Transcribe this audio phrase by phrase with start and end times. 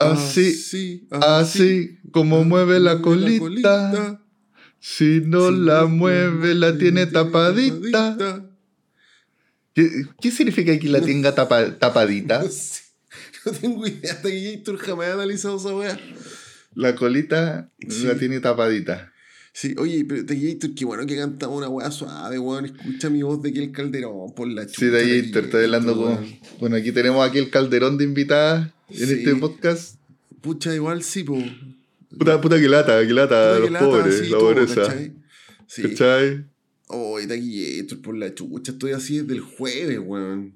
[0.00, 4.24] Así, así, como mueve la colita.
[4.78, 8.48] Si no la mueve, la tiene tapadita.
[9.74, 12.42] ¿Qué, significa que la tenga tapadita?
[13.42, 15.98] No, tengo idea, hasta que Gator jamás ha analizado esa weá.
[16.74, 19.14] La colita la tiene tapadita.
[19.54, 22.66] Sí, oye, pero Gator, qué bueno que canta una weá suave, weón.
[22.66, 25.00] Escucha mi voz de aquí el calderón por la chucha.
[25.00, 26.38] Sí, Gator, estoy hablando con.
[26.60, 29.96] Bueno, aquí tenemos aquí el calderón de invitada en este podcast.
[30.40, 31.38] Pucha, igual sí, po.
[32.16, 34.94] Puta, puta que lata, que lata, los pobres, la pobreza.
[35.66, 35.82] Sí.
[35.82, 36.44] ¿Cachai?
[36.88, 40.54] Oye, Gator, por la chucha, estoy así desde el jueves, weón.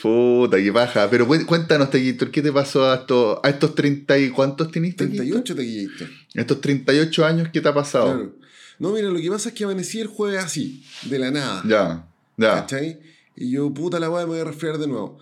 [0.00, 1.08] Puta, qué baja.
[1.10, 5.06] Pero cuéntanos, Taquillator, ¿qué te pasó a estos, a estos 30 y cuántos teniste?
[5.06, 6.08] 38, Taquillator.
[6.34, 8.06] Estos 38 años, ¿qué te ha pasado?
[8.06, 8.36] Claro.
[8.78, 11.62] No, mira, lo que pasa es que amanecí el jueves así, de la nada.
[11.66, 12.54] Ya, ya.
[12.60, 13.00] ¿Cachai?
[13.36, 15.18] Y yo, puta la weá, me voy a resfriar de nuevo.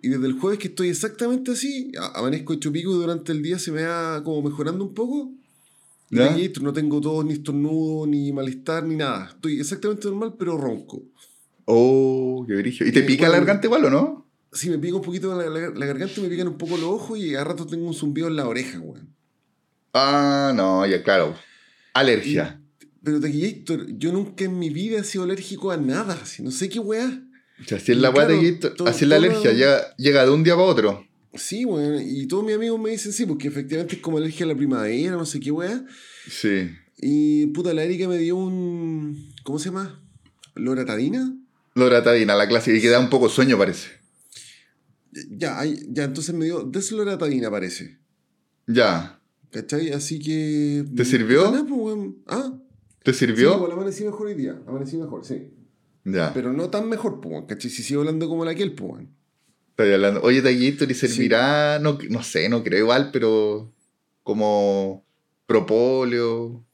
[0.00, 3.58] Y desde el jueves que estoy exactamente así, amanezco hecho pico y durante el día
[3.58, 5.32] se me va como mejorando un poco.
[6.10, 6.34] ¿Ya?
[6.62, 9.30] no tengo todo, ni estornudo, ni malestar, ni nada.
[9.34, 11.02] Estoy exactamente normal, pero ronco.
[11.66, 12.86] Oh, qué brillo.
[12.86, 14.26] ¿Y te pica la garganta igual o no?
[14.52, 17.34] Sí, me pica un poquito la, la, garganta, me pican un poco los ojos y
[17.34, 19.14] a rato tengo un zumbido en la oreja, weón.
[19.92, 21.36] Ah, no, ya claro.
[21.92, 22.62] Alergia.
[23.02, 26.18] pero Héctor, yo nunca en mi vida he sido alérgico a nada.
[26.22, 27.27] Así, no sé qué weá.
[27.60, 30.66] Así es la weá de así es la alergia, llega, llega de un día para
[30.66, 31.08] otro.
[31.34, 32.02] Sí, weón.
[32.04, 35.12] Y todos mis amigos me dicen sí, porque efectivamente es como alergia a la primavera,
[35.12, 35.84] no sé qué weá.
[36.28, 36.70] Sí.
[36.96, 39.32] Y puta, la Erika me dio un.
[39.44, 40.02] ¿Cómo se llama?
[40.54, 41.36] ¿Loratadina?
[41.74, 43.90] Loratadina, la clásica, y que da un poco sueño, parece.
[45.30, 47.98] Ya, ya, entonces me dio desloratadina, parece.
[48.66, 49.20] Ya.
[49.50, 49.92] ¿Cachai?
[49.92, 50.84] Así que.
[50.96, 51.52] ¿Te sirvió?
[51.66, 52.52] Pues, ¿Ah?
[53.02, 53.52] ¿Te sirvió?
[53.52, 54.60] Sí, pues, amanecí mejor hoy día.
[54.66, 55.50] Amanecí mejor, sí.
[56.12, 56.32] Ya.
[56.34, 57.70] Pero no tan mejor, pues, ¿cachai?
[57.70, 59.04] Si sigo hablando como la aquel, pues.
[59.70, 60.20] Estoy hablando.
[60.22, 61.78] Oye, Tallito, ¿y servirá?
[61.78, 63.72] No, no sé, no creo igual, pero.
[64.22, 65.04] Como.
[65.46, 66.64] Propóleo.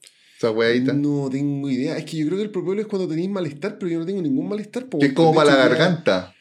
[0.93, 1.97] No tengo idea.
[1.97, 4.21] Es que yo creo que el propóleo es cuando tenéis malestar, pero yo no tengo
[4.21, 4.87] ningún malestar.
[4.89, 6.35] Que es como para la garganta.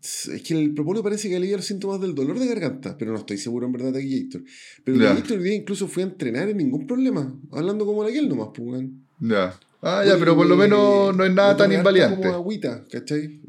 [0.00, 3.18] Es que el propóleo parece que alivia los síntomas del dolor de garganta, pero no
[3.18, 4.42] estoy seguro en verdad de Gator.
[4.84, 5.14] Pero yeah.
[5.14, 8.84] Gator día incluso fue a entrenar en ningún problema, hablando como la aquel nomás, pues.
[9.20, 9.58] Ya.
[9.82, 12.16] Ah, ya, pero por lo menos no es nada tan invaliante.
[12.16, 13.40] como agüita, ¿cachai?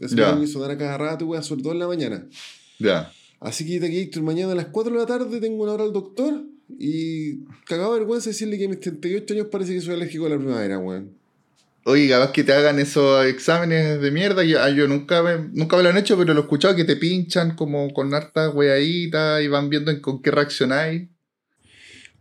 [0.00, 2.26] Eso me hizo dar a cada rato, weón, sobre todo en la mañana.
[2.78, 3.12] Ya.
[3.40, 6.42] Así que Gator, mañana a las 4 de la tarde tengo una hora al doctor
[6.78, 10.38] y cagaba vergüenza decirle que a mis 38 años parece que soy alérgico a la
[10.38, 11.12] primavera, weón.
[11.84, 14.42] Oye, capaz que te hagan esos exámenes de mierda.
[14.42, 16.84] Yo, ah, yo nunca, me, nunca me lo han hecho, pero lo he escuchado que
[16.84, 21.08] te pinchan como con hartas weaditas y van viendo con qué reaccionáis.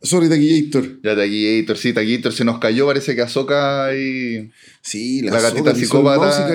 [0.02, 1.02] Sorry, Taquillator.
[1.04, 4.52] Ya, Taquillator, sí, Taquillator se nos cayó, parece que Azoka y.
[4.82, 6.54] Sí, la, la gatita psicópata.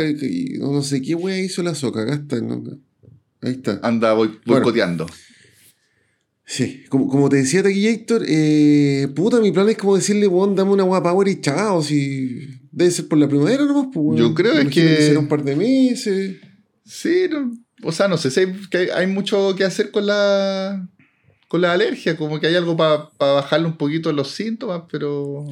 [0.58, 2.36] no sé qué wea hizo la Azoka, acá está.
[3.42, 3.80] Ahí está.
[3.82, 5.06] Anda boicoteando.
[6.50, 10.72] Sí, como, como te decía Taquillator, eh, puta, mi plan es como decirle, weón, dame
[10.72, 12.40] una guapa power y chao, si
[12.72, 15.16] debe ser por la primavera nomás, pues, Yo creo que...
[15.16, 16.38] un par de meses.
[16.84, 17.28] Sí,
[17.84, 20.88] o sea, no sé, que hay, mucho que hacer con la
[21.50, 25.44] con la alergia, como que hay algo para bajarle un poquito los síntomas, pero...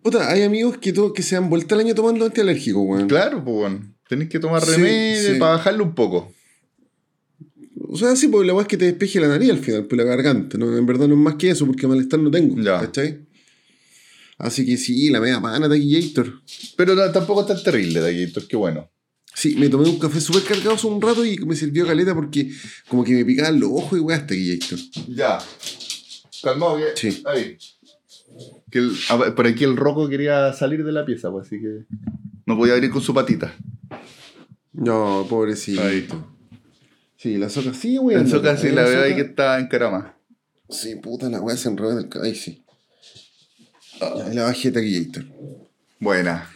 [0.00, 3.08] Puta, hay amigos que, que se han vuelto el año tomando antialérgico, weón.
[3.08, 3.96] Claro, pues, weón.
[4.08, 6.32] Tenés que tomar remedio para bajarle un poco.
[7.88, 9.98] O sea, sí, porque la weá es que te despeje la nariz al final, pues
[9.98, 10.58] la garganta.
[10.58, 10.78] ¿no?
[10.78, 12.62] En verdad no es más que eso, porque malestar no tengo.
[12.62, 12.78] Ya.
[12.78, 13.26] ¿Cachai?
[14.38, 16.40] Así que sí, la media pana Taquillator.
[16.76, 18.88] Pero tampoco es tan terrible Taquillator, qué bueno.
[19.36, 22.50] Sí, me tomé un café súper cargado hace un rato y me sirvió caleta porque
[22.88, 24.78] como que me picaban los ojos y weá Taquillator.
[25.08, 25.38] Ya.
[26.42, 26.84] Calmado, que.
[26.94, 27.22] Sí.
[27.26, 27.58] Ahí.
[28.70, 28.88] Que
[29.36, 31.84] por aquí el roco quería salir de la pieza, pues así que.
[32.46, 33.54] No podía abrir con su patita.
[34.72, 35.82] No, pobrecito.
[35.82, 36.08] Ahí.
[37.18, 37.98] Sí, la soca sí.
[38.02, 40.16] La soca sí, la, veo ahí que está en carama.
[40.70, 42.64] Sí, puta, la weá se enrolla en el cabello, sí.
[44.00, 44.14] Ah.
[44.32, 45.26] la bajé Taquillator.
[46.00, 46.55] Buena.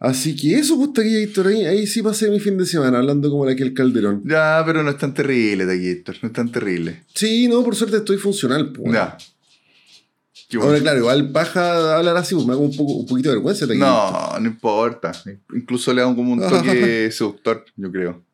[0.00, 3.44] Así que eso, pues Taquillator, ahí, ahí sí pasé mi fin de semana hablando como
[3.44, 4.22] la que el calderón.
[4.24, 7.04] Ya, pero no es tan terrible, Taquillator, no es tan terrible.
[7.14, 8.94] Sí, no, por suerte estoy funcional, pues.
[8.94, 9.18] Ya.
[10.58, 13.66] Ahora, claro, igual paja hablar así, pues me hago un, poco, un poquito de vergüenza.
[13.66, 15.12] No, no importa.
[15.54, 18.24] Incluso le hago como un toque seductor, yo creo.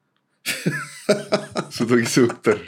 [1.71, 2.59] Su toque seductor.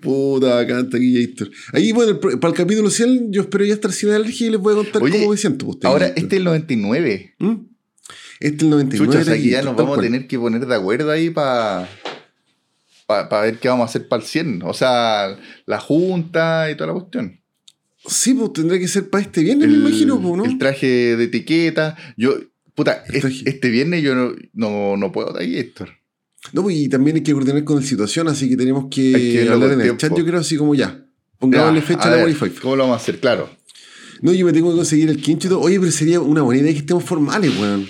[0.00, 1.48] Puta, canta Guillator.
[1.72, 4.74] Ahí, bueno, para el capítulo 100, yo espero ya estar sin alergia y les voy
[4.74, 5.66] a contar cómo me siento.
[5.66, 7.34] Pues, ahora, este es el 99.
[7.38, 7.69] ¿Mm?
[8.40, 9.18] Este es el 99.
[9.18, 11.88] Chucha, aquí ya nos vamos a tener que poner de acuerdo ahí para
[13.06, 14.62] para ver qué vamos a hacer para el 100.
[14.64, 17.40] O sea, la junta y toda la cuestión.
[18.06, 20.44] Sí, pues tendrá que ser para este viernes, me imagino, pues, ¿no?
[20.44, 21.96] El traje de etiqueta.
[22.16, 22.34] Yo,
[22.74, 25.90] puta, este, viernes yo no, no, no puedo, Héctor.
[26.52, 29.48] No, pues, y también hay que coordinar con la situación, así que tenemos que, que
[29.48, 31.04] hablar en el chat, yo creo, así como ya.
[31.38, 32.50] Pongámosle fecha a la Wi-Fi.
[32.62, 33.18] ¿Cómo lo vamos a hacer?
[33.18, 33.50] Claro.
[34.22, 35.60] No, yo me tengo que conseguir el todo.
[35.60, 37.86] Oye, pero sería una buena idea que estemos formales, weón.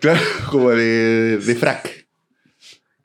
[0.00, 0.20] Claro,
[0.50, 2.06] como de, de frac.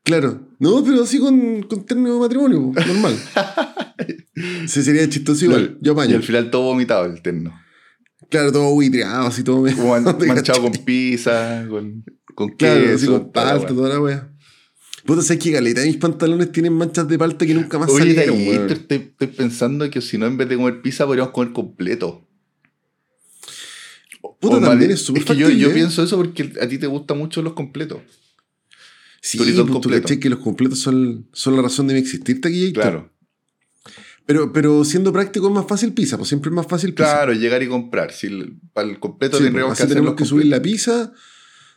[0.03, 0.47] Claro.
[0.59, 3.18] No, pero así con, con término de matrimonio, normal.
[4.68, 5.77] Se sería chistoso igual.
[5.81, 6.15] Yo Y apaño.
[6.18, 7.53] al final todo vomitado el terno.
[8.30, 9.63] Claro, todo buitreado, así todo.
[9.75, 12.03] Como man- ¿Te manchado con pizza, con,
[12.36, 12.95] con Claro, queso.
[12.95, 14.31] así con palta, toda la wea.
[15.06, 18.13] Puta, sabes que caleta de mis pantalones tienen manchas de palta que nunca más Oye,
[18.15, 21.53] salieron, y estoy, estoy pensando que si no, en vez de comer pizza, podríamos comer
[21.53, 22.25] completo.
[24.40, 27.54] Puta, también es súper que yo, pienso eso porque a ti te gustan mucho los
[27.54, 28.00] completos.
[29.22, 30.20] Sí, pues, completo.
[30.20, 32.74] que los completos son, son la razón de mi existir, taquillator.
[32.84, 33.12] Claro.
[34.28, 37.12] Pero, pero siendo práctico es más fácil pizza, pues siempre es más fácil pizza.
[37.12, 38.12] Claro, llegar y comprar.
[38.12, 40.62] Si el- para el completo Sí, pues, tendríamos así que hacer tenemos que subir la
[40.62, 41.12] pizza,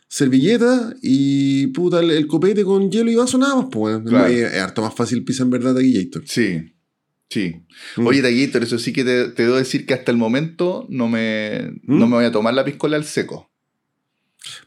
[0.07, 3.99] servilleta y puta el, el copete con hielo y vaso nada más, pues.
[4.05, 4.27] Claro.
[4.27, 6.23] Es, es harto más fácil pizza en verdad, taquillator.
[6.25, 6.73] Sí,
[7.29, 7.55] sí.
[7.97, 8.07] Mm.
[8.07, 11.71] Oye, Taguitor, eso sí que te, te debo decir que hasta el momento no me,
[11.83, 11.99] ¿Mm?
[11.99, 13.49] no me voy a tomar la piscola al seco.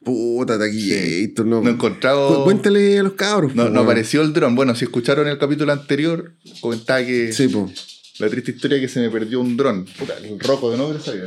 [0.05, 1.61] Puta, taquillator, no.
[1.63, 2.37] No he encontrado...
[2.39, 3.55] Cu- Cuéntale a los cabros.
[3.55, 4.55] No, no apareció el dron.
[4.55, 8.15] Bueno, si escucharon el capítulo anterior, comentaba que Sí, pues.
[8.19, 9.87] la triste historia es que se me perdió un dron.
[9.99, 11.25] Puta, el roco de nombre sabía.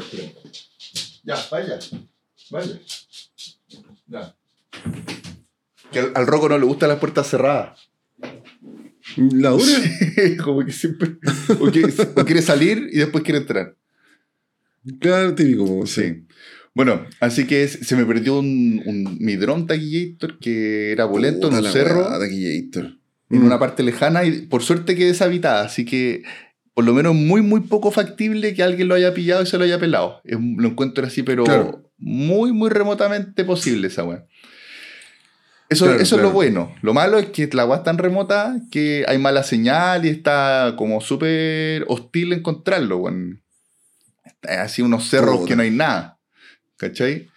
[1.23, 1.79] Ya, vaya.
[2.51, 2.79] Vaya.
[4.07, 4.35] Ya.
[5.91, 7.84] Que al, al roco no le gustan las puertas cerradas.
[9.17, 9.65] La dura.
[10.43, 11.17] Como que siempre.
[11.59, 13.75] O quiere, o quiere salir y después quiere entrar.
[14.99, 16.01] Claro, típico, sí.
[16.03, 16.23] Sí.
[16.73, 21.55] Bueno, así que se me perdió un, un, mi dron Taquillator que era bolento en
[21.55, 22.03] un cerro.
[22.19, 22.85] taquillator.
[23.29, 23.45] en Mm.
[23.45, 26.21] una parte lejana y por suerte que deshabitada, así que
[26.75, 29.63] por lo menos muy muy poco factible que alguien lo haya pillado y se lo
[29.63, 30.21] haya pelado.
[30.25, 31.89] Es- lo encuentro así, pero Claro.
[31.97, 34.25] muy muy remotamente posible esa weá.
[35.67, 36.73] Eso, Claro, eso es lo bueno.
[36.81, 40.75] Lo malo es que la weá es tan remota que hay mala señal y está
[40.77, 43.41] como súper hostil encontrarlo, weón.
[44.43, 45.47] Así unos cerros Puta.
[45.47, 46.19] que no hay nada.
[46.77, 47.27] ¿Cachai?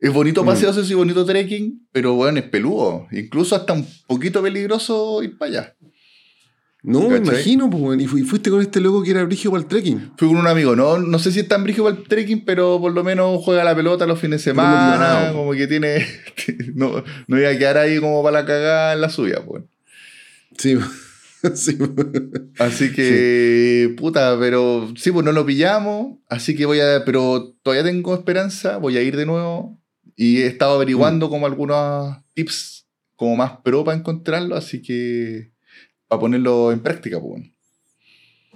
[0.00, 0.46] Es bonito Mm.
[0.46, 3.06] paseo, y bonito trekking, pero bueno, es peludo.
[3.12, 5.75] Incluso hasta un poquito peligroso ir para allá.
[6.86, 8.00] No, me imagino, pues.
[8.00, 10.12] Y fu- y fuiste con este loco que era brigio para el trekking.
[10.16, 12.80] Fui con un amigo, no, no sé si es tan brígido para el trekking, pero
[12.80, 16.06] por lo menos juega la pelota los fines de semana, como que tiene...
[16.74, 19.64] no, no iba a quedar ahí como para la cagada en la suya, pues.
[20.58, 20.76] Sí,
[21.54, 21.76] sí.
[22.58, 27.04] Así que, puta, pero sí, pues no lo pillamos, así que voy a...
[27.04, 29.78] Pero todavía tengo esperanza, voy a ir de nuevo
[30.14, 30.76] y he estado Mm.
[30.76, 32.86] averiguando como algunos tips
[33.16, 35.50] como más pro para encontrarlo, así que...
[36.08, 37.42] Para ponerlo en práctica, pues.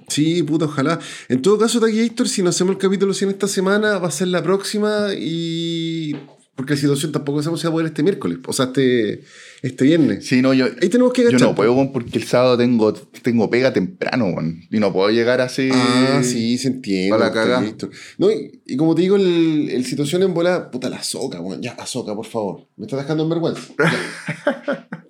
[0.08, 0.98] Sí, puta, ojalá.
[1.28, 4.28] En todo caso, Taquillator, si no hacemos el capítulo 100 esta semana, va a ser
[4.28, 6.16] la próxima y...
[6.56, 9.22] Porque la situación tampoco si va a poder este miércoles, o sea, este,
[9.62, 10.26] este viernes.
[10.26, 11.48] Sí, no, yo, Ahí tenemos que Yo agachar.
[11.48, 14.60] no puedo, weón, porque el sábado tengo, tengo pega temprano, weón.
[14.70, 15.70] Y no puedo llegar así.
[15.72, 17.16] Ah, sí, se entiende.
[17.16, 17.32] pa' la.
[17.32, 17.90] Taquillator.
[18.18, 21.62] No, y, y como te digo, el, el situación en bola, puta, la soca, weón.
[21.62, 22.68] Ya, la soca, por favor.
[22.76, 23.62] Me estás dejando en vergüenza.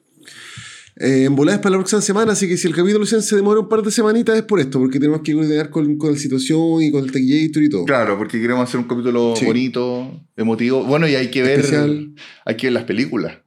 [1.02, 3.34] Eh, en volada es para la próxima semana, así que si el capítulo 100 se
[3.36, 6.18] demora un par de semanitas es por esto, porque tenemos que coordinar con, con la
[6.18, 7.84] situación y con el Taquillator y todo.
[7.86, 9.46] Claro, porque queremos hacer un capítulo Sí.
[9.46, 10.84] bonito, emotivo.
[10.84, 11.60] Bueno, y hay que ver.
[11.60, 12.14] Especial.
[12.44, 13.38] Hay que ver las películas.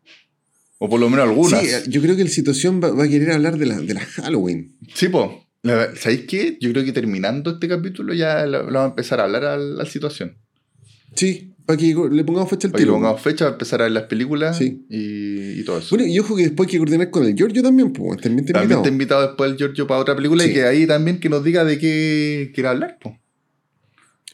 [0.80, 1.62] O por lo menos algunas.
[1.62, 3.94] Sí, Sí, yo creo que el situación va, va a querer hablar de la, de
[3.94, 4.76] la Halloween.
[5.12, 5.46] po.
[5.62, 6.58] La- ¿Sabéis qué?
[6.60, 9.58] Yo creo que terminando este capítulo ya la, la vamos a empezar a hablar a
[9.58, 10.38] la situación.
[11.16, 12.94] Sí, para que le pongamos fecha al Para que le tiro.
[12.94, 14.86] pongamos fecha, empezar a ver las películas Sí.
[14.90, 15.96] y, y todo eso.
[15.96, 18.54] Bueno, y ojo que después hay que coordinar con el Giorgio también, pues, también te
[18.54, 18.82] también invitado.
[18.84, 20.50] te he invitado después el Giorgio para otra película Sí.
[20.50, 23.18] y que ahí también que nos diga de qué quiere hablar, po.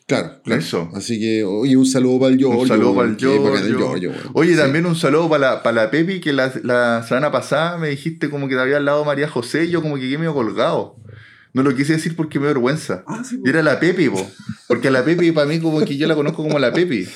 [0.08, 0.60] Claro, claro.
[0.60, 0.90] Eso.
[0.96, 2.62] Así que, oye, un saludo para el Giorgio.
[2.62, 4.12] Un saludo para el Giorgio.
[4.34, 7.90] Oye, también un saludo para la, para la Pepi, que la, la semana pasada me
[7.90, 10.96] dijiste como que te había hablado María José y yo como que quedé medio colgado.
[11.54, 13.04] No lo quise decir porque me da vergüenza.
[13.08, 14.30] Ah, sí, Y era la Pepi, po.
[14.68, 17.08] Porque la Pepi para mí como que yo la conozco como la Pepi.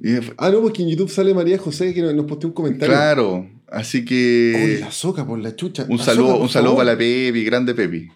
[0.00, 2.94] Y, Ah, no, porque en YouTube sale María José que nos posteó un comentario.
[2.94, 5.86] claro, así que la soca por la chucha.
[5.88, 8.08] un La saludo, soca, un saludo para la Pepi, grande Pepi.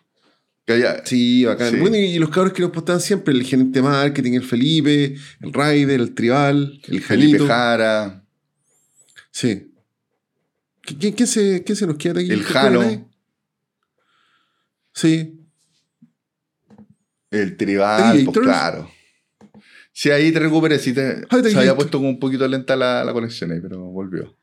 [0.67, 1.71] Que haya- Sí, bacán.
[1.73, 1.77] Sí.
[1.79, 5.99] Bueno, y, los cabros que nos postean siempre, el gerente marketing, el Felipe, el Raider,
[6.01, 7.47] el Tribal, el Felipe Janito.
[7.47, 8.25] Jara,
[9.31, 9.73] Sí.
[10.87, 12.31] ¿Qui- ¿Quién, quién se, quién se nos queda aquí?
[12.31, 13.08] el ¿Te Jano?
[14.99, 15.38] Sí.
[17.31, 18.90] el Tribal, pues claro.
[19.93, 20.81] Sí, ahí te recuperé.
[20.81, 23.78] Sí te, Ay, se había puesto como un poquito lenta la, la conexión ahí, pero
[23.78, 24.37] volvió.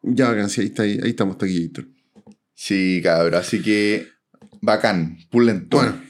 [0.00, 1.86] Ya, sí, ahí, está, ahí, ahí estamos, Taquillator.
[2.54, 3.34] Sí, cabrón.
[3.34, 4.08] Así que
[4.62, 5.76] bacán, pulento.
[5.76, 6.00] Bueno,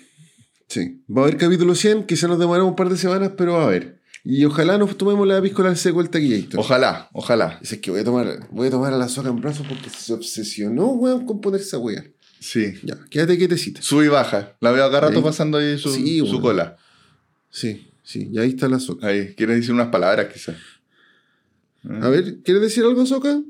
[0.69, 1.03] sí.
[1.11, 3.67] Va a haber capítulo 100, quizá nos demoramos un par de semanas, pero va a
[3.67, 4.01] haber.
[4.23, 6.61] Y ojalá nos tomemos la piscola seco el taquillator.
[6.61, 7.59] Ojalá, ojalá.
[7.61, 10.13] Es que voy a tomar, voy a tomar a la soca en brazos porque se
[10.13, 12.05] obsesionó, weón, con ponerse esa weá.
[12.41, 12.75] Sí.
[12.83, 13.83] Ya, quédate quietecita.
[13.83, 14.57] Sube y baja.
[14.61, 15.23] La veo acá rato Ahí.
[15.25, 16.41] pasando ahí su, Sí, su bueno.
[16.41, 16.77] cola.
[17.51, 19.07] Sí, sí, y ahí está la soca.
[19.09, 20.57] Ahí, quiere decir unas palabras quizás.
[22.03, 23.41] A ver, ¿quieres decir algo, soca?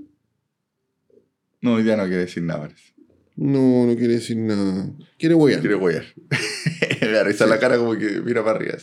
[1.60, 2.92] No, hoy día no quiere decir nada, parece.
[3.36, 4.90] No, no quiere decir nada.
[5.18, 5.60] Quiere wear.
[5.60, 6.04] Quiere huear.
[7.00, 8.76] Da risa la cara como que mira para arriba.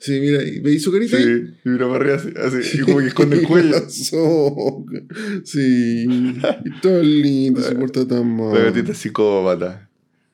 [0.00, 1.54] Sí, mira, ¿y ¿veis su carita Sí, ahí?
[1.64, 2.28] y mira para arriba así,
[2.62, 3.74] así, y como que esconde el cuello.
[5.44, 6.06] Sí.
[6.08, 8.54] Y todo lindo, se porta tan mal.
[8.54, 9.88] La gatita psicópata.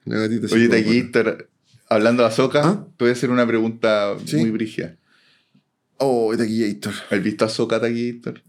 [0.04, 0.84] La gatita Oye, psicópata.
[0.84, 1.48] Taquistar,
[1.88, 2.86] hablando de Azoka, ¿Ah?
[2.96, 4.36] te voy a hacer una pregunta Sí.
[4.36, 4.96] muy brígida.
[5.96, 6.92] Oh, Taquillator.
[7.10, 8.42] ¿Has visto a Azoka, Taquistar?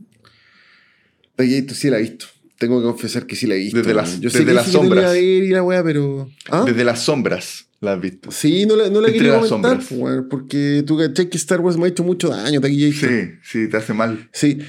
[1.35, 2.25] Taquillator sí la he visto.
[2.57, 3.77] Tengo que confesar que sí la he visto.
[3.77, 5.13] Desde las- Yo sé desde que las dije que la sombras.
[5.13, 6.29] ver y la weá, pero.
[6.49, 6.63] ¿Ah?
[6.65, 8.31] Desde las sombras la has visto.
[8.31, 9.79] Sí, no la, no la quería comentar,
[10.29, 13.09] porque tú cachai que Star Wars me ha hecho mucho daño, Taquillator.
[13.09, 14.29] Sí, sí, te hace mal.
[14.33, 14.59] Sí.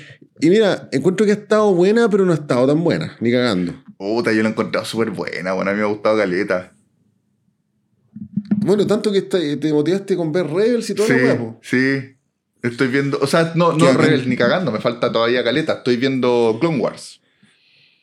[0.41, 3.75] Y mira, encuentro que ha estado buena, pero no ha estado tan buena, ni cagando.
[3.99, 6.73] Puta, yo la he encontrado súper buena, bueno, a mí me ha gustado Caleta.
[8.59, 12.17] Bueno, tanto que te motivaste con ver Rebels y todo Sí, lo sí.
[12.63, 13.93] Estoy viendo, o sea, no, no.
[13.93, 15.75] Rebels ni cagando, me falta todavía Caleta.
[15.75, 17.21] Estoy viendo Clone Wars.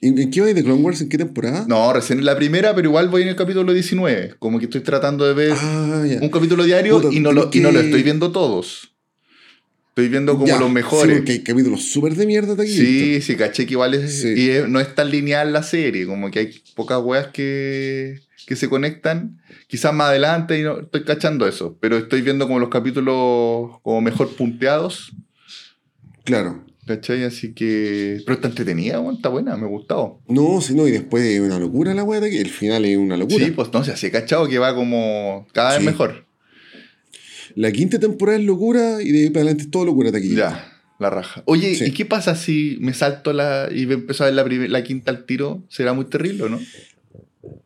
[0.07, 1.01] ¿En, en qué vais de Clone Wars?
[1.01, 1.65] ¿En qué temporada?
[1.67, 4.36] No, recién en la primera, pero igual voy en el capítulo 19.
[4.39, 7.60] Como que estoy tratando de ver Ah, un capítulo diario Puta, y, no lo, y
[7.60, 8.89] no lo estoy viendo todos.
[9.89, 11.17] Estoy viendo como Ya, los Sí, mejores.
[11.17, 12.86] porque hay capítulos súper de mierda Taquillator.
[12.86, 14.33] Sí, sí, caché que igual es, Sí.
[14.36, 18.55] y es- no es tan lineal la serie, como que hay pocas weas que, que
[18.55, 19.39] se conectan.
[19.67, 24.01] Quizás más adelante y no estoy cachando eso, pero estoy viendo como los capítulos como
[24.01, 25.12] mejor punteados,
[26.24, 26.65] Claro.
[26.86, 27.24] ¿Cachai?
[27.24, 28.22] Así que...
[28.25, 30.20] Pero está entretenida, weón, está buena, me ha gustado.
[30.28, 32.38] No, si no, y después es una locura la weá de aquí.
[32.38, 33.46] El final es una locura.
[33.46, 36.25] Sí, pues no así he cachado que va como cada vez mejor.
[37.56, 40.54] La quinta temporada es locura y de ahí para adelante es todo locura Taquillator.
[40.56, 41.44] Ya, la raja.
[41.46, 41.86] Oye, Sí.
[41.86, 45.25] ¿y qué pasa si me salto la y empiezo a ver la, la quinta al
[45.25, 45.63] tiro?
[45.70, 46.60] ¿Será muy terrible o no?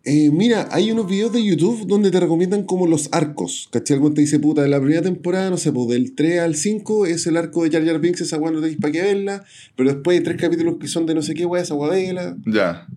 [0.09, 3.67] Eh, mira, hay unos videos de YouTube donde te recomiendan como los arcos.
[3.71, 3.95] ¿Cachai?
[3.95, 7.05] Algún te dice, puta, de la primera temporada, no sé, pues del 3 al 5
[7.07, 9.43] es el arco de Jar Jar Binks, esa weá no tenéis para qué verla.
[9.75, 12.37] Pero después hay tres capítulos que son de no sé qué weá, esa weá vela.
[12.45, 12.87] Ya.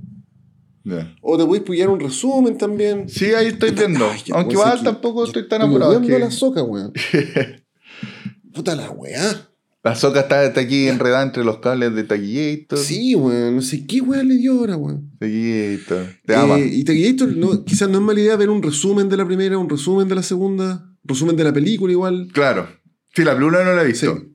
[0.84, 1.14] Ya.
[1.20, 3.08] O te podéis pillar un resumen también.
[3.08, 4.08] Sí, ahí estoy viendo.
[4.08, 5.90] Ay, Aunque igual que- tampoco estoy tan estoy apurado.
[5.90, 6.92] odiando que- la soca, weón.
[8.54, 9.49] Puta la weá.
[9.82, 12.78] La soca está, está aquí enredada entre los cables de Taquillator.
[12.78, 13.56] Sí, weón.
[13.56, 15.10] No sé qué weá le dio ahora, weón.
[15.18, 16.06] Taquillator.
[16.26, 16.58] Te Eh, ama.
[16.58, 19.70] y Taquillator, no, quizás no es mala idea ver un resumen de la primera, un
[19.70, 22.28] resumen de la segunda, resumen de la película igual.
[22.32, 22.68] Claro.
[23.14, 24.06] Sí, la pluma no la he Sí.
[24.06, 24.26] visto.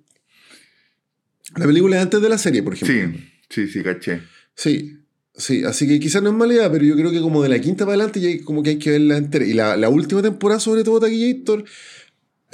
[1.56, 3.20] La película es antes de la serie, por ejemplo.
[3.50, 4.22] Sí, sí, sí, caché.
[4.56, 4.98] Sí,
[5.36, 7.60] sí, así que quizás no es mala idea, pero yo creo que como de la
[7.60, 9.46] quinta para adelante ya hay- como que hay que verla entera.
[9.46, 11.64] Y la, la última temporada, sobre todo Taquillator,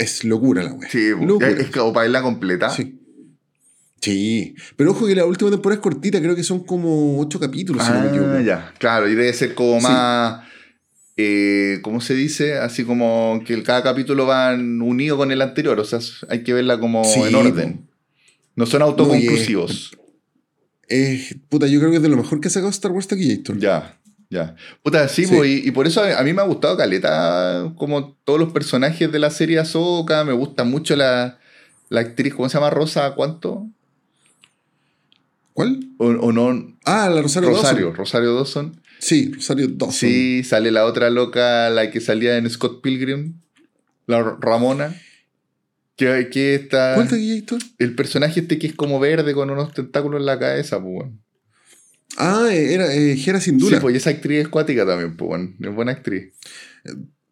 [0.01, 0.89] es locura la wea.
[0.89, 1.50] Sí, locura.
[1.50, 2.70] es como para verla completa.
[2.70, 2.98] Sí.
[4.01, 7.86] Sí, pero ojo que la última temporada es cortita, creo que son como ocho capítulos,
[7.86, 8.31] si no me equivoco.
[8.34, 8.74] Ah, ya.
[8.79, 9.86] Claro, y debe ser como Sí.
[9.88, 10.48] más.
[11.17, 12.58] eh, ¿Cómo se dice?
[12.58, 15.79] Así como que cada capítulo van unido con el anterior.
[15.79, 17.88] O sea, hay que verla como Sí, en orden.
[18.55, 19.96] No son autoconclusivos.
[20.89, 23.60] Eh, puta, yo creo que es de lo mejor que ha sacado Star Wars Taquillator.
[23.60, 24.00] Ya,
[24.32, 24.56] ya.
[24.82, 25.36] Puta, sí, Sí.
[25.36, 28.52] po, y, y por eso a, a mí me ha gustado Caleta, como todos los
[28.52, 31.38] personajes de la serie Ahsoka, me gusta mucho la,
[31.90, 32.70] la actriz, ¿cómo se llama?
[32.72, 33.68] Rosa, ¿cuánto?
[35.54, 35.80] ¿Cuál?
[35.98, 37.96] O, o no, Ah, la Rosario, Rosario, Dawson.
[37.98, 38.82] Rosario Dawson.
[39.00, 39.92] Sí, Rosario Dawson.
[39.92, 43.40] Sí, sale la otra loca, la que salía en Scott Pilgrim,
[44.08, 44.96] la Ramona.
[45.98, 47.60] Que, que está ¿Cuál Taquillator?
[47.78, 51.18] el personaje este que es como verde con unos tentáculos en la cabeza, pues, bueno.
[52.18, 53.80] Ah, eh, era eh, Hera Sí, Sindula.
[53.80, 55.53] pues y esa actriz es cuática también, pues, bueno.
[55.60, 56.34] Es buena actriz.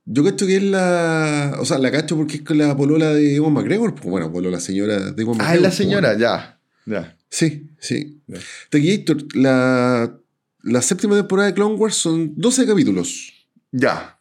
[0.05, 1.55] Yo cacho que es la.
[1.59, 3.93] O sea, la cacho porque es la polola de Ewan McGregor.
[3.93, 5.51] Pues bueno, polola señora de Ewan McGregor.
[5.51, 6.21] Ah, es la pues, señora, bueno.
[6.21, 7.17] ya, ya.
[7.29, 8.19] Sí, sí.
[8.27, 8.39] Ya.
[8.69, 10.17] Taquillator, la,
[10.63, 13.33] la séptima temporada de Clone Wars son 12 capítulos.
[13.71, 14.19] Ya,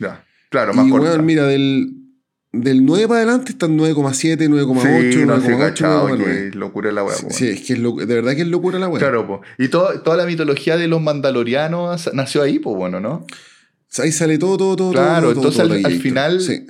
[0.00, 0.24] ya.
[0.50, 1.08] Claro, más y corta.
[1.10, 1.92] bueno, mira, del,
[2.62, 6.50] del 9 para adelante están 9,7, 9,8, sí, no sé, 9,8, cachado, 9,9.
[6.52, 7.14] que locura la weá.
[7.30, 8.98] Sí, es que es loco- de verdad que es locura la wea.
[8.98, 9.40] Claro, po.
[9.58, 13.26] Y todo, toda la mitología de los mandalorianos nació ahí, pues bueno, ¿no?
[13.98, 14.92] Ahí sale todo, todo, todo.
[14.92, 16.66] Claro, todo, entonces todo, al- al final- Sí.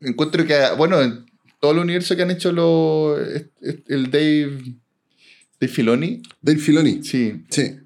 [0.00, 1.24] Encuentro que, bueno, en
[1.60, 3.18] todo el universo que han hecho los,
[3.88, 4.58] el Dave,
[5.60, 7.02] Dave Filoni, Dave Filoni.
[7.02, 7.44] sí.
[7.48, 7.76] Sí.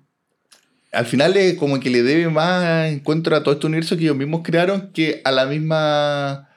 [0.91, 4.17] Al final es como que le debe más encuentro a todo este universo que ellos
[4.17, 6.48] mismos crearon que a la misma.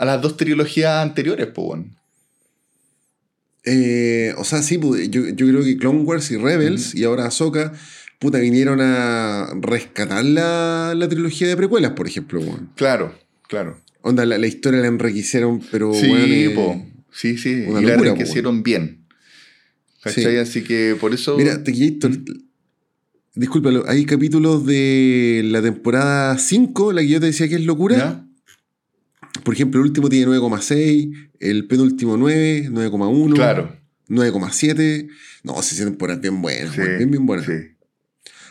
[0.00, 1.84] A las dos trilogías anteriores, pues bueno.
[3.64, 4.80] Eh, o sea, sí,
[5.10, 7.74] yo, yo creo que Clone Wars y Rebels y ahora Ahsoka,
[8.18, 12.40] puta, vinieron a rescatar la, la trilogía de precuelas, por ejemplo.
[12.40, 12.70] weón.
[12.76, 13.14] Claro,
[13.46, 13.78] claro.
[14.00, 15.92] Onda, la, la historia la enriquecieron, pero.
[15.92, 16.82] Sí, weón, eh, po.
[17.12, 17.50] Sí, sí.
[17.50, 19.04] y la po, enriquecieron bien.
[20.02, 20.24] ¿Cachai?
[20.24, 20.36] Sí.
[20.36, 21.36] Así que por eso.
[21.36, 22.12] Mira, Tequillator.
[23.34, 27.96] Discúlpalo, hay capítulos de la temporada 5, la que yo te decía que es locura.
[27.98, 28.29] ¿Ya?
[29.44, 33.76] Por ejemplo, el último tiene 9,6, el penúltimo 9, 9,1, Claro.
[34.08, 35.08] 9,7.
[35.44, 37.44] No, esa temporada es bien buena, Sí, bien, bien buena.
[37.44, 37.52] sí.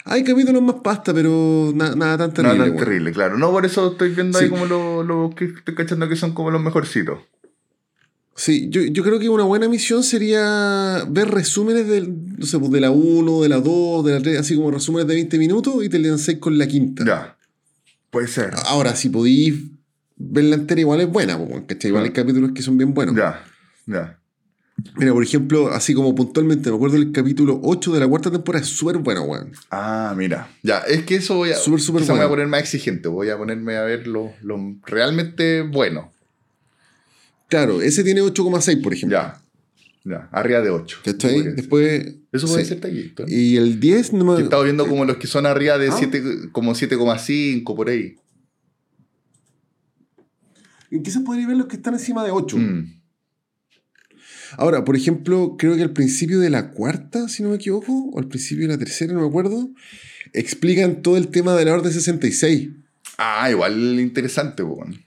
[0.05, 2.57] Hay capítulos más pasta, pero na- nada tan terrible.
[2.59, 2.77] tan weón.
[2.77, 3.37] terrible, claro.
[3.37, 6.49] No, por eso estoy viendo ahí como los lo que estoy cachando que son como
[6.49, 7.19] los mejorcitos.
[8.35, 12.71] Sí, yo, yo creo que una buena misión sería ver resúmenes del, no sé, pues,
[12.71, 15.83] de la 1, de la 2, de la 3, así como resúmenes de 20 minutos
[15.83, 17.03] y te lanzáis con la quinta.
[17.05, 17.37] Ya.
[18.09, 18.51] Puede ser.
[18.67, 19.55] Ahora, si podéis
[20.19, 21.89] ver la entera, igual es buena, ¿cachai?
[21.89, 23.15] Igual hay capítulos que son bien buenos.
[23.15, 23.43] Ya.
[23.87, 24.19] Ya.
[24.95, 28.63] Mira, por ejemplo, así como puntualmente, me acuerdo del capítulo 8 de la cuarta temporada,
[28.63, 29.51] es súper bueno, weón.
[29.71, 30.49] Ah, mira.
[30.63, 31.55] Ya, es que eso voy a.
[31.55, 32.29] Súper, súper me voy a bueno.
[32.29, 33.09] poner más exigente.
[33.09, 36.11] Voy a ponerme a ver lo, lo realmente bueno.
[37.47, 39.17] Claro, ese tiene 8,6, por ejemplo.
[39.17, 39.41] Ya.
[40.05, 40.29] Ya.
[40.31, 40.99] Arriba de 8.
[41.03, 41.55] ¿Cachai?
[41.55, 42.15] Después.
[42.31, 42.69] Eso puede sí.
[42.69, 43.25] ser tallito.
[43.27, 44.39] Y el 10, no me.
[44.39, 45.95] He estado viendo como los que son arriba de Ah.
[45.97, 48.15] 7, como 7,5 por ahí.
[50.89, 52.57] Quizás podría ver los que están encima de 8.
[52.57, 52.99] Mm.
[54.57, 58.19] Ahora, por ejemplo, creo que al principio de la cuarta, si no me equivoco, o
[58.19, 59.69] al principio de la tercera, no me acuerdo,
[60.33, 62.69] explican todo el tema de la Orden 66.
[63.17, 65.03] Ah, igual interesante, weón.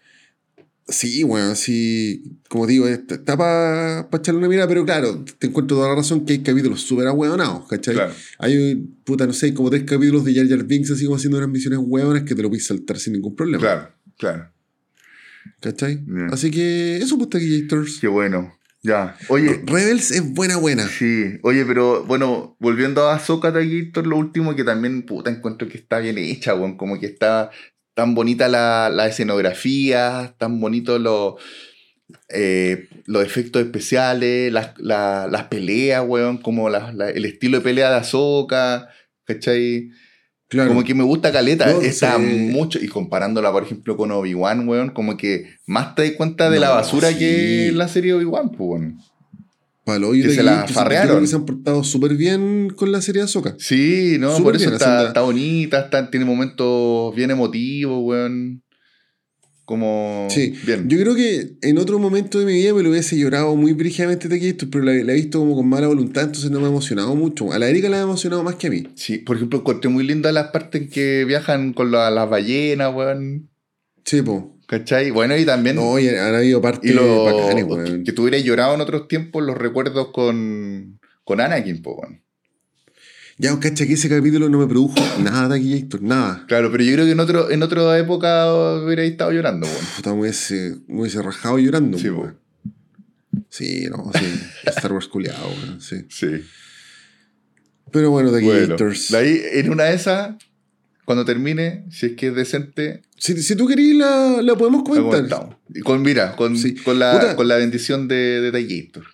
[0.89, 5.89] Sí, bueno, sí, como digo, está, para echarle una mirada, pero claro, te encuentro toda
[5.89, 7.95] la razón que hay capítulos súper ahueonados, ¿cachai?
[7.95, 8.13] Claro.
[8.39, 8.75] Hay,
[9.05, 11.79] puta, no sé, como tres capítulos de Jar Jar Binks así como haciendo unas misiones
[11.83, 14.52] hueonas que te lo puedes saltar sin ningún problema, Claro, claro.
[15.61, 15.97] ¿Cachai?
[16.07, 16.29] Bien.
[16.33, 17.99] Así que eso, pues, Taquillators.
[18.01, 18.57] Qué bueno.
[18.85, 19.17] Ya.
[19.29, 20.89] Oye, Rebels es buena, buena.
[20.89, 25.79] Sí, oye, pero bueno, volviendo a Ahsoka Taquillator, lo último que también, puta, encuentro que
[25.79, 27.51] está bien hecha, weón, como que está
[27.95, 31.35] tan bonita la, la escenografía, tan bonito los
[32.29, 37.91] eh, los efectos especiales, las, la- las peleas, weón, como la- el estilo de pelea
[37.91, 38.89] de Ahsoka,
[39.25, 39.91] ¿cachai?
[40.53, 40.69] Claro.
[40.69, 42.23] Como que me gusta Caleta, No, está sí.
[42.23, 46.61] mucho, y comparándola, por ejemplo, con Obi-Wan, weón, como que más te das cuenta de
[46.61, 47.19] la basura sí.
[47.19, 48.99] que la serie Obi-Wan, pues, weón.
[49.87, 51.09] Palo, que se la que farrearon.
[51.09, 53.55] creo que se han portado súper bien con la serie Ahsoka.
[53.59, 58.63] Sí, no, por eso bien, está, está bonita, está, tiene momentos bien emotivos, weón.
[59.73, 60.27] Como.
[60.29, 60.87] Sí, bien.
[60.87, 64.29] Yo creo que en otro momento de mi vida me lo hubiese llorado muy brígidamente
[64.29, 67.15] Taquillators, pero la, la he visto como con mala voluntad, entonces no me ha emocionado
[67.15, 67.51] mucho.
[67.55, 68.87] A la Erika la ha emocionado más que a mí.
[68.97, 72.95] Sí, por ejemplo, encontré muy lindas las partes en que viajan con la- las ballenas,
[72.95, 73.49] weón.
[74.05, 74.59] Sí, po.
[74.67, 75.11] ¿Cachai?
[75.11, 75.77] Bueno, y también.
[75.77, 78.05] No, y han habido partes y lo, bacanes, weón.
[78.05, 82.22] que tú hubieras llorado en otros tiempos los recuerdos con, con Anakin, po, weón.
[83.39, 86.45] Ya, cacha que ese capítulo no me produjo nada Taquillator, nada.
[86.49, 88.53] Claro, pero yo creo que en, otro, en otra época
[88.85, 89.87] hubiera estado llorando, weón.
[89.97, 91.99] Puta, me hubiese, rajado llorando.
[91.99, 92.37] Sí, weón.
[93.49, 94.27] Sí, no, sí.
[94.67, 95.97] Star Wars culiado, weón, sí.
[96.09, 96.27] Sí.
[97.91, 99.11] Pero bueno, Bueno, Taquillators.
[99.11, 100.35] de ahí, en una de esas,
[101.05, 105.59] cuando termine, si es que es decente, Si, si tú querís, la, la podemos comentar.
[105.85, 106.75] con, mira, con, Sí.
[106.75, 107.37] con, la, Puta.
[107.37, 109.05] con la bendición de, de Taquillator.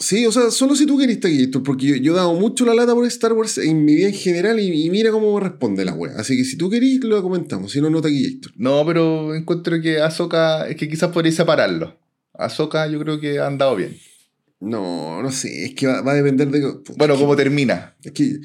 [0.00, 2.74] Sí, o sea, solo si tú querís Taquillator, porque yo, yo he dado mucho la
[2.74, 5.92] lata por Star Wars en mi vida en general y, y mira cómo responde la
[5.92, 6.14] wea.
[6.16, 8.52] Así que si tú querís, lo comentamos, si no, no Taquillator.
[8.56, 11.98] No, pero encuentro que Ahsoka, es que quizás podría separarlo.
[12.32, 13.94] Ahsoka yo creo que ha andado bien.
[14.60, 16.60] No, no sé, es que va, va a depender de.
[16.96, 17.94] Bueno, ¿cómo termina?
[18.02, 18.40] Es que,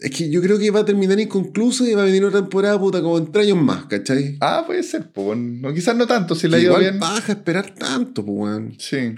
[0.00, 2.78] es que yo creo que va a terminar inconcluso y va a venir una temporada
[2.80, 4.36] puta como entre años más, ¿cachai?
[4.40, 5.38] Ah, puede ser, pues.
[5.38, 6.98] No, quizás no tanto, si le ha ido Igual bien.
[7.00, 8.60] baja esperar tanto, pues.
[8.78, 9.14] Sí.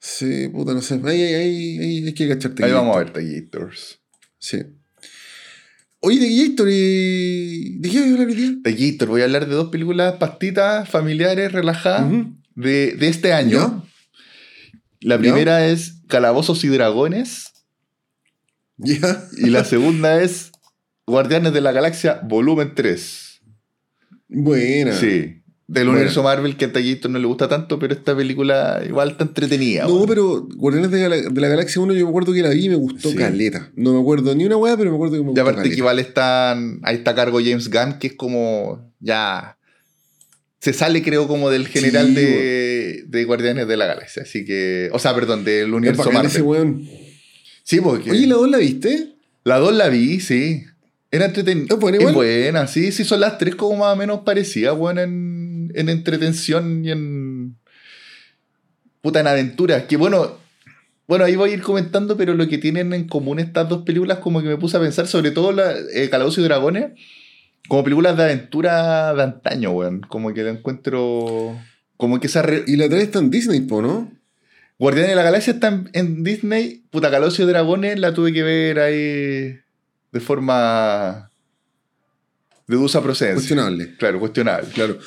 [0.00, 1.00] Sí, puta, no sé.
[1.04, 2.64] Ahí, ahí, ahí, hay que cacharte.
[2.64, 4.00] Ahí vamos a ver Taquillators.
[4.38, 4.58] Sí.
[6.00, 8.62] Oye, Taquillator, ¿y de qué voy a hablar hoy?
[8.62, 12.10] Taquillator, voy a hablar de dos películas pastitas, familiares, relajadas,
[12.54, 13.84] de, de este año.
[15.00, 17.52] La primera es Calabozos y Dragones.
[18.76, 19.24] ¿Ya?
[19.38, 20.52] Y la segunda es
[21.06, 23.40] Guardianes de la Galaxia, volumen 3.
[24.28, 24.92] Buena.
[24.92, 25.42] Sí.
[25.70, 25.98] Del Bueno.
[25.98, 29.84] universo Marvel que a Taquillito no le gusta tanto, pero esta película igual está entretenida.
[29.86, 32.64] No, pero Guardianes de, Gala- de la Galaxia 1 yo me acuerdo que la vi
[32.64, 33.16] y me gustó Sí.
[33.16, 33.70] caleta.
[33.76, 35.76] No me acuerdo ni una weá, pero me acuerdo que me Y gustó aparte que
[35.76, 36.80] igual están.
[36.84, 38.90] Ahí está a cargo James Gunn, que es como.
[38.98, 39.58] Ya.
[40.60, 44.22] Se sale, creo, como del general Sí, de, de Guardianes de la Galaxia.
[44.22, 44.88] Así que.
[44.92, 46.30] O sea, perdón, del universo Marvel.
[46.30, 46.88] ese weón.
[47.62, 48.10] Sí, porque.
[48.10, 49.16] Oye, ¿la 2 la viste?
[49.44, 50.64] La 2 la vi, sí.
[51.10, 51.74] Era entretenida.
[51.74, 55.37] ¿Es buena, sí, sí, son las tres como más o menos parecidas, bueno, en,
[55.80, 57.56] en entretención y en.
[59.00, 59.84] Puta, en aventuras.
[59.84, 60.36] Que bueno.
[61.06, 64.18] Bueno, ahí voy a ir comentando, pero lo que tienen en común estas dos películas,
[64.18, 66.90] como que me puse a pensar, sobre todo la, eh, Calabozos y Dragones,
[67.66, 70.00] como películas de aventura de antaño, weón.
[70.02, 71.58] Como que la encuentro.
[71.96, 72.42] Como que esa.
[72.42, 74.12] re- Y la 3 está en Disney, po, ¿no?
[74.78, 76.84] Guardianes de la Galaxia está en, en Disney.
[76.90, 79.58] Puta Calosio de Dragones la tuve que ver ahí
[80.12, 81.30] de forma.
[82.66, 83.36] de dudosa procedencia.
[83.40, 83.96] Cuestionable.
[83.96, 84.68] Claro, cuestionable.
[84.74, 84.98] Claro.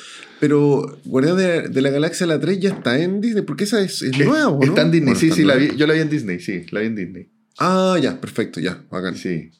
[0.42, 4.02] Pero Guardián de, de la Galaxia la 3 ya está en Disney, porque esa es,
[4.02, 4.64] es nueva, ¿o ¿no?
[4.64, 5.72] Está en Disney, Bueno, sí, sí, la nueva.
[5.72, 7.28] vi, yo la vi en Disney, sí, la vi en Disney.
[7.60, 9.14] Ah, ya, perfecto, ya, bacán.
[9.16, 9.52] Sí.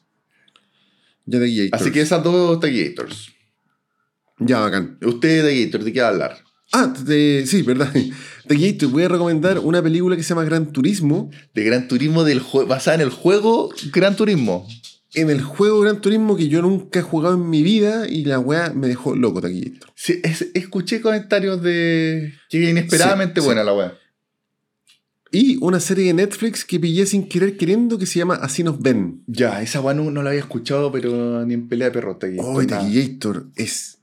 [1.25, 1.81] Ya de Gators.
[1.81, 3.29] Así que esas dos Taquigators.
[4.39, 4.97] Ya, bacán.
[5.01, 6.37] Usted de Gator, ¿de qué va a hablar?
[6.73, 7.93] Ah, de- sí, verdad.
[7.93, 11.31] De Gators voy a recomendar una película que se llama Gran Turismo.
[11.53, 14.67] De Gran Turismo del basada en el juego Gran Turismo.
[15.15, 18.39] En el juego Gran Turismo que yo nunca he jugado en mi vida y la
[18.39, 19.87] weá me dejó loco, Taquillito.
[19.95, 23.93] Sí, es- escuché comentarios de que inesperadamente Sí, buena la weá.
[25.31, 28.79] Y una serie de Netflix que pillé sin querer queriendo que se llama Así nos
[28.79, 29.23] ven.
[29.25, 32.49] Ya, esa weá no, no la había escuchado, pero ni en pelea de perros Taquigator.
[32.55, 32.81] Oh, nada.
[32.81, 33.97] Taquillator es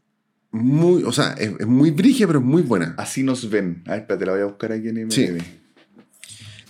[0.51, 2.95] muy, o sea, es, es muy brigia, pero es muy buena.
[2.99, 3.85] Así nos ven.
[3.87, 5.13] A ver, espérate, la voy a buscar aquí en IMDb.
[5.13, 5.29] Sí.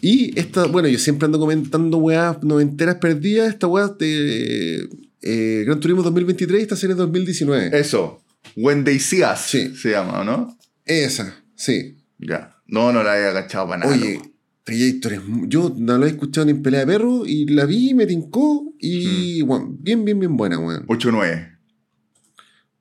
[0.00, 3.48] Y esta, bueno, yo siempre ando comentando weas noventeras perdidas.
[3.50, 4.88] Esta wea de
[5.22, 7.78] eh, Gran Turismo 2023 esta serie es 2019.
[7.78, 8.22] Eso.
[8.56, 9.74] When They See Us Sí.
[9.76, 10.58] se llama, ¿o no?
[10.86, 11.98] Esa, sí.
[12.18, 12.56] Ya.
[12.66, 13.92] No, no la había agachado para nada.
[13.94, 14.30] Oye, loco.
[14.64, 17.64] Taquillator es mu- yo no la he escuchado ni en pelea de perro y la
[17.66, 18.68] vi, me tincó Mm.
[18.78, 20.84] y, bueno, bien, bien, bien buena, weón.
[20.88, 21.58] 8-9.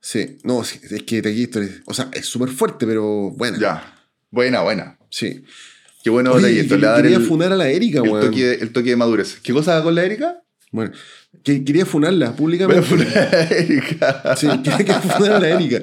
[0.00, 3.58] Sí, no, es que Taquillator es, o sea, es súper fuerte, pero buena.
[3.58, 3.94] Ya.
[4.30, 4.98] Buena, buena.
[5.10, 5.42] Sí.
[6.02, 6.68] Qué bueno Oye, Taquillator.
[6.68, 8.24] que- Le va a dar quería el, funar a la Erika, el weón.
[8.26, 9.38] toque, el toque de madurez.
[9.42, 10.42] ¿Qué cosa con la Erika?
[10.72, 10.92] Bueno,
[11.42, 12.82] que quería funarla públicamente.
[12.82, 14.34] funar a la Erika.
[14.36, 15.80] Sí, quería que funar a la Erika.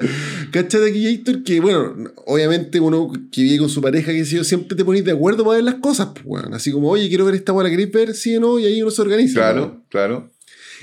[0.50, 1.42] ¿Cachai de Héctor?
[1.44, 1.94] Que bueno,
[2.26, 5.44] obviamente uno que vive con su pareja, que sé yo, siempre te pones de acuerdo
[5.44, 6.54] para ver las cosas, pues, weón.
[6.54, 8.14] Así como, oye, quiero ver esta bola, ¿queréis ver?
[8.14, 9.34] Sí o no, y ahí uno se organiza.
[9.34, 10.30] Claro, claro.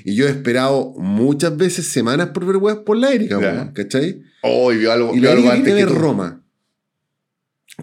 [0.04, 4.22] Y yo he esperado muchas veces, semanas por ver weas por la Erika, weón, ¿cachai?
[4.42, 5.90] Oh, y vio algo, Y vio la algo antes que ver.
[5.90, 6.44] Roma.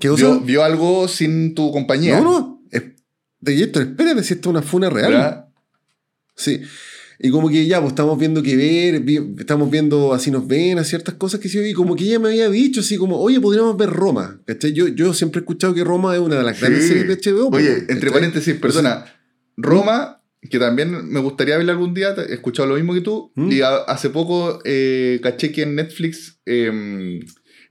[0.01, 0.27] ¿Qué cosa?
[0.29, 2.21] Vio, vio algo sin tu compañía.
[2.21, 2.63] no, no.
[3.41, 5.11] De Héctor, espérate si esto es una funa real.
[5.13, 5.49] ¿verdad?
[6.37, 6.61] Sí.
[7.19, 9.03] Y como que ya, pues estamos viendo que ver,
[9.39, 12.29] estamos viendo así nos ven, a ciertas cosas que sí, y como que ella me
[12.29, 14.73] había dicho así como, oye, podríamos ver Roma, ¿cachai?
[14.73, 16.89] Yo, yo siempre he escuchado que Roma es una de las grandes Sí.
[16.95, 17.51] series de HBO.
[17.51, 17.95] pues, Oye, ¿cachai?
[17.97, 19.05] entre paréntesis, perdona.
[19.57, 23.51] Roma, que también me gustaría verla algún día, he escuchado lo mismo que tú, ¿Mm?
[23.53, 27.21] y a- hace poco eh, caché que en Netflix eh,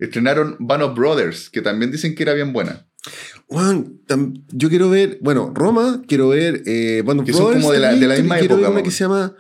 [0.02, 2.86] estrenaron Band of Brothers, que también dicen que era bien buena.
[3.48, 7.72] Juan, tam- yo quiero ver, bueno, Roma, quiero ver eh, Band of Que son como
[7.72, 9.36] de la- de la misma quiero época, ver una que se llama,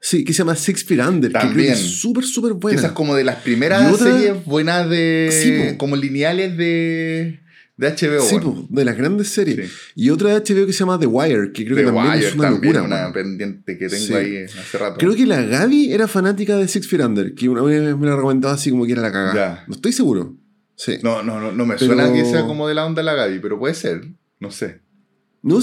[0.00, 1.72] sí, que se llama Feet Under, que creo que También.
[1.72, 2.78] es súper, súper buena.
[2.78, 5.28] Esas como de las primeras otra- series buenas de...
[5.70, 7.40] Sí, como lineales de,
[7.76, 8.20] de HBO.
[8.22, 8.54] Sí, bueno.
[8.54, 9.70] po, de las grandes series.
[9.70, 9.76] Sí.
[9.96, 12.26] Y otra de HBO que se llama The Wire, que creo The que también Wire
[12.28, 12.82] es una también, locura.
[13.02, 14.14] una pendiente que tengo Sí.
[14.14, 14.96] ahí hace rato.
[14.98, 18.16] Creo que la Gaby era fanática de Six Feet Under, que una vez me la
[18.16, 19.64] recomendaba así como que era la cagada.
[19.68, 20.36] No estoy seguro.
[20.74, 20.98] Sí.
[21.02, 21.22] No.
[21.22, 23.38] No, no, no, no me Pero- suena que sea como de la onda la Gaby,
[23.40, 24.02] pero puede ser.
[24.40, 24.80] No sé.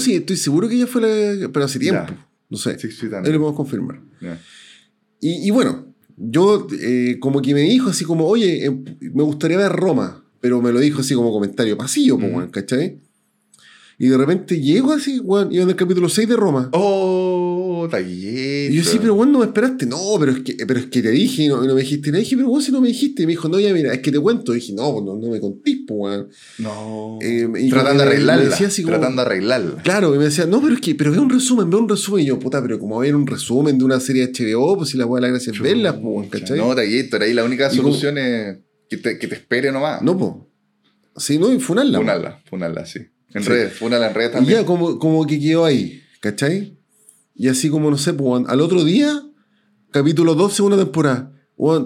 [0.00, 1.48] sí, estoy seguro que ella fue la.
[1.52, 2.06] Pero hace tiempo.
[2.08, 2.28] Ya.
[2.50, 2.78] No sé.
[2.78, 3.32] Six Feet Ahí Under.
[3.32, 4.00] lo podemos confirmar.
[5.20, 8.70] Y bueno, yo eh, como que me dijo así como, oye, eh,
[9.12, 10.23] me gustaría ver Roma.
[10.44, 12.36] Pero me lo dijo así como comentario pasillo, pues, Mm.
[12.36, 12.98] weón, ¿cachai?
[13.96, 16.68] Y de repente llego así, weón, iba en el capítulo 6 de Roma.
[16.72, 18.72] Oh, taquillito.
[18.74, 19.86] Y yo sí, pero weón, no me esperaste.
[19.86, 22.10] No, pero es que, pero es que te dije y no, y no me dijiste.
[22.10, 23.22] Y le dije, pero weón, si no me dijiste.
[23.22, 24.52] Y me dijo, no, ya mira, es que te cuento.
[24.52, 26.28] Y dije, no, no, no me contís, pues, weón.
[26.58, 27.18] No.
[27.22, 28.44] Eh, y tratando de que me arreglarla.
[28.50, 29.82] decía así como- Tratando de arreglarla.
[29.82, 32.22] Claro, y me decía, no, pero es que, pero ve un resumen, ve un resumen.
[32.24, 34.98] Y yo, puta, pero como ver un resumen de una serie de HBO, pues si
[34.98, 36.58] la weá la gracia es verla, pues, weón, ¿cachai?
[36.58, 40.02] No, taquillito, ahí la única Y como- solución es que te, que te espere nomás.
[40.02, 40.32] No, pues.
[41.16, 41.98] Sí, no, y funarla.
[41.98, 42.06] weón.
[42.10, 43.00] Funala, funala, sí.
[43.32, 43.48] En Sí.
[43.48, 44.60] redes, funala en redes Y también.
[44.60, 46.78] ya como, como que quedó ahí, ¿cachai?
[47.34, 49.22] Y así como, no sé, pues, al otro día,
[49.90, 51.30] capítulo 2, segunda temporada,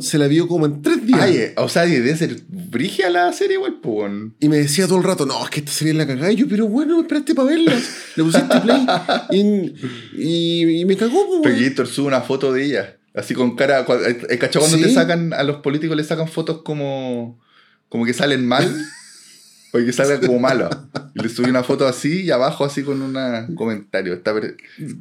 [0.00, 1.20] se la vio como en tres días.
[1.20, 4.10] Ay, o sea, debe ser brigia la serie, igual, pues.
[4.40, 6.32] Y me decía todo el rato, no, es que esta serie es la cagada.
[6.32, 7.78] Y yo, pero bueno, me esperaste para verla.
[8.16, 8.86] Le pusiste play
[9.30, 9.72] y,
[10.18, 11.42] y, y me cagó, pues, weón.
[11.42, 12.97] Taquillito sube una foto de ella.
[13.14, 13.80] Así con cara.
[13.80, 14.60] eh, eh, ¿Cachai?
[14.60, 14.82] Cuando Sí.
[14.84, 17.40] te sacan, a los políticos le sacan fotos como.
[17.88, 18.64] como que salen mal.
[19.72, 20.68] o que salgan como malo.
[21.14, 24.14] Y le subí una foto así y abajo así con una- un comentario.
[24.14, 24.32] Está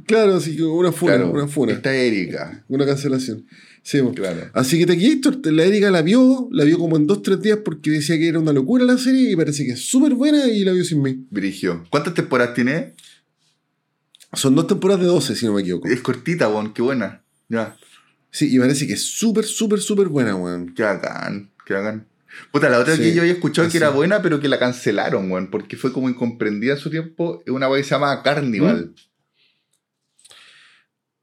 [0.06, 1.72] Claro, así que una funa, claro, una funa.
[1.74, 2.64] Esta Erika.
[2.68, 3.46] Una cancelación.
[3.84, 4.02] Sí.
[4.16, 4.50] Claro.
[4.54, 7.92] Así que Taquillator, la Erika la vio, la vio como en dos, tres días porque
[7.92, 10.74] decía que era una locura la serie y parece que es súper buena y la
[10.74, 11.26] vio sin mí.
[11.30, 11.86] Brigio.
[11.90, 12.96] ¿Cuántas temporadas tiene?
[14.34, 15.88] Son dos temporadas de 12, si no me equivoco.
[15.88, 16.74] Es cortita, weón.
[16.74, 17.22] Qué buena.
[17.48, 17.78] Ya.
[18.38, 20.76] Sí, y parece que es súper, súper, súper buena, weón.
[20.76, 21.50] Qué bacán.
[21.66, 22.06] Qué bacán.
[22.52, 25.32] Puta, la otra Sí, que yo había escuchado que era buena, pero que la cancelaron,
[25.32, 25.50] weón.
[25.50, 27.42] Porque fue como incomprendida en su tiempo.
[27.48, 28.94] Es una weá que se llama Carnival.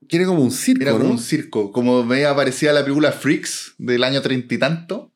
[0.09, 1.11] Que era como un circo, Era como ¿no?
[1.13, 1.71] un circo.
[1.71, 5.13] Como me aparecía la película Freaks del año treinta y tanto.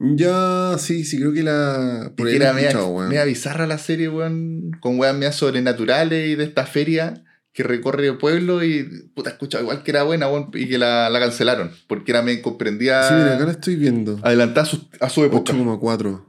[0.00, 2.10] Ya, sí, sí, creo que la.
[2.10, 2.76] Y Por que ahí la era media,
[3.08, 4.72] media bizarra la serie, weón.
[4.80, 7.22] Con weas medias sobrenaturales y de esta feria
[7.54, 8.82] que recorre el pueblo y
[9.14, 11.70] puta, escucha, igual que era buena, y que la, la cancelaron.
[11.86, 13.08] Porque era me comprendía.
[13.08, 14.18] Sí, mira, acá la estoy viendo.
[14.22, 15.52] adelantada a su, a su época.
[15.52, 16.24] 8,4.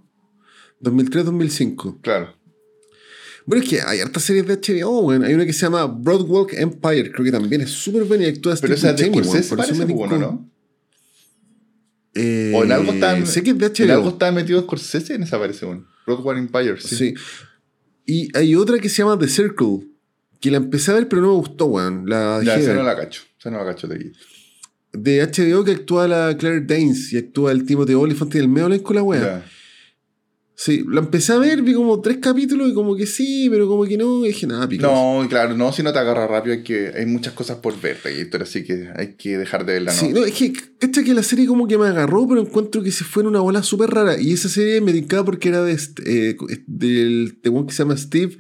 [0.81, 2.01] 2003-2005.
[2.01, 2.35] Claro.
[3.47, 5.23] Bueno, es que hay hartas series de HBO, weón.
[5.23, 8.55] Hay una que se llama Broadwalk Empire, creo que también es súper buena y actúa
[8.61, 9.07] Pero esa es de.
[9.07, 10.17] Scorsese, parece, pues, bueno.
[10.19, 10.51] ¿no?
[12.13, 13.25] Eh, O en algo está.
[13.25, 14.09] Sé que es de En algo HBO.
[14.11, 15.87] está metido Scorsese en esa parece, weón.
[16.05, 16.95] Broadway Empire, sí.
[16.95, 17.13] Sí.
[18.05, 19.87] Y hay otra que se llama The Circle,
[20.39, 22.05] que la empecé a ver, pero no me gustó, weón.
[22.07, 23.23] La Ya, esa de no la cacho.
[23.39, 24.11] Esa no la cacho de aquí.
[24.93, 28.79] De HBO que actúa la Claire Danes y actúa el Timothy Olyphant y el Meolin
[28.79, 29.21] con la wea.
[29.21, 29.45] Ya.
[30.57, 33.83] Sí, la empecé a ver, vi como tres capítulos y como que sí, pero como
[33.83, 34.83] que no, y dije nada, pico.
[34.83, 37.99] No, claro, no, si no te agarra rápido, hay, que, hay muchas cosas por ver,
[38.01, 39.99] Gator, así que hay que dejar de verla, ¿no?
[39.99, 42.91] Sí, no, es que, cacha que la serie como que me agarró, pero encuentro que
[42.91, 44.17] se fue en una bola súper rara.
[44.17, 47.83] Y esa serie me tincaba porque era de este, eh, del de weón que se
[47.83, 48.37] llama Steve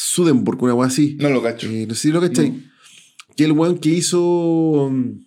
[0.00, 1.16] Sudenburg, una wea así.
[1.20, 1.68] No lo cacho.
[1.68, 2.50] Eh, no sé si lo cachai.
[2.50, 2.62] No.
[3.36, 5.20] Que el weón que hizo um,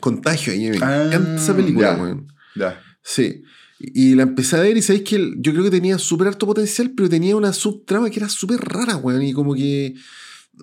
[0.00, 2.02] Contagio, y me Ah, encanta esa película, ya.
[2.02, 2.26] weón.
[2.56, 2.80] Ya.
[3.02, 3.42] Sí.
[3.80, 6.92] Y la empecé a ver y sabéis que yo creo que tenía súper alto potencial,
[6.96, 9.22] pero tenía una subtrama que era súper rara, weón.
[9.22, 9.94] Y como que.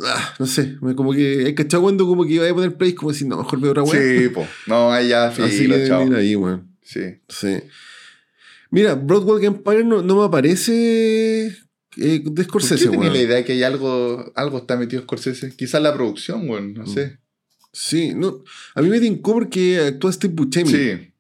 [0.06, 1.46] ah, no sé, como que.
[1.46, 3.84] Hay cachado cuando como que iba a poner play, como decir, no, mejor veo otra
[3.84, 4.20] weón.
[4.20, 4.48] Sí, po.
[4.68, 6.06] No, ahí ya, Así filo, que chao.
[6.06, 6.78] mira ahí, weón.
[6.82, 7.02] Sí.
[7.28, 7.58] Sí.
[8.72, 11.58] Mira, Broadwalk Empire no, no me aparece
[12.02, 13.14] eh, de ¿Por qué Scorsese, tenía weón.
[13.14, 15.56] la idea que hay algo, algo está metido Scorsese?
[15.56, 16.88] Quizás la producción, weón, no Mm.
[16.94, 17.18] sé.
[17.72, 18.44] Sí, no.
[18.76, 20.72] A mí me tincó porque actúa Steve Buscemi.
[20.72, 21.14] Sí,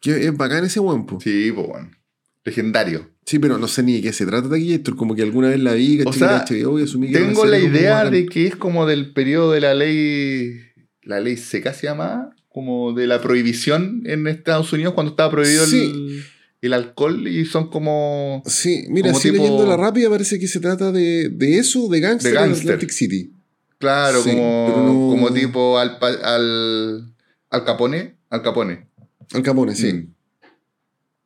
[0.00, 1.20] Que es bacán ese weón, po.
[1.20, 1.96] sí, pues, weón.
[2.44, 3.10] Legendario.
[3.24, 4.74] Sí, pero no sé ni de qué se trata de aquí.
[4.74, 7.18] Esto como que alguna vez la vi, O caché sea, que HBO y asumí que
[7.18, 10.60] Tengo la idea de que es como del periodo de la ley.
[11.02, 12.30] La ley seca se llama.
[12.50, 15.80] Como de la prohibición en Estados Unidos cuando estaba prohibido Sí.
[15.80, 16.24] el,
[16.66, 18.42] el alcohol y son como.
[18.46, 21.88] Sí, mira, como así tipo- leyendo la rápida parece que se trata de, de eso,
[21.88, 22.52] de Gangster, De en.
[22.52, 23.32] Atlantic City.
[23.78, 27.14] Claro, Sí, como, no- como tipo al, al,
[27.50, 28.16] al Capone.
[28.30, 28.88] Al Capone.
[29.32, 29.92] Al Capone, sí.
[29.92, 30.14] Mm.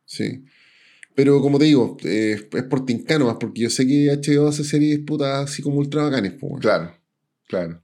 [0.05, 0.43] Sí.
[1.15, 4.63] Pero como te digo, eh, es por tincano más, porque yo sé que HBO hace
[4.63, 6.59] series putas así como ultra bacanes, weón.
[6.61, 6.95] Claro,
[7.47, 7.81] claro.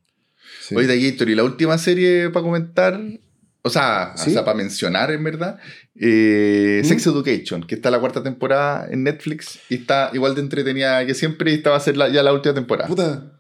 [0.61, 0.75] Sí.
[0.75, 2.99] Oye, Gator, y la última serie para comentar,
[3.65, 4.30] o sea, ¿Sí?
[4.30, 5.58] o sea, para mencionar en verdad,
[5.99, 6.88] eh, ¿Mm?
[6.88, 11.15] Sex Education, que está la cuarta temporada en Netflix y está igual de entretenida que
[11.15, 12.88] siempre y esta va a ser la- ya la última temporada.
[12.88, 13.32] Puta.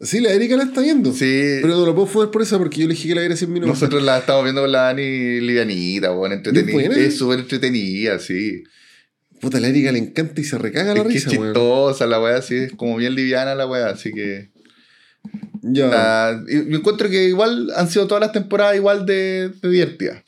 [0.00, 1.12] Sí, la Erika la está viendo.
[1.12, 3.36] Sí, Pero no lo puedo fumar por esa porque yo le dije que la viera
[3.36, 3.74] 100 minutos.
[3.80, 6.96] nosotros la estamos viendo con la Dani livianita, bueno, entretenida.
[6.96, 8.64] Es súper entretenida, sí.
[9.40, 11.52] Puta, la Erika le encanta y se recaga la es que risa, es weón.
[11.52, 14.50] chistosa la weá, sí, es como bien liviana la weá, así que...
[15.62, 15.84] Ya.
[15.86, 20.22] está- y- yo encuentro que igual han sido todas las temporadas igual de, de divertidas.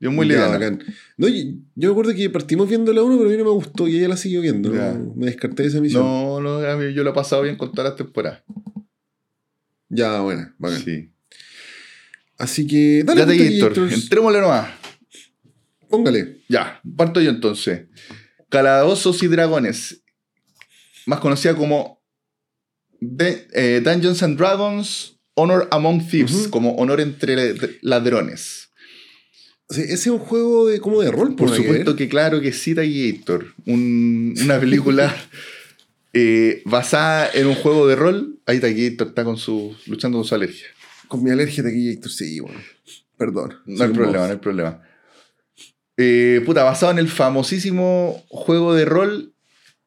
[0.00, 0.80] Yo muy bacán.
[1.16, 1.34] No, yo,
[1.74, 3.96] yo me acuerdo que partimos viendo la 1, pero a mí no me gustó y
[3.98, 4.70] ella la siguió viendo.
[4.70, 6.04] No- me descarté de esa misión.
[6.04, 8.42] No, no, a mí yo lo he pasado bien con todas las temporadas.
[9.88, 10.84] Ya, bueno, bacán.
[10.84, 11.10] Sí.
[12.38, 13.92] Así que, dale, ya te ponte, Gator, Gator.
[13.92, 14.70] entrémosle nomás.
[15.88, 16.42] Póngale.
[16.48, 17.86] Ya, parto yo entonces.
[18.48, 20.02] Calabozos y Dragones.
[21.06, 21.97] Más conocida como
[23.00, 28.70] de- eh, Dungeons and Dragons Honor Among Thieves, como honor entre ladrones.
[29.70, 32.52] Sí, ese es un juego de, como de rol, Por que supuesto que claro que
[32.52, 33.54] sí, Gator.
[33.66, 35.14] Un- una película
[36.12, 38.40] eh, basada en un juego de rol.
[38.46, 40.66] Ahí Gator está con su, luchando con su alergia.
[41.06, 42.60] Con mi alergia de Gator, sí, bueno.
[43.16, 43.54] Perdón.
[43.66, 44.82] No hay problema, no hay problema.
[45.96, 49.34] Eh, puta, basado en el famosísimo juego de rol,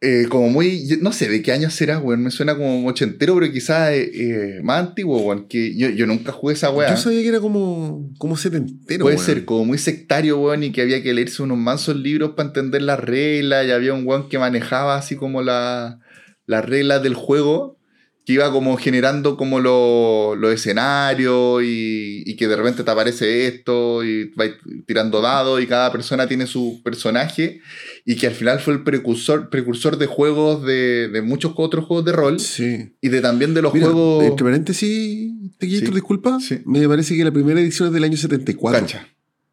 [0.01, 0.97] eh, como muy.
[1.01, 2.23] No sé de qué año será, weón.
[2.23, 5.47] Me suena como ochentero, pero quizás eh, eh, más antiguo, weón.
[5.47, 6.89] Que yo, yo nunca jugué esa weá.
[6.89, 9.25] Yo sabía que era como, como setentero, Puede weón.
[9.25, 12.81] ser como muy sectario, weón, y que había que leerse unos mansos libros para entender
[12.81, 13.65] las reglas.
[13.67, 15.99] Y había un weón que manejaba así como la-
[16.47, 17.77] las reglas del juego,
[18.25, 23.47] que iba como generando como lo- los escenarios y, y que de repente te aparece
[23.47, 24.45] esto y va
[24.85, 27.61] tirando dados y cada persona tiene su personaje.
[28.05, 32.05] Y que al final fue el precursor, precursor de juegos de, de muchos otros juegos
[32.05, 32.93] de rol Sí.
[33.01, 34.23] y de también de los Mira, juegos.
[34.25, 35.81] entre paréntesis, te Sí.
[35.81, 36.39] disculpa.
[36.39, 36.59] Sí.
[36.65, 38.79] Me parece que la primera edición es del año 74.
[38.79, 39.07] Cancha.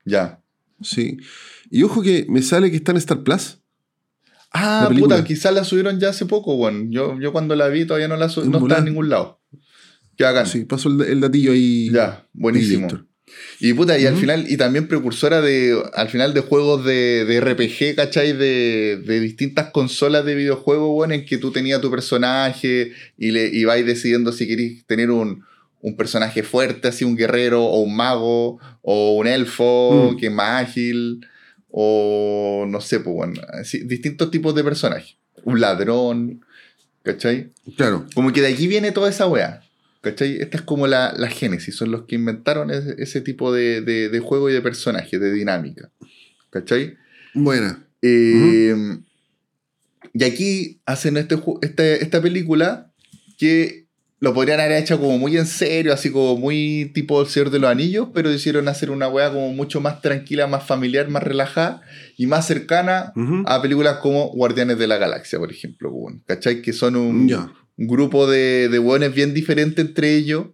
[0.05, 0.43] Ya.
[0.83, 1.17] Sí.
[1.71, 3.59] Y ojo que me sale que está en Star Plus.
[4.53, 6.87] Ah, puta, quizás la subieron ya hace poco, bueno.
[6.89, 9.41] Yo, yo cuando la vi todavía no la En no está en ningún lado.
[10.17, 10.47] Qué bacán.
[10.47, 11.91] Sí, pasó el, el datillo ahí.
[11.93, 12.89] Ya, buenísimo.
[13.61, 17.41] Y puta, y al final, y también precursora de, al final de juegos de, de
[17.41, 18.33] RPG, ¿cachai?
[18.33, 23.49] De, de distintas consolas de videojuegos, bueno, en que tú tenías tu personaje y, le,
[23.49, 25.45] y vais decidiendo si querés tener un,
[25.83, 30.17] un personaje fuerte, así un guerrero, o un mago, o un elfo Mm.
[30.17, 31.21] que es más ágil,
[31.81, 35.14] o no sé, pues bueno, así, distintos tipos de personajes.
[35.45, 36.45] Un ladrón,
[37.05, 37.53] ¿cachai?
[37.77, 38.05] Claro.
[38.17, 39.62] Como que de aquí viene toda esa weá.
[40.01, 40.41] ¿Cachai?
[40.41, 44.09] Esta es como la, la génesis, son los que inventaron ese, ese tipo de, de-
[44.09, 45.91] de juego y de personaje, de dinámica.
[46.51, 46.97] ¿Cachai?
[47.35, 47.85] Buena.
[48.03, 48.75] Eh,
[50.14, 52.93] Y aquí hacen este, este- esta película
[53.38, 53.87] que
[54.21, 57.61] lo podrían haber hecho como muy en serio, así como muy tipo El Señor de
[57.61, 61.83] los Anillos, pero decidieron hacer una weá como mucho más tranquila, más familiar, más relajada
[62.17, 63.13] y más cercana
[63.47, 65.93] a películas como Guardianes de la Galaxia, por ejemplo.
[66.27, 66.63] ¿Cachai?
[66.63, 67.29] Que son un,
[67.77, 70.47] grupo de, de hueones bien diferentes entre ellos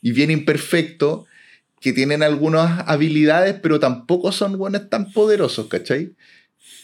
[0.00, 1.26] y bien imperfectos,
[1.80, 6.14] que tienen algunas habilidades, pero tampoco son hueones tan poderosos, ¿cachai?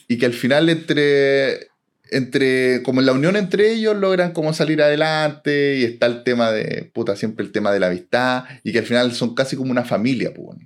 [0.08, 1.68] Y que al final entre,
[2.10, 6.50] entre, como en la unión entre ellos, logran como salir adelante y está el tema
[6.52, 9.70] de, puta, siempre el tema de la amistad y que al final son casi como
[9.70, 10.58] una familia, pues.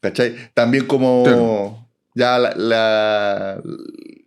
[0.00, 0.34] ¿cachai?
[0.54, 1.88] También como Claro.
[2.14, 3.62] ya la, la,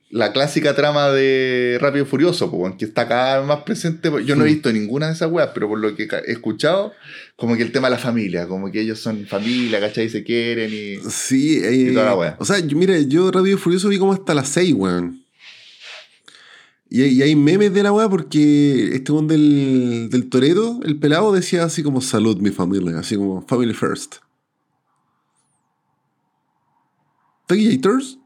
[0.10, 4.10] la clásica trama de Rápido y Furioso, pues, que está cada vez más presente.
[4.26, 6.93] Yo no he visto ninguna de esas weas, pero por lo que he escuchado,
[7.36, 10.06] como que el tema de la familia, como que ellos son familia, ¿cachai?
[10.06, 10.97] Y se quieren y...
[11.12, 12.36] Sí, eh, Y toda la wea.
[12.39, 15.23] O sea, yo, mira, yo Rápido y Furioso vi como hasta las 6, weón.
[16.89, 20.97] Y, hay- y hay memes de la weá porque este weón del, del Toreto, el
[21.00, 24.15] pelado, decía así como salud mi familia, así como family first.
[27.47, 28.17] ¿Taquillators?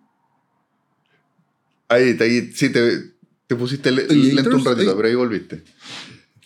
[1.89, 3.11] Ahí, está, ahí, sí, te,
[3.47, 4.95] te pusiste le- ¿Y lento un ratito, Ahí.
[4.95, 5.63] pero ahí volviste.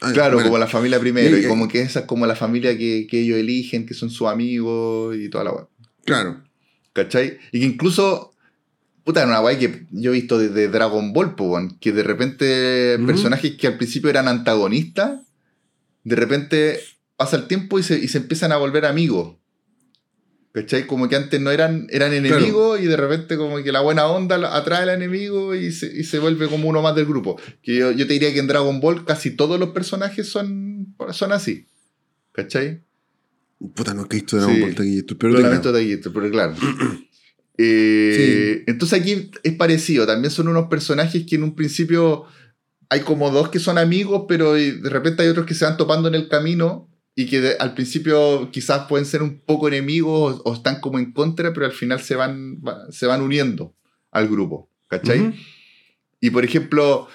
[0.02, 0.50] Ah, Claro, bueno.
[0.50, 3.08] como la familia primero, Y- y, y- como que esa es como la familia que,
[3.10, 5.68] que ellos eligen, que son sus amigos y toda la wea.
[6.04, 6.44] Claro.
[6.94, 7.38] ¿Cachai?
[7.52, 8.32] Y que incluso,
[9.06, 13.56] puta, una guay que yo he visto desde Dragon Ball, po, que de repente personajes
[13.56, 15.22] que al principio eran antagonistas,
[16.04, 16.80] de repente
[17.16, 19.38] pasa el tiempo y se, y se empiezan a volver amigos.
[20.54, 20.88] ¿Cachai?
[20.88, 24.56] Como que antes no eran, eran enemigos y de repente como que la buena onda
[24.56, 27.40] atrae al enemigo y se, y se vuelve como uno más del grupo.
[27.62, 31.34] Que yo, yo te diría que en Dragon Ball casi todos los personajes son, son
[31.34, 31.68] así.
[32.32, 32.82] ¿Cachai?
[33.76, 34.62] Puta, no que visto Dragon Sí.
[34.62, 36.56] Ball Taquillators, pero lamento Aguirre, pero claro.
[37.58, 40.06] Eh, Entonces aquí es parecido.
[40.06, 42.26] También son unos personajes que en un principio
[42.90, 46.08] hay como dos que son amigos, pero de repente hay otros que se van topando
[46.08, 50.50] en el camino y que de- al principio quizás pueden ser un poco enemigos o,
[50.50, 53.74] o están como en contra, pero al final se van, va- se van uniendo
[54.12, 54.70] al grupo.
[54.88, 55.20] ¿Cachai?
[55.22, 55.34] Ujú.
[56.22, 57.08] Y por ejemplo,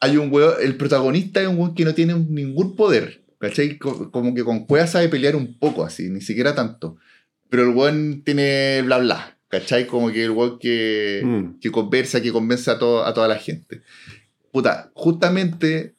[0.00, 3.24] hay un weón, el protagonista es un weón que no tiene ningún poder.
[3.40, 3.78] ¿Cachai?
[3.78, 6.96] Co- Como que con cueva sabe pelear un poco así, ni siquiera tanto.
[7.50, 9.37] Pero el weón tiene bla bla.
[9.48, 9.86] ¿Cachai?
[9.86, 11.58] Como que el weón que, Mm.
[11.60, 13.82] que conversa, que convence a, to- a toda la gente.
[14.52, 15.94] Puta, justamente,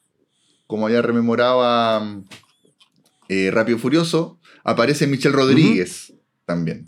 [0.66, 2.20] como ya rememoraba
[3.28, 6.12] eh, Rápido y Furioso, aparece Michelle Rodríguez
[6.46, 6.86] también.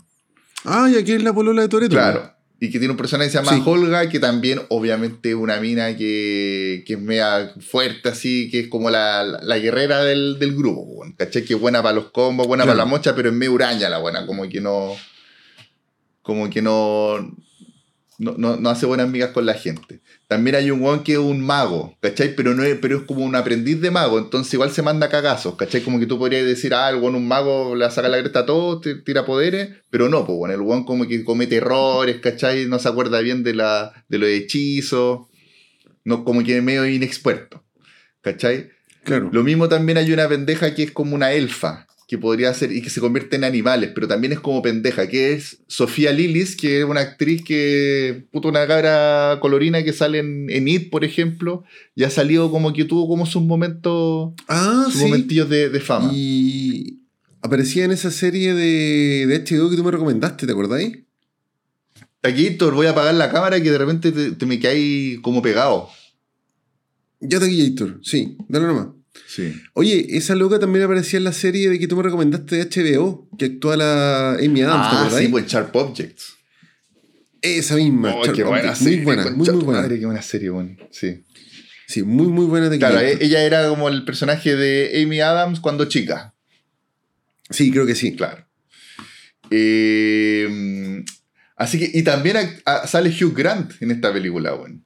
[0.65, 1.91] Ah, y aquí es la polola de Toreto.
[1.95, 2.31] Claro.
[2.59, 3.61] Y que tiene un personaje que se llama Sí.
[3.65, 8.67] Holga, que también, obviamente, es una mina que, que es mega fuerte, así, que es
[8.69, 11.43] como la, la- la guerrera del, del grupo, ¿cachai?
[11.43, 12.77] Que es buena para los combos, buena Claro.
[12.77, 14.93] para la mocha, pero es medio uraña la buena, como que no.
[16.23, 17.37] Como que no.
[18.19, 20.01] No, no, no hace buenas amigas con la gente.
[20.27, 22.35] También hay un weón que es un mago, ¿cachai?
[22.35, 25.55] Pero, no es, pero es como un aprendiz de mago, entonces igual se manda cagazos,
[25.55, 25.81] ¿cachai?
[25.81, 28.45] Como que tú podrías decir, ah, el weón un mago le saca la cresta a
[28.45, 32.65] todo, tira poderes, pero no, pues bueno, el weón como que comete errores, ¿cachai?
[32.67, 35.27] No se acuerda bien de, la, de los hechizos,
[36.05, 37.63] no, como que es medio inexperto,
[38.21, 38.69] ¿cachai?
[39.03, 39.29] Claro.
[39.31, 42.83] Lo mismo también hay una pendeja que es como una elfa, que podría ser y
[42.83, 46.79] que se convierte en animales, pero también es como pendeja, que es Sofía Lillis, que
[46.81, 51.63] es una actriz que, puta, una cabra colorina que sale en, en It, por ejemplo,
[51.95, 55.05] y ha salido como que tuvo como sus momentos, Ah, sus sí.
[55.05, 56.11] momentillos de, de fama.
[56.13, 56.99] Y
[57.41, 60.99] aparecía en esa serie de, de HBO que tú me recomendaste, ¿te acordáis?
[62.21, 65.41] Aquí, Héctor, voy a apagar la cámara que de repente te, te me caí como
[65.41, 65.89] pegado.
[67.21, 68.87] Ya Taquillator, sí, dale nomás.
[69.27, 69.53] Sí.
[69.73, 73.29] Oye, esa loca también aparecía en la serie de que tú me recomendaste de HBO,
[73.37, 75.25] que actúa la Amy Adams, ¿te Ah, acordáis?
[75.25, 76.33] sí, pues Sharp Objects.
[77.41, 78.15] Esa misma.
[78.15, 78.95] Oh, Sharp qué buena Objects, serie.
[78.97, 79.81] Muy buena, muy, muy buena.
[79.81, 80.75] Madre, qué buena serie, bueno.
[80.91, 81.23] Sí.
[81.87, 83.21] Sí, muy, muy buena Claro, Taquillator.
[83.21, 86.33] e- ella era como el personaje de Amy Adams cuando chica.
[87.49, 88.15] Sí, creo que sí.
[88.15, 88.47] Claro.
[89.51, 91.03] Eh,
[91.55, 94.81] así que, y también a- a- sale Hugh Grant en esta película, bueno.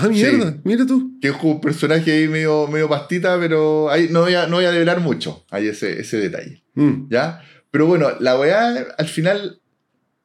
[0.00, 1.18] Ah, mierda, mira tú.
[1.20, 4.64] Que es un personaje ahí medio, medio pastita, pero ahí no voy a, no voy
[4.64, 5.44] a develar mucho.
[5.50, 6.62] Hay ese, ese detalle.
[6.74, 7.08] Mm.
[7.10, 7.42] ¿Ya?
[7.70, 9.60] Pero bueno, la weá, al final,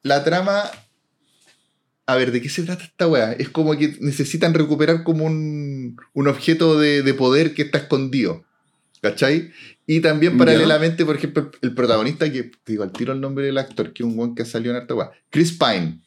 [0.02, 0.62] la trama.
[2.06, 3.32] A ver, ¿de qué se trata esta weá?
[3.32, 8.44] Es como que necesitan recuperar como un, un objeto de, de poder que está escondido.
[9.04, 9.52] ¿cachai?
[9.86, 13.58] Y también paralelamente, por ejemplo, el protagonista, que te digo al tiro el nombre del
[13.58, 14.94] actor, que es un buen que salió en arte
[15.28, 16.00] Chris Pine.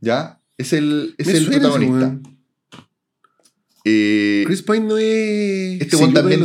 [0.00, 0.40] ¿Ya?
[0.56, 2.18] Es el, es el protagonista.
[3.84, 5.80] Eh, Chris Pine no es.
[5.80, 6.40] Este one también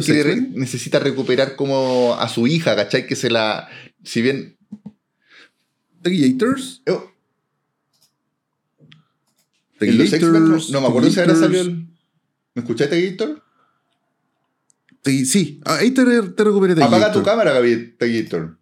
[0.55, 3.07] necesita recuperar como a su hija, ¿cachai?
[3.07, 3.69] Que se la.
[4.03, 4.57] Si bien.
[6.01, 6.83] ¿Tagliators?
[6.87, 7.11] Oh.
[10.71, 11.87] no, me acuerdo si ahora salió el.
[12.55, 13.41] ¿Me escuchaste, Gator?
[15.05, 18.59] Sí, ah, ahí te, te recuperé Apaga tu cámara, Gator.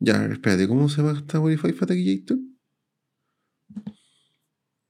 [0.00, 1.94] Ya, espérate, ¿cómo se va esta Wi-Fi para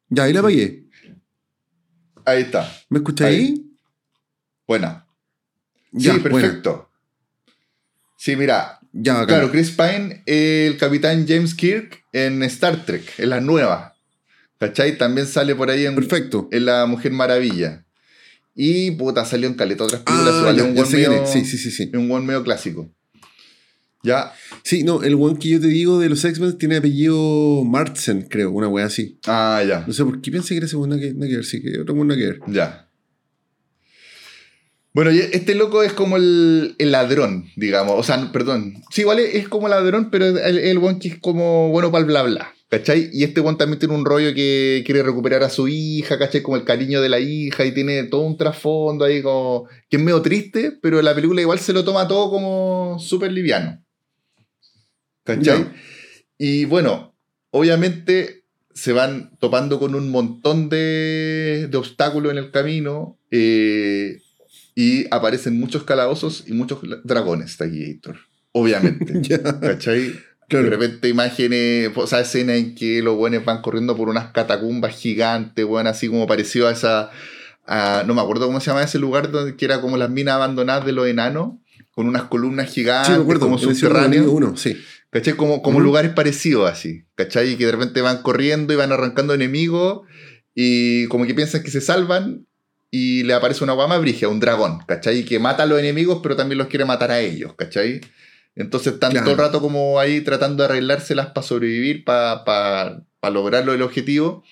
[0.09, 0.90] Ya, ahí la apagué.
[2.25, 2.71] Ahí está.
[2.89, 3.67] ¿Me escuchas ahí?
[4.67, 5.07] Buena.
[5.97, 6.89] sí, perfecto.
[8.17, 8.79] Sí, mira.
[8.93, 13.95] Ya, claro, Chris Pine, el capitán James Kirk en Star Trek, en la nueva.
[14.59, 14.99] ¿Cachai?
[14.99, 16.49] También sale por ahí en, Perfecto.
[16.51, 17.87] en La Mujer Maravilla.
[18.55, 20.35] Y puta, salió en caleta otras películas.
[20.35, 21.91] Ah, un buen medio, sí, sí, sí, sí.
[21.95, 22.93] Un buen medio clásico.
[24.03, 24.33] Ya.
[24.63, 28.51] Sí, no, el one que yo te digo de los X-Men tiene apellido Martsen, creo,
[28.51, 29.19] una wea así.
[29.27, 29.85] Ah, ya.
[29.87, 32.27] No sé por qué pensé que era segunda que ver, sí, que otro una que
[32.27, 32.41] ver.
[32.49, 32.87] Ya.
[34.93, 37.95] Bueno, este loco es como el, ladrón, digamos.
[37.97, 38.83] O sea, perdón.
[38.91, 42.07] Sí, igual es, como ladrón, pero el, el one que es como bueno para el
[42.07, 42.55] bla bla.
[42.71, 43.11] ¿Cachai?
[43.13, 46.41] Y este one también tiene un rollo que quiere recuperar a su hija, ¿cachai?
[46.41, 49.69] Como el cariño de la hija y tiene todo un trasfondo ahí como...
[49.89, 53.85] que es medio triste, pero la película igual se lo toma todo como súper liviano.
[55.37, 55.67] ¿Cachai?
[56.39, 57.15] Y bueno,
[57.51, 64.23] obviamente se van topando con un montón de, de obstáculos en el camino eh,
[64.75, 67.59] y aparecen muchos calabozos y muchos dragones.
[68.53, 69.21] Obviamente.
[69.61, 70.15] ¿Cachai?
[70.49, 74.97] De repente imágenes, o sea, escenas en que los buenos van corriendo por unas catacumbas
[74.97, 77.11] gigantes, bueno, así como parecido a esa...
[78.07, 80.85] no me acuerdo cómo se llama ese lugar donde que era como las minas abandonadas
[80.87, 81.53] de los enanos,
[81.93, 84.27] con unas columnas gigantes, sí, como subterráneos.
[84.27, 84.77] Uno, sí.
[85.11, 85.35] ¿Cachai?
[85.35, 87.53] Como, como lugares parecidos así, ¿cachai?
[87.53, 90.03] Y que de repente van corriendo y van arrancando enemigos
[90.55, 92.47] y como que piensan que se salvan
[92.91, 95.25] y le aparece una guama brigia, un dragón, ¿cachai?
[95.25, 98.01] Que mata a los enemigos pero también los quiere matar a ellos, ¿cachai?
[98.57, 103.73] Entonces están todo el rato como ahí tratando de arreglárselas para sobrevivir, para pa, lograrlo
[103.73, 104.45] el objetivo.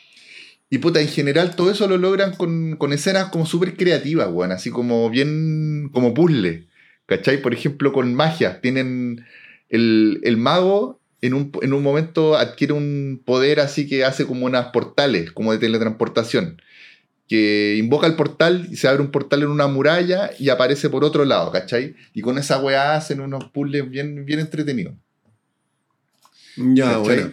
[0.71, 4.53] Y puta, en general todo eso lo logran con, con escenas como súper creativas, weón,
[4.53, 6.69] así como bien, como puzzle,
[7.07, 7.43] ¿cachai?
[7.43, 9.25] Por ejemplo, con magia, tienen
[9.69, 14.67] el, mago en un, en un, momento adquiere un poder así que hace como unas
[14.67, 16.61] portales, como de teletransportación.
[17.29, 21.05] Que invoca el portal y se abre un portal en una muralla y aparece por
[21.05, 21.95] otro lado, ¿cachai?
[22.15, 24.95] Y con esa weá hacen unos puzzles bien, bien entretenidos.
[26.57, 27.31] Ya, bueno.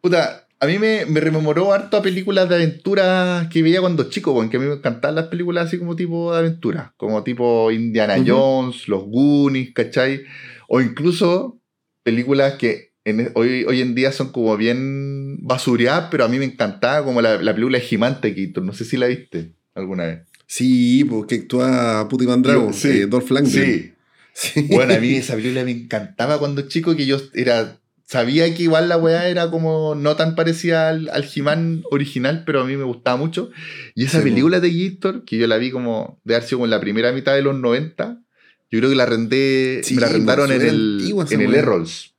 [0.00, 4.34] Puta, a mí me, me, rememoró harto a películas de aventura que veía cuando chico,
[4.34, 8.16] porque a mí me encantaban las películas así como tipo de aventura, como tipo Indiana
[8.26, 10.22] Jones, Los Goonies, ¿cachai?
[10.68, 11.60] O incluso
[12.06, 16.44] películas que en, hoy, hoy en día son como bien basureadas, pero a mí me
[16.44, 18.60] encantaba como la, la película de Gimante Quito.
[18.60, 20.20] No sé si la viste alguna vez.
[20.46, 23.92] Sí, porque actúa Puti Drago, sí, eh, Dolph Sí.
[24.32, 24.68] sí.
[24.70, 28.88] Bueno, a mí esa película me encantaba cuando chico, que yo era sabía que igual
[28.88, 32.84] la weá era como no tan parecida al, al He-Man original, pero a mí me
[32.84, 33.50] gustaba mucho.
[33.96, 36.70] Y esa película de Gictor, que yo la vi como de haber sido como en
[36.70, 38.22] la primera mitad de los 90,
[38.70, 42.14] yo creo que la rendé, me la arrendaron en el, en el Errols.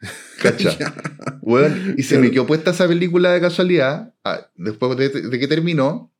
[0.42, 0.94] ¿Cacha?
[1.42, 6.12] bueno, y se me quedó puesta esa película de casualidad, ah, después de, que terminó,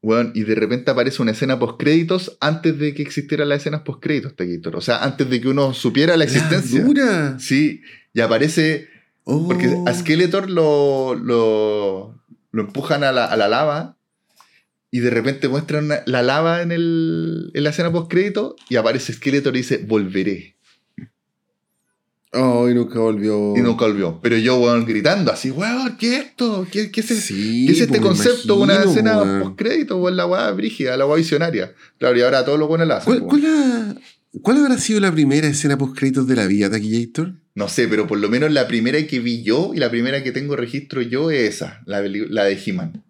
[0.00, 3.82] bueno, y de repente aparece una escena post créditos antes de que existieran las escenas
[3.82, 4.34] post créditos,
[4.74, 6.82] O sea, antes de que uno supiera la existencia.
[6.82, 7.38] Dura.
[7.38, 7.82] Sí,
[8.14, 8.88] y aparece.
[9.24, 9.94] Porque a oh.
[9.94, 12.18] Skeletor lo, lo,
[12.52, 13.99] lo empujan a la, a la lava
[14.90, 19.54] y de repente muestran la lava en, el, en la escena post-crédito y aparece Skeletor
[19.54, 20.56] y dice, volveré.
[22.32, 23.56] Oh, y nunca volvió.
[23.56, 24.20] Y nunca volvió.
[24.22, 26.66] Pero yo, weón, gritando así, weón, ¿qué es esto?
[26.70, 29.98] ¿Qué, qué es, ¿qué es este concepto de una escena post-crédito?
[29.98, 31.74] Weón, la weá brígida, la weá visionaria.
[31.98, 33.00] Claro, y ahora todo lo bueno la.
[33.00, 37.34] ¿Cuál, ¿Cuál, habrá sido la primera escena post-créditos de la vida, Taquillator?
[37.56, 40.30] No sé, pero por lo menos la primera que vi yo y la primera que
[40.30, 43.02] tengo registro yo es esa, la, la de He-Man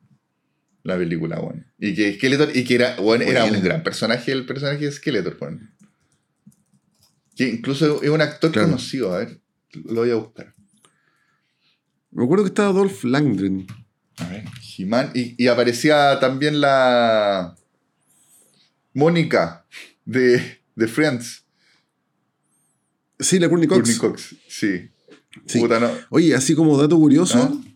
[0.83, 1.65] la película, bueno.
[1.79, 5.39] Y que Skeletor, y que era, bueno, era un gran personaje, el personaje de Skeletor,
[5.39, 5.61] bueno.
[7.37, 9.41] Que incluso es un actor conocido, a ver,
[9.73, 10.55] lo voy a buscar.
[12.11, 13.67] Me acuerdo que estaba Dolph Langren.
[14.17, 14.45] A ver,
[14.77, 17.57] He-Man, y, aparecía también la
[18.93, 19.65] Mónica
[20.05, 21.45] de, de Friends.
[23.19, 23.79] Sí, la Courtney Cox.
[23.79, 24.91] Courtney Cox, sí.
[26.11, 27.70] Oye, así como dato curioso, ¿Ah?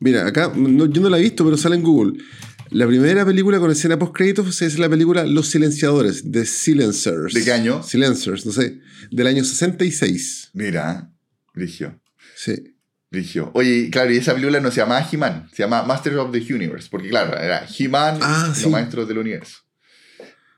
[0.00, 2.22] Mira, acá yo no la he visto, pero sale en Google.
[2.70, 7.32] La primera película con escena post créditos es la película Los Silenciadores, The Silencers.
[7.34, 7.82] ¿De qué año?
[7.82, 8.78] Silencers, no sé.
[9.10, 10.50] Del año 66.
[10.52, 11.10] Mira,
[11.54, 11.98] Rigio.
[12.36, 12.74] Sí.
[13.10, 13.50] Rigio.
[13.54, 16.88] Oye, claro, y esa película no se llamaba He-Man, se llama Masters of the Universe,
[16.90, 18.68] porque claro, era He-Man, Ah, los sí.
[18.68, 19.58] maestros del universo.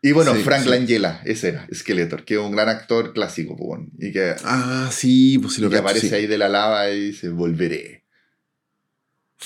[0.03, 0.69] Y bueno, Sí, Frank sí.
[0.71, 5.39] Langella, ese era, Skeletor, que es un gran actor clásico, pues, y que, Ah, sí,
[5.39, 8.00] pues si lo que aparece ahí de la lava y dice, volveré.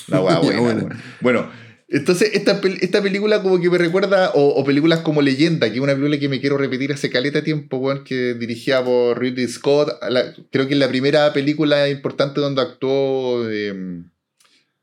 [0.07, 0.81] La hueá buena, bueno.
[0.81, 0.95] bueno.
[1.21, 1.51] bueno,
[1.87, 5.81] entonces esta, esta película como que me recuerda, o, o películas como Leyenda, que es
[5.81, 9.89] una película que me quiero repetir hace caleta tiempo, weón, que dirigida por Ridley Scott.
[10.09, 14.01] La- creo que es la primera película importante donde actuó eh,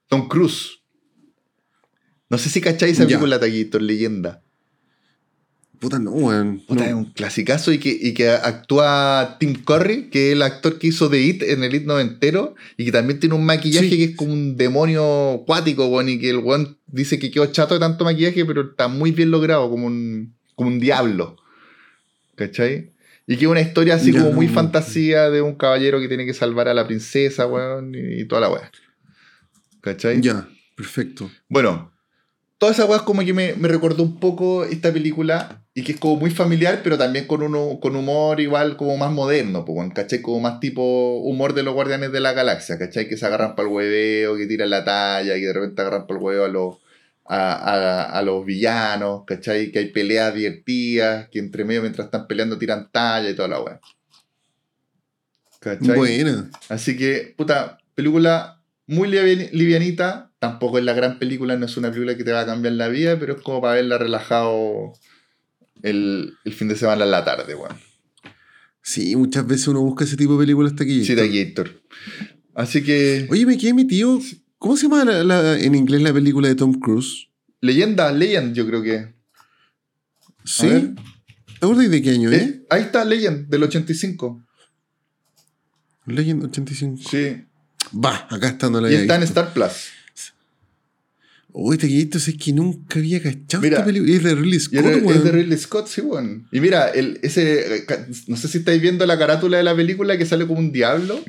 [0.08, 0.78] Tom Cruise.
[2.30, 4.42] No sé si cacháis esa película, Taquito, Leyenda.
[5.83, 6.61] Puta, no, weón.
[6.66, 6.87] Puta, no.
[6.89, 10.87] es un clasicazo y que, y que actúa Tim Curry, que es el actor que
[10.87, 13.97] hizo The It en el It noventero, y que también tiene un maquillaje Sí.
[13.99, 17.74] que es como un demonio acuático, weón, y que el weón dice que quedó chato
[17.74, 21.37] de tanto maquillaje, pero está muy bien logrado, como un, como un diablo.
[22.37, 22.93] ¿Cachai?
[23.26, 24.53] Y que es una historia así Ya, como muy no.
[24.55, 28.41] fantasía de un caballero que tiene que salvar a la princesa, weón, y, y toda
[28.43, 28.70] la weá.
[29.80, 30.20] ¿Cachai?
[30.20, 31.28] Ya, perfecto.
[31.49, 31.93] Bueno,
[32.59, 35.93] toda esa weá es como que me, me recordó un poco esta película y que
[35.93, 39.91] es como muy familiar, pero también con, uno, con humor igual como más moderno, pues,
[39.95, 40.20] ¿cachai?
[40.20, 43.09] Como más tipo humor de los Guardianes de la Galaxia, ¿cachai?
[43.09, 46.18] Que se agarran para el hueveo, que tiran la talla, que de repente agarran para
[46.18, 46.77] el hueveo a los,
[47.27, 49.70] a, a- a los villanos, ¿cachai?
[49.73, 53.61] Que hay peleas divertidas, que entre medio mientras están peleando tiran talla y toda la
[53.62, 53.81] weá.
[55.61, 55.97] ¿Cachai?
[55.97, 56.51] Buena.
[56.68, 60.31] Así que, puta, película muy livi- livianita.
[60.39, 62.89] Tampoco es la gran película, no es una película que te va a cambiar la
[62.89, 64.93] vida, pero es como para verla relajado
[65.83, 67.76] el, el fin de semana en la tarde, weón.
[68.83, 71.05] Sí, muchas veces uno busca ese tipo de películas hasta aquí.
[71.05, 71.83] Sí, Héctor.
[72.55, 74.18] Así que, Oye, me quedé mi tío.
[74.59, 77.28] ¿Cómo se llama la- la- en inglés la película de Tom Cruise?
[77.61, 79.14] leyenda, Legend, yo creo que.
[80.45, 80.66] ¿Sí?
[80.66, 82.37] ¿Te acuerdas de qué año, eh?
[82.37, 84.45] Eh, ahí está, Legend, del 85.
[86.07, 87.09] Legend 85.
[87.09, 87.45] Sí.
[87.95, 89.22] Va, acá está, no la Y está en.
[89.22, 89.91] Star Plus.
[91.55, 94.12] Oye, Taquillito, es que nunca había cachado Mira, esta película.
[94.14, 96.48] Es de Ridley Y Scott, es es de Ridley Scott, sí, weón.
[96.50, 97.86] Y mira, el, ese, eh,
[98.26, 101.20] no sé si estáis viendo la carátula de la película que sale como un diablo.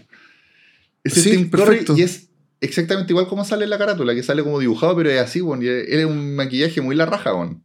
[1.04, 1.96] Ese Sí, Curry perfecto.
[1.98, 2.30] y es
[2.62, 5.62] exactamente igual como sale en la carátula, que sale como dibujado, pero es así, weón.
[5.62, 7.64] Y él es un maquillaje muy la raja, weón.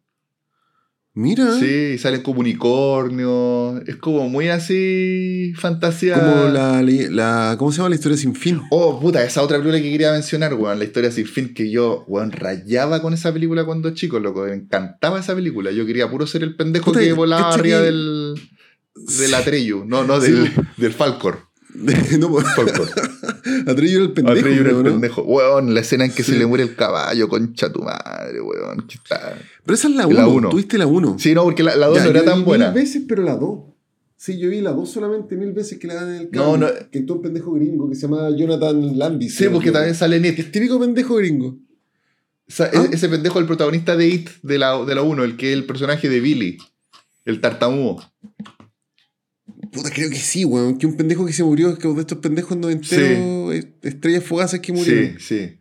[1.21, 1.59] Mira.
[1.59, 3.83] Sí, salen como unicornios.
[3.89, 6.15] Es como muy así fantasía.
[6.15, 7.57] Como la, la.
[7.59, 8.61] ¿Cómo se llama la historia sin fin?
[8.71, 12.05] Oh, puta, esa otra película que quería mencionar, weón, la historia sin fin, que yo,
[12.07, 15.73] weón, rayaba con esa película cuando chico, loco, me encantaba esa película.
[15.73, 18.35] Yo quería puro ser el pendejo Puta, que volaba arriba que- del,
[19.19, 21.48] del Atreyu, no, no, Sí, del, del Falcor.
[22.19, 22.47] no, pues.
[23.67, 24.39] Atreyu era el pendejo.
[24.39, 24.83] Atreyu era el ¿no?
[24.85, 25.23] pendejo.
[25.23, 26.33] Weón, la escena en que Sí.
[26.33, 28.87] se le muere el caballo, concha tu madre, weón.
[28.87, 30.29] que está- Pero esa es la La 1.
[30.29, 30.49] uno.
[30.49, 31.17] Tuviste la 1.
[31.19, 32.71] Sí, no, porque la 2 no era tan buena.
[32.71, 33.61] Mil veces, pero la 2.
[34.17, 36.59] Sí, yo vi la 2 solamente mil veces que la dan en el No, cable.
[36.67, 36.91] no.
[36.91, 39.37] Que todo un pendejo gringo que se llama Jonathan Landis.
[39.37, 40.39] Sí, porque también sale Net.
[40.39, 41.57] Es típico pendejo gringo.
[42.47, 42.87] Esa- ¿Ah?
[42.91, 45.67] Ese pendejo el protagonista de It, de la 1, de la el que es el
[45.67, 46.59] personaje de Billy,
[47.27, 48.03] el tartamudo.
[49.73, 50.79] Puta, creo que sí, weón.
[50.79, 54.67] Que un pendejo que se murió, que de estos pendejos noventeros, est- estrellas fugaces que
[54.67, 55.21] Sí, murieron.
[55.21, 55.61] sí.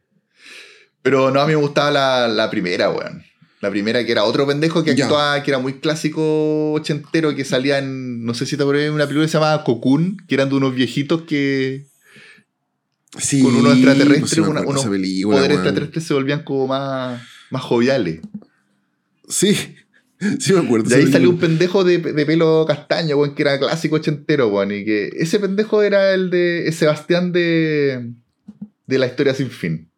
[1.02, 3.24] Pero no, a mí me gustaba la, la primera, weón.
[3.62, 5.06] La primera que era otro pendejo que Ya.
[5.06, 9.06] actuaba, que era muy clásico ochentero, que salía en, no sé si te acuerdas, una
[9.06, 11.88] película que se llamaba Cocoon, que eran de unos viejitos que
[13.18, 15.66] Sí, con unos extraterrestres, sí una- unos película, poderes weón.
[15.66, 18.20] extraterrestres se volvían como más, más joviales.
[19.28, 19.58] Sí,
[20.40, 20.86] sí me acuerdo.
[20.90, 24.48] Y esa ahí salió un pendejo de, de pelo castaño, weón, que era clásico ochentero,
[24.50, 24.72] weón.
[24.72, 28.12] Y que ese pendejo era el de Sebastián de,
[28.88, 29.92] de La historia sin fin.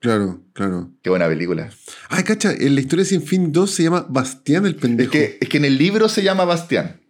[0.00, 0.90] Claro, claro.
[1.02, 1.68] Qué buena película.
[2.08, 5.12] Ah, cacha, en la historia sin fin 2 se llama Bastián el Es pendejo.
[5.12, 7.00] que, es que en el libro se llama Bastián.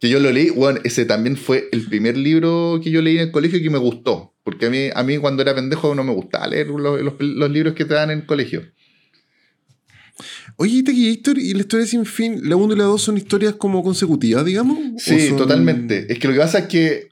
[0.00, 3.22] Que yo lo leí, bueno, ese también fue el primer libro que yo leí en
[3.28, 4.34] el colegio y que me gustó.
[4.42, 7.50] Porque a mí, a mí cuando era pendejo no me gustaba leer los, los- los
[7.50, 8.62] libros que te dan en el colegio.
[10.56, 13.82] Oye, Taquillator, ¿y la historia sin fin, la 1 y la 2 son historias como
[13.82, 14.78] consecutivas, digamos?
[14.78, 16.06] ¿O Sí, son- totalmente.
[16.12, 17.08] Es que lo que pasa es que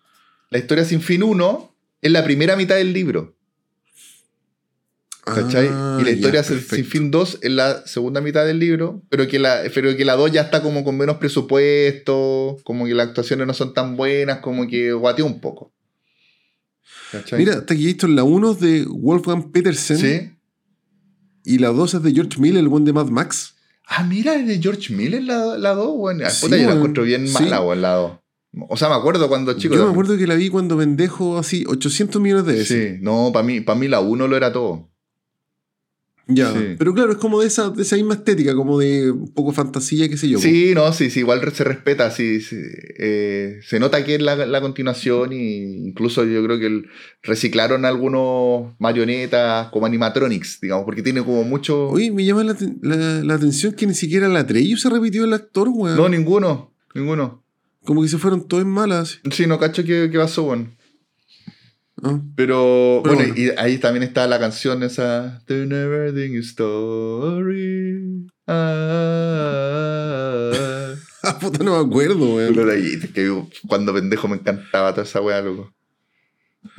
[0.50, 3.36] la historia sin fin 1 es la primera mitad del libro.
[5.24, 5.68] ¿Cachai?
[5.70, 6.90] Ah, y la ya, historia sin perfecto.
[6.90, 10.32] fin 2 es la segunda mitad del libro, pero que la, pero que la 2
[10.32, 14.66] ya está como con menos presupuesto, como que las actuaciones no son tan buenas, como
[14.66, 15.72] que guateó un poco.
[17.12, 17.38] ¿Cachai?
[17.38, 20.30] Mira, Taquillator, la 1 es de Wolfgang Petersen ¿Sí?
[21.44, 23.54] Y la 2 es de George Miller, el buen de Mad Max.
[23.86, 26.28] Ah, mira, es de George Miller la, la 2, bueno.
[26.30, 26.78] Sí, Puta, yo la weón.
[26.78, 27.34] encuentro bien Sí.
[27.34, 28.12] mala, weón, la 2.
[28.68, 29.74] O sea, me acuerdo cuando chico.
[29.74, 32.92] Yo me acuerdo que la vi cuando pendejo así 800 millones de veces.
[32.96, 34.90] Sí, no, para mí, para mí la 1 lo era todo.
[36.28, 39.52] Ya, pero claro, es como de esa, de esa misma estética, como de un poco
[39.52, 40.38] fantasía, qué sé yo.
[40.38, 42.38] Sí, no, sí, sí, igual se respeta, sí,
[42.98, 46.84] eh, se nota que es la, la, continuación y incluso yo creo que
[47.22, 51.88] reciclaron algunos marionetas como animatronics, digamos, porque tiene como mucho...
[51.88, 52.54] Oye, me llama la,
[53.22, 55.96] la, atención que ni siquiera la Treyu se repitió el actor, weón.
[55.96, 57.42] No, ninguno, ninguno.
[57.84, 59.18] Como que se fueron todos malas.
[59.32, 60.76] Sí, no cacho qué, qué pasó, weón.
[62.34, 65.40] Pero, bueno, y ahí también está la canción esa.
[65.46, 68.26] The Never Story.
[68.46, 68.94] Ah,
[71.22, 72.54] ah, puta, no me acuerdo, weón.
[73.14, 75.72] que cuando pendejo me encantaba toda esa weá, loco.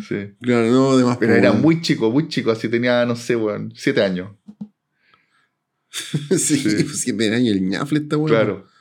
[0.07, 0.33] Sí.
[0.41, 1.17] Claro, no, además.
[1.19, 4.31] Pero era muy chico, muy chico, así tenía, no sé, weón, siete años.
[6.31, 6.85] sí, sí.
[6.89, 8.29] siete años, el ñafle está weón.
[8.29, 8.72] Claro.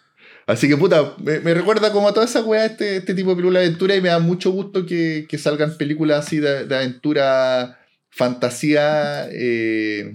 [0.46, 3.60] Así que puta, me, recuerda como a toda esa weá este, este tipo de película
[3.60, 7.78] de aventura y me da mucho gusto que, salgan películas así de, aventura,
[8.10, 10.12] fantasía, eh,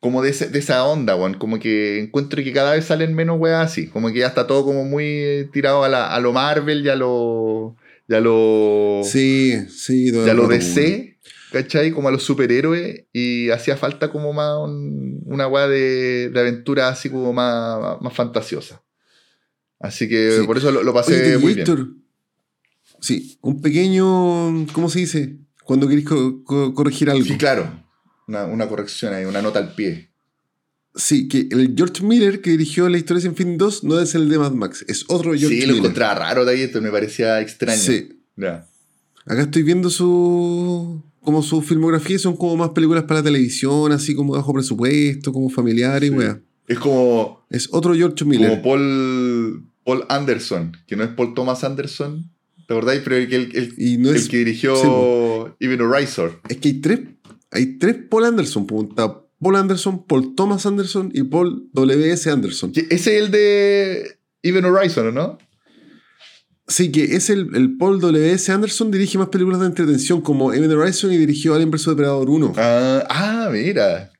[0.00, 1.34] como de, esa onda, weón.
[1.34, 3.88] Como que encuentro que cada vez salen menos weas así.
[3.88, 7.76] Como que ya está todo como muy tirado a, lo Marvel y a lo.
[8.08, 9.00] Ya lo.
[9.04, 11.18] Sí, sí, Ya lo DC.
[11.52, 11.90] ¿Cachai?
[11.90, 13.06] Como a los superhéroes.
[13.12, 14.58] Y hacía falta como más
[15.24, 18.82] una weá de, aventura así como más, más fantasiosa.
[19.78, 22.02] Así que por eso lo, pasé muy bien.
[23.00, 25.36] Sí, un pequeño, ¿cómo se dice?
[25.64, 27.24] Cuando querés corregir algo.
[27.24, 27.84] Sí, claro.
[28.26, 30.10] Una, corrección ahí, una nota al pie.
[30.94, 34.30] Sí, que el George Miller que dirigió La historia sin fin 2 no es el
[34.30, 35.62] de Mad Max, es otro George Miller.
[35.62, 37.78] Sí, lo encontraba raro de ahí, esto me parecía extraño.
[37.78, 38.08] Sí.
[39.26, 41.02] Acá estoy viendo su.
[41.20, 45.50] como su filmografía, son como más películas para la televisión, así como bajo presupuesto, como
[45.50, 46.26] familiares, sí.
[46.68, 47.46] Es como.
[47.50, 48.50] Es otro George Miller.
[48.50, 52.28] Como Paul, Paul Anderson, que no es Paul Thomas Anderson.
[52.66, 53.02] ¿Te acordáis?
[53.04, 56.40] Pero el, el, el, el que dirigió Even Horizon.
[56.48, 57.00] Es que hay tres,
[57.52, 58.66] hay tres Paul Anderson.
[58.66, 59.22] Punta.
[59.40, 62.28] Paul Anderson, Paul Thomas Anderson y Paul W.S.
[62.28, 62.72] Anderson.
[62.74, 65.38] Ese es el de Even Horizon, ¿no?
[66.66, 68.50] Sí, que es el, el Paul W.S.
[68.50, 71.86] Anderson, dirige más películas de entretención como Even Horizon y dirigió Alien vs.
[71.86, 72.54] Depredador 1.
[72.56, 74.10] Ah, ah, mira.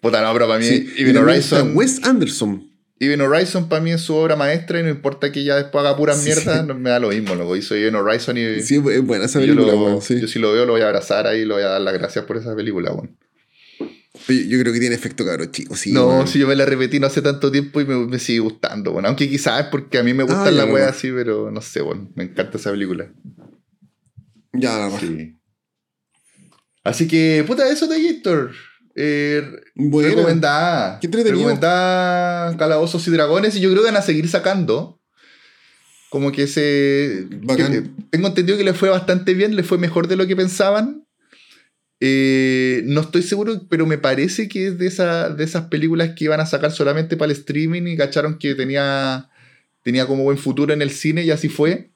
[0.00, 1.76] Puta, no, pero para mí, Even Horizon.
[1.76, 2.65] Wes Anderson.
[2.98, 5.96] Even Horizon para mí es su obra maestra y no importa que ya después haga
[5.96, 7.34] pura mierda, no me da lo mismo.
[7.34, 8.62] Lo hizo Even Horizon y.
[8.62, 11.40] Sí, es buena esa película, yo, yo si lo veo, lo voy a abrazar ahí
[11.40, 13.14] y lo voy a dar las gracias por esa película, bueno.
[14.28, 15.76] Yo creo que tiene efecto caro, chico.
[15.76, 18.92] Sí, no, si yo me la repetí no hace tanto tiempo y me, sigue gustando,
[18.92, 19.08] bueno.
[19.08, 21.82] Aunque quizás es porque a mí me gustan ah, las weas así, pero no sé,
[21.82, 22.10] bueno.
[22.14, 23.12] Me encanta esa película.
[24.52, 25.38] Ya, la sí.
[26.82, 28.52] Así que, puta, eso de Gator.
[28.96, 29.42] Eh,
[29.74, 30.98] recomendada.
[31.00, 31.08] Qué.
[31.08, 33.54] Recomendada Calabozos y Dragones.
[33.54, 34.98] Y yo creo que van a seguir sacando.
[36.08, 37.28] Como que se.
[38.10, 41.06] tengo entendido que le fue bastante bien, le fue mejor de lo que pensaban.
[42.00, 46.24] Eh, no estoy seguro, pero me parece que es de, esa, de esas películas que
[46.24, 49.30] iban a sacar solamente para el streaming y cacharon que tenía,
[49.82, 51.90] tenía como buen futuro en el cine y así fue.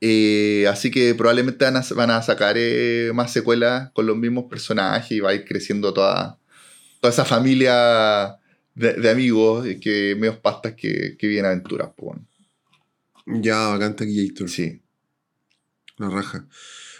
[0.00, 5.20] Eh, así que probablemente van a, sacar eh, más secuelas con los mismos personajes y
[5.20, 6.38] va a ir creciendo toda,
[7.00, 8.38] toda esa familia
[8.74, 11.90] de, amigos, que medios pastas que, que vienen aventuras.
[11.96, 12.18] Pues,
[13.26, 14.48] Ya, bacán Tequillator.
[14.48, 14.80] Sí.
[15.98, 16.46] La raja.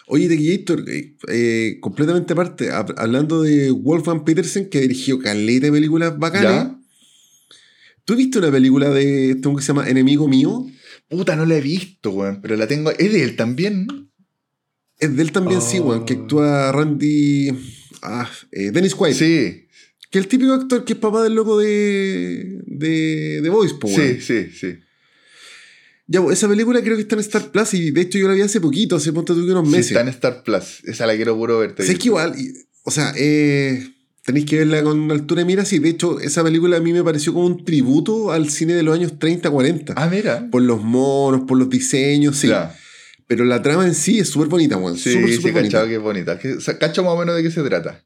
[0.06, 0.84] Oye, Tequillator,
[1.28, 6.72] eh, completamente aparte, hablando de Wolfgang Petersen, que dirigió caleta de películas bacanas.
[8.04, 10.66] ¿Tú viste una película de esto que se llama Enemigo Mío?
[11.10, 12.92] Puta, no la he visto, weón, pero la tengo.
[12.92, 13.88] ¿Es de él también?
[14.96, 17.50] Es de él también, sí, weón, que actúa Randy.
[18.00, 19.14] Ah, eh, Dennis Quaid.
[19.14, 19.66] Sí.
[20.08, 22.60] Que es el típico actor que es papá del loco de.
[22.64, 23.40] de.
[23.42, 23.96] de Voice, weón.
[23.96, 24.78] Sí, sí, sí.
[26.06, 28.42] Ya, esa película creo que está en Star Plus y de hecho yo la vi
[28.42, 29.88] hace poquito, hace punto de unos meses.
[29.88, 30.82] Sí, está en Star Plus.
[30.84, 31.82] Esa la quiero puro verte.
[31.82, 32.34] es que igual,
[32.84, 33.84] o sea, eh
[34.30, 37.02] Tenéis que verla con altura de miras y de hecho esa película a mí me
[37.02, 39.94] pareció como un tributo al cine de los años 30-40.
[39.96, 40.48] Ah, mira.
[40.52, 42.48] Por los monos, por los diseños, sí.
[43.26, 44.96] Pero la trama en sí es súper bonita, weón.
[44.96, 46.38] Sí, super, sí, cachado que es bonita.
[46.38, 48.04] Cacho más o menos de qué se trata.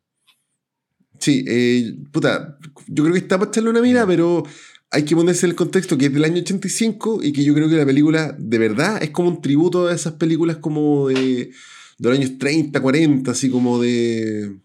[1.21, 2.57] Sí, eh, puta,
[2.87, 4.45] yo creo que está para echarle una mira, pero
[4.91, 7.77] hay que ponerse el contexto que es del año 85 y que yo creo que
[7.77, 11.51] la película de verdad es como un tributo a esas películas como de,
[11.99, 14.64] de los años 30, 40, así como de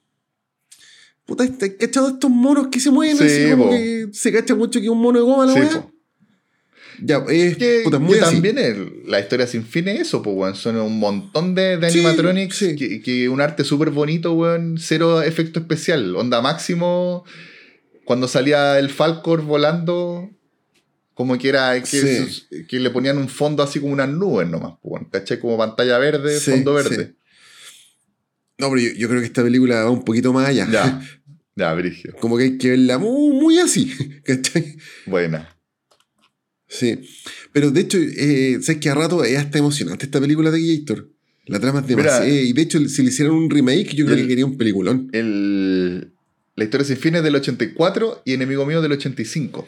[1.30, 4.90] Puta, ¿te cachado estos monos que se mueven así como que se cacha mucho que
[4.90, 5.78] un mono de goma la sí,
[7.04, 10.56] Ya, es que, puta, muy también la historia sin fin es eso, pues, weón.
[10.56, 14.78] Son un montón de, animatronics que, que, un arte súper bonito, weón.
[14.80, 16.16] Cero efecto especial.
[16.16, 17.26] Onda máximo.
[18.06, 20.32] Cuando salía el Falcor volando,
[21.14, 22.28] como que era que,
[22.68, 25.40] que, le ponían un fondo así como unas nubes nomás, pues, ¿cachai?
[25.40, 27.14] Como pantalla verde, fondo verde.
[28.60, 30.68] No, pero yo, creo que esta película va un poquito más allá.
[30.70, 31.02] Ya,
[31.76, 32.16] Brigio.
[32.20, 33.92] Como que hay que verla muy, muy así.
[34.24, 34.78] ¿Cachai?
[35.06, 35.50] Buena.
[36.68, 37.00] Sí.
[37.52, 41.10] Pero de hecho, eh, ¿sabes que a rato es hasta emocionante esta película de Gator?
[41.46, 42.26] La trama es demasiado.
[42.26, 44.58] Eh, y de hecho, si le hicieran un remake, yo creo el- que quería un
[44.58, 45.10] peliculón.
[45.14, 46.14] El,
[46.56, 49.68] la historia sin fin es del 84 y Enemigo Mío del 85.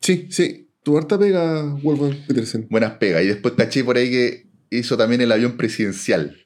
[0.00, 0.68] Sí, sí.
[0.84, 2.66] Tu harta pega, Wolfgang Petersen.
[2.70, 3.24] Buenas pegas.
[3.24, 6.43] Y después caché por ahí que hizo también el avión presidencial.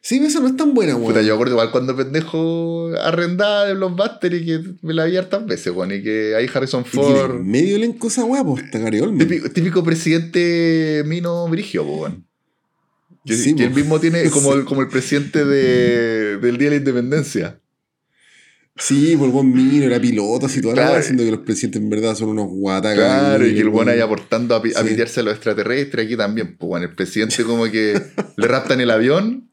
[0.00, 1.08] Sí, pero esa no es tan buena, weón.
[1.08, 5.16] Puta, yo acuerdo igual cuando pendejo arrendaba en los Buster y que me la vi
[5.16, 5.92] hartas veces, weón.
[5.92, 7.40] Y que ahí Harrison Y Ford.
[7.40, 8.64] medio elenco esa weá, pues.
[8.70, 12.24] Típico, típico presidente Mino Brigio, weón.
[13.26, 14.58] Que, Sí, que él mismo tiene como, Sí.
[14.60, 17.60] el, como el presidente de, del Día de la Independencia.
[18.76, 20.94] Sí, por buen mino, era piloto, así toda la Claro.
[20.94, 22.96] weá, siendo que los presidentes en verdad son unos guatacas.
[22.96, 26.56] Claro, y que el buen ahí aportando a, a pitearse a los extraterrestres aquí también.
[26.56, 28.00] Pues bueno, el presidente como que
[28.36, 29.47] le raptan el avión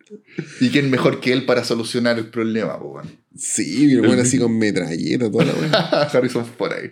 [0.59, 3.11] y quién mejor que él para solucionar el problema, pues bueno.
[3.35, 6.03] Sí, pero bueno, así con metralleta, toda la weá.
[6.13, 6.91] Harrison Ford ahí.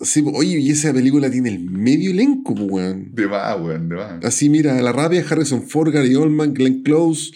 [0.00, 3.14] Sí, oye, y esa película tiene el medio elenco, weón.
[3.14, 4.24] De más, weón, de más.
[4.24, 7.32] Así, mira, la rabia, Harrison Ford, Gary Oldman, Glenn Close,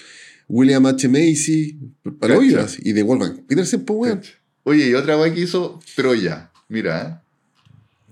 [0.48, 1.08] William H.
[1.08, 1.78] Macy,
[2.20, 2.36] para
[2.82, 4.22] y de Wolfgang Petersen, pues, weón.
[4.64, 6.50] Oye, y otra weá que hizo Troya.
[6.68, 7.24] Mira,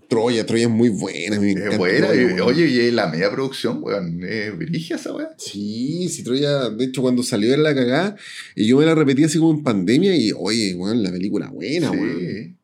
[0.09, 2.07] Troya, Troya es muy buena, me encanta es buena.
[2.07, 2.40] Troya, weón.
[2.42, 4.22] oye, y la media producción, weón.
[4.22, 5.28] Es brigia esa weá.
[5.38, 8.16] Sí, sí, Troya, de hecho, cuando salió era la cagada,
[8.54, 11.90] y yo me la repetí así como en pandemia, y oye, weón, la película buena,
[11.90, 12.18] weón.
[12.20, 12.57] sí.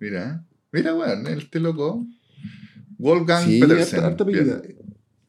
[0.00, 2.06] Mira, mira, weón, este loco.
[2.98, 4.00] Wolfgang Sí, Petersen.
[4.00, 4.62] harta, harta.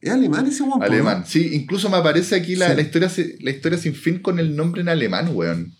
[0.00, 0.82] Es alemán ese weón.
[0.82, 1.24] Alemán.
[1.26, 2.76] Sí, incluso me aparece aquí la, Sí.
[2.76, 3.10] la historia,
[3.42, 5.72] la historia sin fin con el nombre en alemán, weón.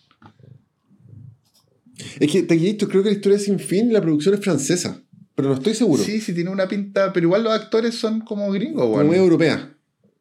[2.19, 5.03] Es que Taquillito, creo que la historia sin fin, la producción es francesa,
[5.41, 6.03] pero no estoy seguro.
[6.03, 9.09] Sí, sí, tiene una pinta, pero igual los actores son como gringos, como weón.
[9.09, 9.75] medio europea.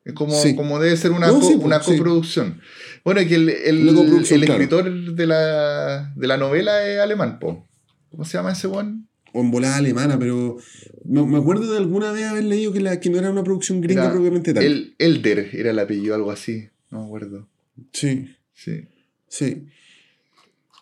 [0.05, 0.55] Es como, Sí.
[0.55, 1.91] como debe ser una, No, co- sí, pues, una sí.
[1.97, 2.61] coproducción.
[3.03, 4.21] Bueno, que el, el, el claro.
[4.21, 7.67] escritor de la, de la novela es alemán, po.
[8.09, 9.07] ¿Cómo se llama ese weón?
[9.33, 10.57] O en volada alemana, pero
[11.05, 13.79] me, me acuerdo de alguna vez haber leído que, la, que no era una producción
[13.81, 14.63] gringa Era propiamente tal.
[14.63, 16.69] El Elder era el apellido, algo así.
[16.89, 17.47] No me acuerdo.
[17.93, 18.87] Sí, Sí.
[19.27, 19.67] sí.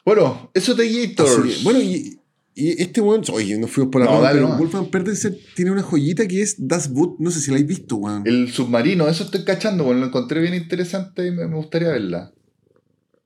[0.06, 1.64] Bueno, eso te Gators.
[1.64, 2.17] bueno, y,
[2.60, 4.58] y este weón, oye, nos fuimos por la No, dale pero.
[4.58, 4.90] Wolfgang
[5.56, 8.24] tiene una joyita que es Das Boot, no sé si la habéis visto, weón.
[8.26, 12.34] El submarino, eso estoy cachando, bueno, lo encontré bien interesante y me, gustaría verla.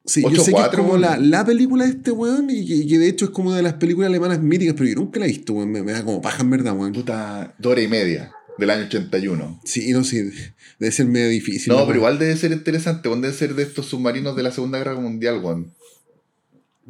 [0.03, 1.01] Sí, yo 8-4, sé que es como weón.
[1.01, 4.09] la, la película de este weón y que, de hecho es como de las películas
[4.09, 5.71] alemanas míticas, pero yo nunca la he visto, weón.
[5.71, 6.91] Me, me da como paja en verdad, weón.
[6.91, 9.61] Puta, dos horas y media del año 81.
[9.63, 10.29] Sí, no sé,
[10.77, 11.71] debe ser medio difícil.
[11.71, 11.97] No, pero weón.
[11.99, 15.39] igual debe ser interesante, weón, debe ser de estos submarinos de la Segunda Guerra Mundial,
[15.41, 15.73] weón.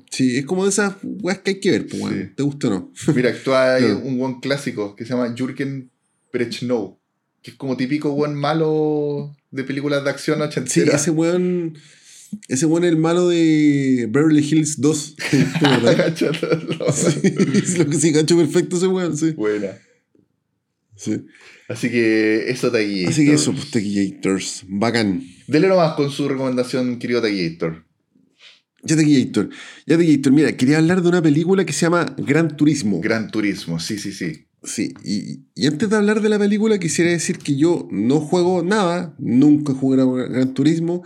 [0.09, 2.01] Sí, es como de esas weas que hay que ver, pues.
[2.13, 2.29] Sí.
[2.35, 2.93] ¿Te gusta o no?
[3.15, 3.99] Mira, actúa Claro.
[3.99, 5.89] un buen clásico que se llama Jürgen
[6.33, 6.97] Brechnow,
[7.41, 11.01] que es como típico buen malo de películas de acción Sí, ochenteras.
[11.01, 11.77] ese weón.
[12.47, 15.15] Ese weón es el malo de Beverly Hills 2.
[15.59, 16.15] ¿Te acordás?
[17.21, 17.21] sí,
[17.53, 19.31] es lo que sí, cacho perfecto ese weón, sí.
[19.31, 19.77] Buena.
[20.95, 21.25] sí.
[21.67, 23.13] Así que eso Taquillator.
[23.13, 24.63] Así que eso, pues Taquillators.
[24.67, 25.23] Bacán.
[25.47, 27.85] Dele nomás con su recomendación, querido Taquillator.
[28.83, 29.49] Ya Taquillator.
[29.85, 30.33] Ya Taquillator.
[30.33, 32.99] Mira, quería hablar de una película que se llama Gran Turismo.
[33.01, 34.45] Gran Turismo, sí, sí, sí.
[34.63, 38.61] Sí, y, y antes de hablar de la película, quisiera decir que yo no juego
[38.61, 41.01] nada, nunca jugué a Gran Turismo,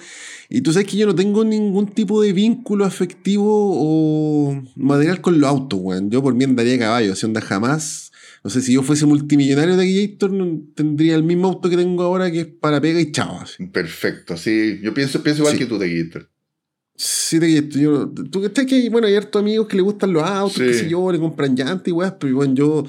[0.49, 5.39] y tú sabes que yo no tengo ningún tipo de vínculo afectivo o material con
[5.39, 6.09] los autos, weón.
[6.11, 8.11] Yo por mí andaría a caballo, así onda jamás.
[8.43, 10.31] No sé, si yo fuese multimillonario de Gator,
[10.75, 13.55] tendría el mismo auto que tengo ahora, que es para pega y chavas.
[13.71, 14.79] Perfecto, sí.
[14.83, 15.59] Yo pienso, pienso igual Sí.
[15.59, 16.29] que tú, Taquillator.
[16.97, 20.23] Sí, Gator, yo, tú que que hay, bueno, hay hartos amigos que le gustan los
[20.23, 20.63] autos, Sí.
[20.63, 22.83] qué sé yo, le compran llantas y weas, pero bueno, yo,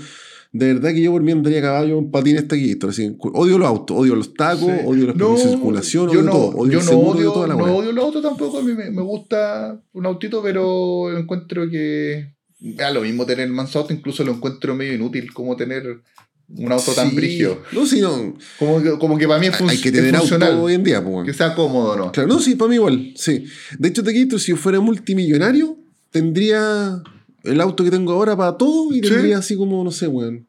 [0.53, 2.91] de verdad que yo por mí andaría a caballo en patines hasta Gator.
[2.91, 4.81] Así, odio los autos, odio los tacos, Sí.
[4.87, 7.55] odio permisos de circulación, odio no, todo, odio yo el no seguro, odio, toda la
[7.57, 8.59] no odio los autos tampoco.
[8.59, 12.33] A mí me, me gusta un autito, pero encuentro que.
[12.79, 16.01] A lo mismo tener manso auto, incluso lo encuentro medio inútil como tener
[16.49, 17.63] un auto tan brigio.
[17.73, 18.37] No, sí, no.
[18.59, 21.27] Como que, como que para mí es, Hay que tener auto hoy en día, pues.
[21.27, 22.13] Que sea cómodo, ¿no?
[22.13, 23.45] Claro, no, sí, para mí igual, sí.
[23.79, 25.77] De hecho, te quito, si yo fuera multimillonario,
[26.11, 27.03] tendría
[27.43, 29.01] el auto que tengo ahora para todo y Sí.
[29.09, 30.47] tendría así como, no sé, weón.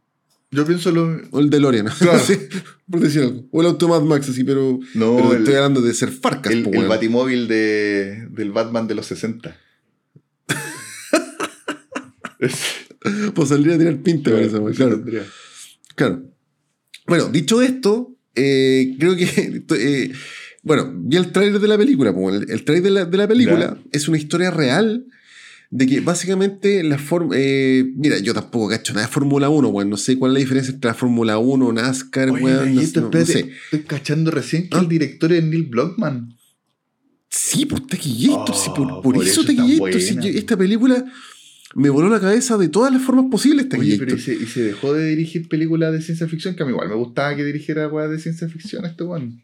[0.49, 1.19] Yo pienso lo.
[1.31, 2.19] O el DeLorean, Claro.
[2.25, 2.37] sí,
[2.89, 3.43] por decir algo.
[3.51, 6.53] O el auto Mad Max, así, pero, No, pero el- estoy hablando de ser farcas,
[6.53, 9.57] El, po, el batimóvil de, del Batman de los 60.
[12.39, 12.55] Es-
[13.33, 14.95] Pues saldría a tirar pinta con eso, claro.
[14.97, 15.23] tendría.
[15.97, 16.23] Claro.
[17.07, 19.63] Bueno, dicho esto, eh, creo que.
[19.71, 20.11] eh,
[20.61, 22.13] bueno, vi el tráiler de la película.
[22.13, 25.05] pues, El, el tráiler de la, de la película es una historia real
[25.71, 27.35] de que básicamente la forma.
[27.35, 29.89] mira, yo tampoco cacho nada de Fórmula 1, weón.
[29.89, 32.75] No sé cuál es la diferencia entre la Fórmula 1, NASCAR, weón.
[32.75, 33.49] No, no- sé.
[33.65, 34.81] Estoy cachando recién que ¿Ah?
[34.81, 36.35] el director es Neil Blockman.
[37.29, 39.99] Sí, por Taquillator, sí, por, Oh, por por eso eso Taquillator.
[40.01, 41.03] sí, esta película
[41.75, 44.05] me voló la cabeza de todas las formas posibles, Oye, Taquillator.
[44.07, 46.71] pero y se, y se dejó de dirigir películas de ciencia ficción, que a mí
[46.71, 49.43] igual me gustaba que dirigiera weas de ciencia ficción este weón.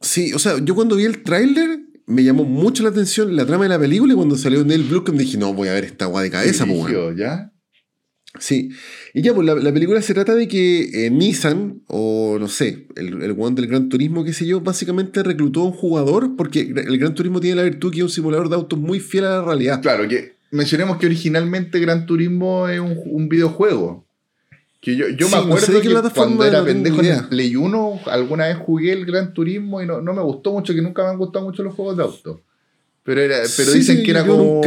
[0.00, 3.64] Sí, o sea, yo cuando vi el tráiler me llamó mucho la atención la trama
[3.64, 6.24] de la película y cuando salió Neil Blomkamp dije, no, voy a ver esta guay
[6.24, 7.52] de cabeza, pues, ¿ya?
[8.38, 8.70] Sí.
[9.14, 12.86] Y ya, pues la, la película se trata de que eh, Nissan, o no sé,
[12.96, 16.98] el, el del Gran Turismo, qué sé yo, básicamente reclutó a un jugador porque el
[16.98, 19.44] Gran Turismo tiene la virtud que es un simulador de autos muy fiel a la
[19.44, 19.82] realidad.
[19.82, 24.04] Claro, que mencionemos que originalmente Gran Turismo es un, un videojuego.
[24.80, 27.56] Que yo, yo Sí, me no acuerdo sé que cuando era pendejo en el Play
[27.56, 31.02] 1, alguna vez jugué el Gran Turismo y no, no me gustó mucho, que nunca
[31.02, 32.40] me han gustado mucho los juegos de auto.
[33.02, 34.62] Pero, era, pero Sí, dicen que era como,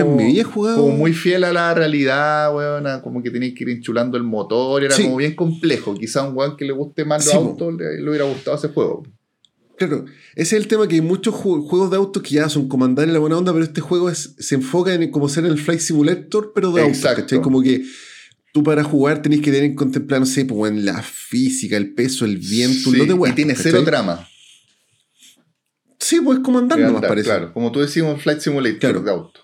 [0.97, 4.95] muy fiel a la realidad, weón, como que tenías que ir enchulando el motor, era
[4.95, 5.03] Sí.
[5.03, 5.93] como bien complejo.
[5.93, 8.69] Quizá a un weón que le guste más los autos le, le hubiera gustado ese
[8.69, 9.03] juego.
[9.77, 10.05] Claro,
[10.35, 13.07] ese es el tema que hay muchos ju- juegos de autos que ya son comandar
[13.07, 15.79] en la buena onda, pero este juego es, se enfoca en como ser el Flight
[15.81, 17.01] Simulator, pero de autos.
[17.01, 17.41] ¿cachai?
[17.41, 17.83] Como que
[18.53, 21.93] tú para jugar tenés que tener en contemplar, no sé, pues, en la física, el
[21.93, 24.27] peso, el viento, Sí, lo de y tiene cero trama.
[25.99, 26.19] Sí,
[26.77, 27.27] Que nomás, andar, parece.
[27.29, 29.01] Claro, como tú un Flight Simulator Claro.
[29.01, 29.39] de auto.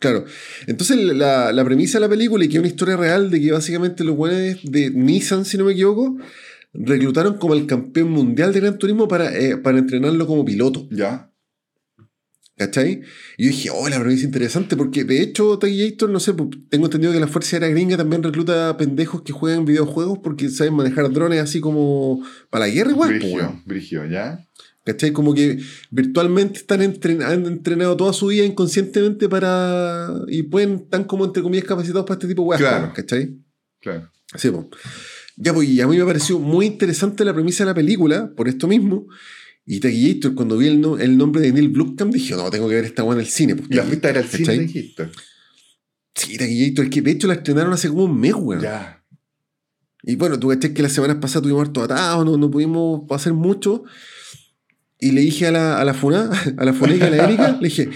[0.00, 0.24] Claro.
[0.66, 3.50] Entonces, la, la premisa de la película, y que es una historia real, de que
[3.52, 6.16] básicamente los buenos de Nissan, si no me equivoco,
[6.72, 10.86] reclutaron como el campeón mundial de Gran Turismo para, eh, para entrenarlo como piloto.
[10.90, 11.30] Ya.
[12.56, 13.02] ¿Cachai?
[13.36, 16.86] Y yo dije, oh, la premisa interesante, porque de hecho, Taquillator, no sé, pues, tengo
[16.86, 21.08] entendido que la Fuerza Aérea Gringa también recluta pendejos que juegan videojuegos porque saben manejar
[21.12, 23.62] drones así como para la guerra igual, pues, Brigio.
[23.64, 24.44] Brigio, ¿ya?
[24.84, 25.12] ¿Cachai?
[25.12, 25.58] Como que
[25.92, 30.12] virtualmente están entren- han entrenado toda su vida inconscientemente para.
[30.26, 32.88] y pueden, están como entre comillas capacitados para este tipo de weas, Claro.
[32.88, 33.36] po, ¿cachai?
[33.80, 34.10] Claro.
[34.34, 34.68] Sí, po.
[35.40, 38.48] Ya, pues, y a mí me pareció muy interesante la premisa de la película, por
[38.48, 39.06] esto mismo.
[39.64, 42.74] Y Taquillator, cuando vi el, no- el nombre de Neil Blomkamp, dije, no, tengo que
[42.74, 43.54] ver esta weá en el cine.
[43.54, 44.58] pues, la fuiste a ver al cine, ¿cachai?
[44.60, 45.08] dijiste.
[46.14, 48.62] Sí, Taquillator, es que de hecho la estrenaron hace como un mes, weón.
[48.62, 49.04] Ya.
[50.02, 53.34] Y bueno, tú cachai que las semanas pasadas tuvimos harto atados, no, no pudimos hacer
[53.34, 53.84] mucho.
[54.98, 57.68] Y le dije a la, a la Funa, a la Funeca, a la Erika, le
[57.68, 57.88] dije,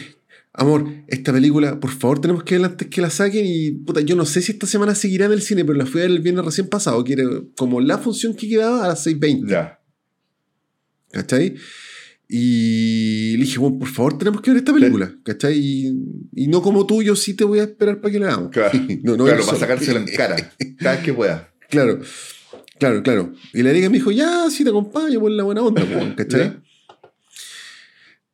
[0.54, 3.44] amor, esta película, por favor, tenemos que verla antes que la saquen.
[3.46, 6.00] Y puta, yo no sé si esta semana seguirá en el cine, pero la fui
[6.00, 7.24] a ver el viernes recién pasado, que era
[7.56, 9.48] como la función que quedaba a las 6.20.
[9.48, 9.78] Ya.
[11.10, 11.54] ¿Cachai?
[12.28, 15.58] Y le dije, bueno, por favor, tenemos que ver esta película, ¿cachai?
[15.58, 15.92] Y,
[16.34, 18.50] y no como tú, yo sí te voy a esperar para que la hagamos.
[18.50, 19.58] Claro, no, no claro para solo.
[19.58, 20.36] sacárselo en cara.
[20.78, 21.48] Cada vez que pueda.
[21.72, 22.00] Claro,
[22.78, 23.32] claro, claro.
[23.54, 26.61] Y la Erika me dijo, ya, sí te acompaño por la buena onda, po, ¿cachai?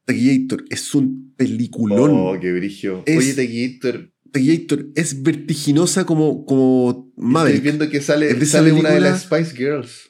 [0.09, 2.11] Taquillator es un peliculón.
[2.14, 3.02] Oh, qué brigio.
[3.06, 7.62] Es- Oye, Taquillator, Taquillator es vertiginosa como, como estoy Maverick.
[7.62, 10.09] viendo que sale, Es de sale una de las Spice Girls.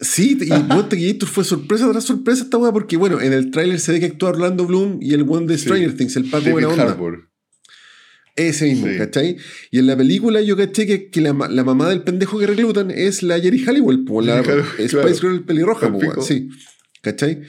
[0.00, 3.78] Sí, y bueno, Taquillator fue sorpresa tras sorpresa esta weá, porque bueno, en el tráiler
[3.78, 5.64] se ve que actúa Orlando Bloom y el one de Sí.
[5.64, 6.82] Stranger Things, el Paco buena onda.
[6.84, 7.28] Harbour.
[8.34, 8.96] Ese mismo, Sí.
[8.98, 9.36] ¿cachai?
[9.70, 12.90] Y en la película yo caché que, que la, la mamá del pendejo que reclutan
[12.90, 15.14] es la Jerry Halliwell, po, la Claro, Spice claro.
[15.20, 16.48] Girl pelirroja, po, sí.
[17.02, 17.42] ¿Cachai?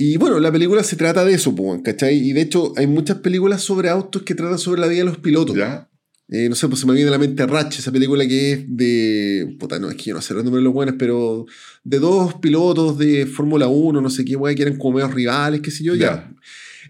[0.00, 2.16] Y bueno, la película se trata de eso, ¿cachai?
[2.16, 5.18] Y de hecho hay muchas películas sobre autos que tratan sobre la vida de los
[5.18, 5.56] pilotos.
[5.56, 5.90] ¿Ya?
[6.28, 8.64] Eh, no sé, pues se me viene a la mente Ratch, esa película que es
[8.68, 9.56] de.
[9.58, 11.46] Puta, no, es que yo no sé los nombres de los buenos, pero
[11.82, 15.62] de dos pilotos de Fórmula 1, no sé qué, weá, que eran como medios rivales,
[15.62, 16.06] qué sé yo, ya.
[16.06, 16.34] Ya.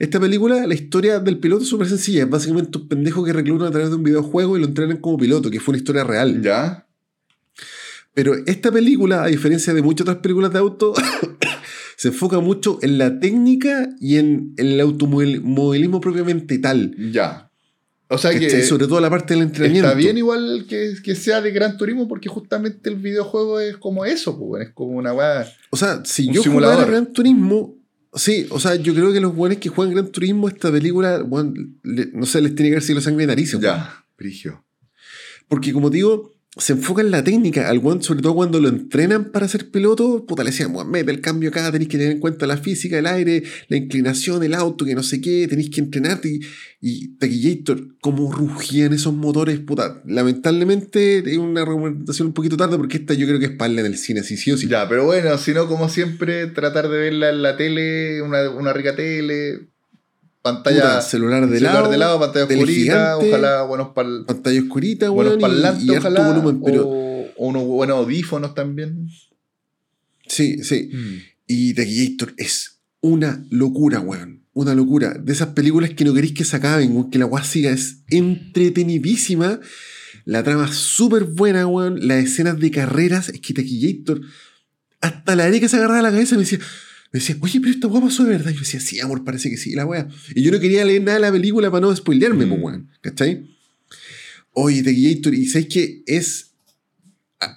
[0.01, 2.25] Esta película, la historia del piloto es súper sencilla.
[2.25, 5.17] Es básicamente un pendejo que reclutan a través de un videojuego y lo entrenan como
[5.17, 6.43] piloto, que fue una historia real.
[6.43, 6.87] ¿Ya?
[8.13, 10.93] Pero esta película, a diferencia de muchas otras películas de auto,
[11.99, 16.95] se enfoca mucho en la técnica y en, en el automovilismo propiamente tal.
[17.13, 17.51] Ya.
[18.09, 18.63] O sea que ¿cachai?
[18.63, 19.89] Sobre todo la parte del entrenamiento.
[19.89, 24.05] está bien igual que, que sea de Gran Turismo porque justamente el videojuego es como
[24.07, 25.47] eso, pues, es como una weá.
[25.71, 26.77] O sea, si yo simulador.
[26.77, 27.77] jugara Gran Turismo,
[28.15, 31.53] sí, o sea, yo creo que los buenos que juegan Gran Turismo, esta película, bueno,
[31.83, 33.61] le- no sé, les tiene que haber sido sangre de weón.
[33.61, 34.05] Ya.
[34.17, 34.65] Brigio.
[35.49, 37.69] Porque como digo, se enfoca en la técnica.
[37.69, 41.11] Al weón, sobre todo cuando lo entrenan para ser piloto, puta, le decían, weón, mete
[41.11, 44.55] el cambio acá, tenéis que tener en cuenta la física, el aire, la inclinación, el
[44.55, 46.29] auto, que no sé qué, tenéis que entrenarte.
[46.29, 46.41] Y,
[46.81, 50.03] y Taquillator, cómo rugían esos motores, puta.
[50.05, 53.87] Lamentablemente es una recomendación un poquito tarde porque esta yo creo que es para en
[53.87, 54.69] el cine, así sí o sí.
[54.69, 58.73] Ya, pero bueno, si no, como siempre, tratar de verla en la tele, una, una
[58.73, 59.69] rica tele,
[60.55, 65.09] pantalla, Puta, celular de celular lado, de lado, pantalla oscurita, ojalá buenos, pal- pantalla oscurita,
[65.11, 69.09] buenos y- parlantes, y, harto ojalá, volumen, pero o, o unos buenos audífonos también.
[70.27, 70.91] sí, sí.
[71.47, 74.45] Y Taquillator es una locura, weón.
[74.53, 75.15] Una locura.
[75.15, 77.71] De esas películas que no queréis que se acaben, weón, que la weá siga.
[77.71, 79.61] Es entretenidísima.
[80.25, 82.07] La trama es súper buena, weón.
[82.07, 84.21] Las escenas de carreras, es que Taquillator.
[85.01, 86.59] Hasta la Erika se agarraba la cabeza y me decía,
[87.13, 88.51] Me decía, oye, pero esta weá pasó de verdad.
[88.51, 90.09] Y yo decía, sí, amor, parece que sí, la weá.
[90.35, 92.49] Y yo no quería leer nada de la película para no spoilearme, Mm.
[92.51, 92.91] pues, weón.
[93.01, 93.47] ¿Cachai?
[94.53, 96.45] Oye, The Gator, y sabes que es.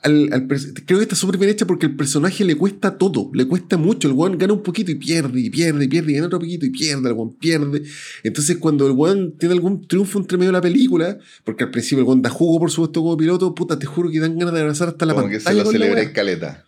[0.03, 3.45] al- al creo que está súper bien hecha porque el personaje le cuesta todo, le
[3.45, 4.07] cuesta mucho.
[4.07, 6.67] El weón gana un poquito y pierde, y pierde, y pierde, y gana otro poquito
[6.67, 7.81] y pierde, el weón pierde.
[8.23, 12.03] Entonces, cuando el weón tiene algún triunfo entre medio de la película, porque al principio
[12.03, 14.59] el weón da jugo, por supuesto, como piloto, puta, te juro que dan ganas de
[14.61, 15.59] abrazar hasta la Como que pantalla.
[15.59, 16.65] se lo celebra en caleta.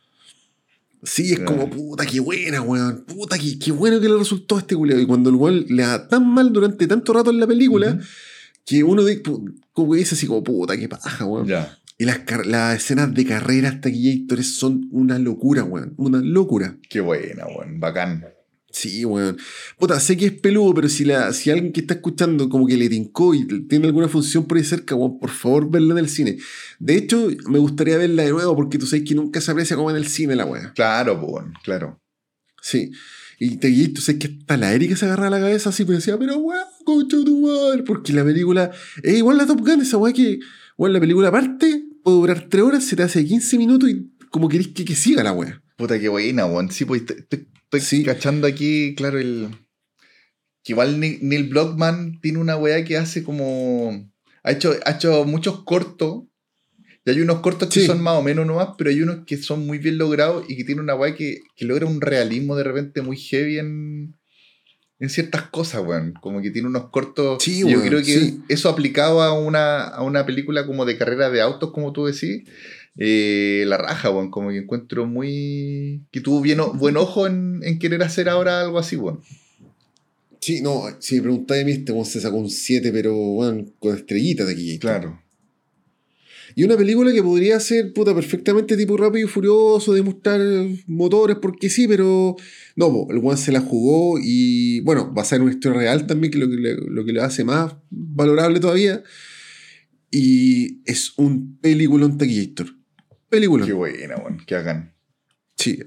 [1.04, 3.04] Sí, es como, puta, qué buena, weón.
[3.06, 5.02] Puta, qué, qué bueno que le resultó a este culiado.
[5.02, 8.00] Y cuando el weón le da tan mal durante tanto rato en la película,
[8.66, 9.22] que uno de,
[9.74, 11.48] como dice así como, puta, qué paja, weón.
[11.48, 11.78] Ya.
[11.98, 15.94] Y las, las escenas de carrera hasta Gator's son una locura, weón.
[15.98, 16.78] Una locura.
[16.90, 17.80] Qué buena, weón.
[17.80, 18.26] Bacán.
[18.74, 19.38] Sí, weón.
[19.78, 22.76] Puta, sé que es peludo, pero si, la, si alguien que está escuchando como que
[22.76, 26.10] le tincó y tiene alguna función por ahí cerca, weón, por favor, verla en el
[26.10, 26.40] cine.
[26.80, 29.92] De hecho, me gustaría verla de nuevo porque tú sabes que nunca se aprecia como
[29.92, 30.74] en el cine la weá.
[30.74, 31.54] Claro, weón.
[31.64, 32.02] Claro.
[32.64, 32.92] Sí.
[33.40, 36.00] Y te y tú sabes que hasta la Erika se agarraba la cabeza así, pero
[36.00, 37.84] decía, pero weón, concha tu madre.
[37.84, 38.72] Porque la película
[39.04, 40.40] es igual la Top Gun, esa weá que,
[40.78, 44.50] weón, la película aparte puede durar 3 horas, se te hace 15 minutos y como
[44.50, 45.62] querés que, que siga la weá.
[45.78, 46.72] Puta, qué buena, weón.
[46.72, 47.04] Sí, pues
[47.78, 48.04] estoy Sí.
[48.06, 49.50] cachando aquí, claro, el.
[50.64, 54.10] Que igual Neil Blockman tiene una weá que hace como.
[54.44, 56.24] Ha hecho, ha hecho muchos cortos.
[57.06, 59.66] Y hay unos cortos que son más o menos nomás, pero hay unos que son
[59.68, 63.02] muy bien logrados y que tiene una weá que, que logra un realismo de repente
[63.02, 64.16] muy heavy en,
[65.00, 66.14] en ciertas cosas, weón.
[66.22, 67.44] Como que tiene unos cortos.
[67.44, 68.40] Sí, yo creo que sí.
[68.48, 72.44] eso aplicado a una, a una película como de carrera de autos, como tú decís,
[72.98, 74.30] eh, la raja, weón.
[74.30, 76.04] Como que encuentro muy.
[76.12, 79.22] que tuvo bien, buen ojo en, en querer hacer ahora algo así, weón.
[80.40, 83.74] Sí, no, si me preguntáis de mí, este weón se sacó un 7, pero weón,
[83.80, 84.80] con estrellitas de aquí.
[86.56, 90.42] Y una película que podría ser, puta, perfectamente tipo rápido y furioso, de mostrar
[90.86, 92.36] motores, porque sí, pero.
[92.76, 96.32] No, po, el one se la jugó y, bueno, basada en una historia real también,
[96.32, 99.02] que lo que le, lo que le hace más valorable todavía.
[100.12, 102.83] Y es un peliculón Taquillator.
[103.34, 103.68] Peliculón.
[103.68, 104.38] Qué buena, weón.
[104.46, 104.94] Que hagan.
[105.58, 105.80] Sí.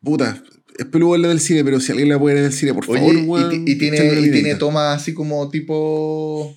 [0.00, 0.40] Puta,
[0.78, 2.88] es peludo la del cine, pero si alguien la puede ver en el cine, por
[2.88, 3.98] Oye, favor, weón, y tiene,
[4.48, 6.56] y tomas así como tipo.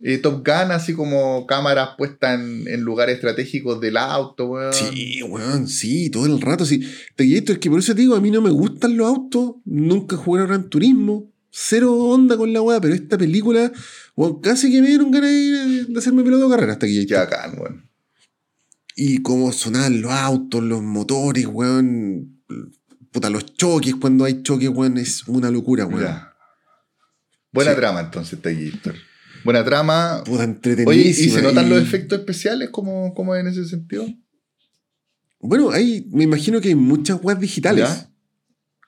[0.00, 4.72] eh, Top Gun, así como cámaras puestas en, en lugares estratégicos del auto, weón.
[4.72, 6.64] Sí, weón, sí, todo el rato.
[6.64, 6.80] Sí.
[7.16, 10.16] Taquillator, es que por eso te digo, a mí no me gustan los autos, nunca
[10.16, 13.72] jugué a Gran Turismo, cero onda con la weá, pero esta película,
[14.16, 17.30] weón, casi que me dieron ganas de, hacerme piloto de carrera hasta Qué Taquillator.
[17.30, 17.87] bacán, weón.
[19.00, 22.42] Y cómo sonaban los autos, los motores, weón.
[23.12, 26.16] Puta, los choques, cuando hay choques, weón, es una locura, weón.
[27.52, 27.76] Buena Sí.
[27.76, 28.96] trama entonces, Taquillator.
[29.44, 30.22] Buena trama.
[30.24, 31.34] Puta, Oye, ¿y entretenidísima.
[31.36, 34.04] se notan y- los efectos especiales como, como en ese sentido?
[35.40, 37.88] Bueno, hay, me imagino que hay muchas webs digitales.
[37.88, 38.10] ¿Ya?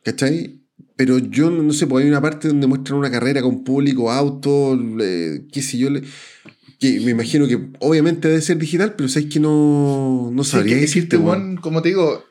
[0.05, 0.61] ¿Cachai?
[0.97, 4.77] Pero yo no, sé, pues hay una parte donde muestran una carrera con público, auto,
[4.77, 5.89] le- qué sé yo.
[5.89, 6.03] le-
[6.81, 10.75] que me imagino que obviamente debe ser digital, pero sabes que no, no Sí, sabría
[10.77, 11.57] que decirte, weón.
[11.59, 12.25] como te digo,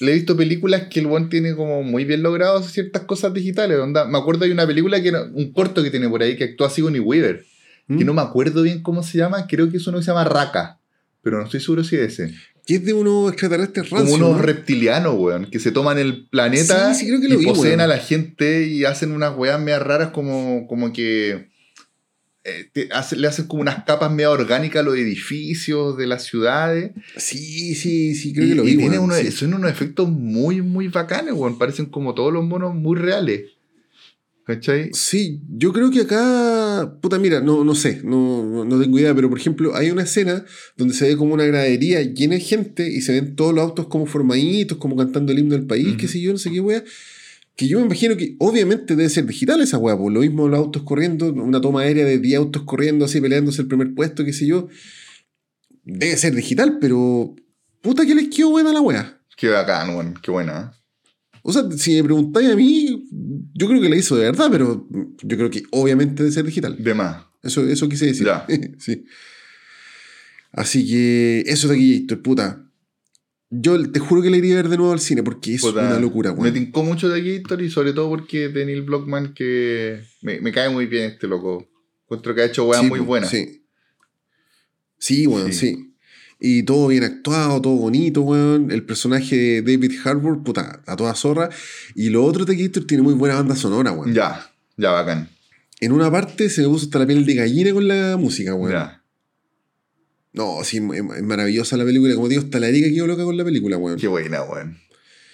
[0.00, 3.78] le he visto películas que el one tiene como muy bien logrado ciertas cosas digitales.
[3.78, 4.04] onda.
[4.06, 7.00] Me acuerdo hay una película que un corto que tiene por ahí que actúa Sigourney
[7.00, 7.44] Weaver,
[7.88, 7.98] ¿Mm?
[7.98, 10.24] que no me acuerdo bien cómo se llama, creo que es uno que se llama
[10.24, 10.80] Raka,
[11.22, 12.34] pero no estoy seguro si es ese.
[12.66, 14.42] Que es de unos extraterrestres Como rancios, unos ¿no?
[14.42, 17.66] reptilianos, weón, que se toman el planeta Sí, sí, creo que lo y vi, poseen
[17.78, 17.80] weón.
[17.80, 21.48] a la gente y hacen unas weas medias raras como, como que
[22.44, 26.24] eh, te hace- le hacen como unas capas medio orgánicas a los edificios de las
[26.24, 26.92] ciudades.
[27.16, 28.76] Sí, sí, sí, creo y que lo y vi.
[28.78, 29.30] tiene unos, sí.
[29.32, 31.58] son unos efectos muy, muy bacanes, weón.
[31.58, 33.42] Parecen como todos los monos muy reales.
[34.46, 34.90] ¿Cachai?
[34.92, 39.30] Sí, yo creo que acá, puta, mira, no, no sé, no, no- tengo idea, pero
[39.30, 40.44] por ejemplo, hay una escena
[40.76, 43.86] donde se ve como una gradería llena de gente y se ven todos los autos
[43.86, 45.96] como formaditos, como cantando el himno del país, Ujú.
[45.96, 46.84] qué sé yo, no sé qué wea.
[47.56, 50.58] Que yo me imagino que obviamente debe ser digital esa wea, por lo mismo los
[50.58, 54.32] autos corriendo, una toma aérea de 10 autos corriendo así peleándose el primer puesto, qué
[54.32, 54.68] sé yo.
[55.84, 57.34] Debe ser digital, pero
[57.80, 59.20] puta que les quedó buena la wea.
[59.36, 60.14] Qué bacán, weón.
[60.20, 60.74] Qué buena.
[60.74, 60.84] ¿eh?
[61.42, 63.06] O sea, si me preguntáis a mí,
[63.52, 64.88] yo creo que la hizo de verdad, pero
[65.22, 66.82] yo creo que obviamente debe ser digital.
[66.82, 67.26] De más.
[67.42, 68.26] Eso, eso quise decir.
[68.26, 68.46] Ya.
[68.78, 69.04] sí.
[70.52, 72.63] Así que eso de aquí, Héctor, puta.
[73.56, 75.80] Yo te juro que le iría a ver de nuevo al cine porque es Puta,
[75.80, 76.54] una locura, Me weón.
[76.54, 80.68] tincó mucho de Gator y sobre todo porque de Neil Blockman que me, me cae
[80.70, 81.68] muy bien este loco.
[82.04, 83.30] Encuentro que ha hecho weas Sí, muy buenas.
[83.30, 83.62] Sí.
[84.98, 85.74] Sí, weón, Sí.
[85.74, 85.90] sí.
[86.40, 88.70] Y todo bien actuado, todo bonito, weón.
[88.70, 91.48] El personaje de David Harbour, puta, a toda zorra.
[91.94, 94.12] Y lo otro de Héctor tiene muy buena banda sonora, weón.
[94.12, 95.28] Ya, ya bacán.
[95.80, 98.72] En una parte se me puso hasta la piel de gallina con la música, weón.
[98.72, 99.03] Ya.
[100.34, 102.14] No, sí, es maravillosa la película.
[102.14, 103.98] Como digo, hasta la Erika quedó loca con la película, weón.
[103.98, 104.78] Qué buena, weón.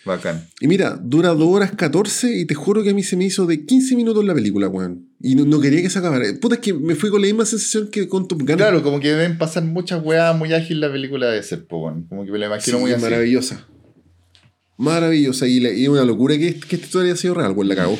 [0.04, 0.46] Bacán.
[0.60, 3.44] Y mira, dura 2 horas 14 y te juro que a mí se me hizo
[3.46, 5.08] de 15 minutos la película, weón.
[5.20, 6.24] Y no, no quería que se acabara.
[6.40, 8.56] Puta, es que me fui con la misma sensación que con Top Gun.
[8.56, 12.04] Claro, como que deben pasar muchas weas muy ágiles la película de ser, weón.
[12.06, 13.02] Como que me la imagino Sí, muy así.
[13.02, 13.66] maravillosa.
[14.76, 15.46] Maravillosa.
[15.46, 17.98] Y, la- y una locura que, que esta historia haya sido real, weón, la cagó.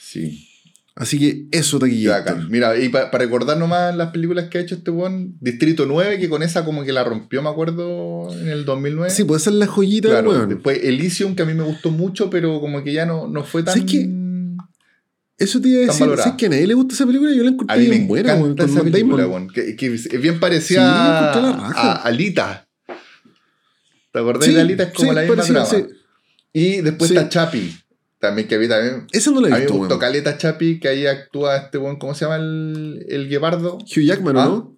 [0.00, 0.48] Sí.
[1.00, 2.50] Así que eso, bacán.
[2.50, 6.28] Mira, y para recordar nomás las películas que ha hecho este weón, Distrito 9, que
[6.28, 9.08] con esa como que la rompió, me acuerdo, en el 2009.
[9.10, 10.28] Sí, puede ser la joyita, claro.
[10.28, 10.50] weón.
[10.50, 13.62] Después Elysium, que a mí me gustó mucho, pero como que ya no, no fue
[13.62, 13.78] tan...
[13.78, 14.10] ¿Sabes qué?
[15.38, 16.00] Eso te iba a decir.
[16.00, 16.24] valorada.
[16.24, 17.30] ¿Sabes que a nadie le gusta esa película?
[17.34, 18.54] Yo la A encontré mí me bien buena, weón.
[18.58, 22.68] Con esa película, weón, que, que es bien Sí, parecida la a, a Alita.
[24.12, 24.82] ¿Te acordás Sí, de Alita?
[24.82, 25.64] Es como sí, la misma trama.
[25.64, 25.86] sí.
[26.52, 27.16] Y después Sí.
[27.16, 27.74] está Chapi,
[28.20, 29.06] también que a mí también...
[29.12, 30.00] Esa no la A he mí me visto, gustó weón.
[30.00, 33.76] Caleta Chapi, que ahí actúa este weón, ¿cómo se llama el, el guepardo?
[33.78, 34.44] Hugh Jackman, ¿o ¿Ah?
[34.44, 34.76] no?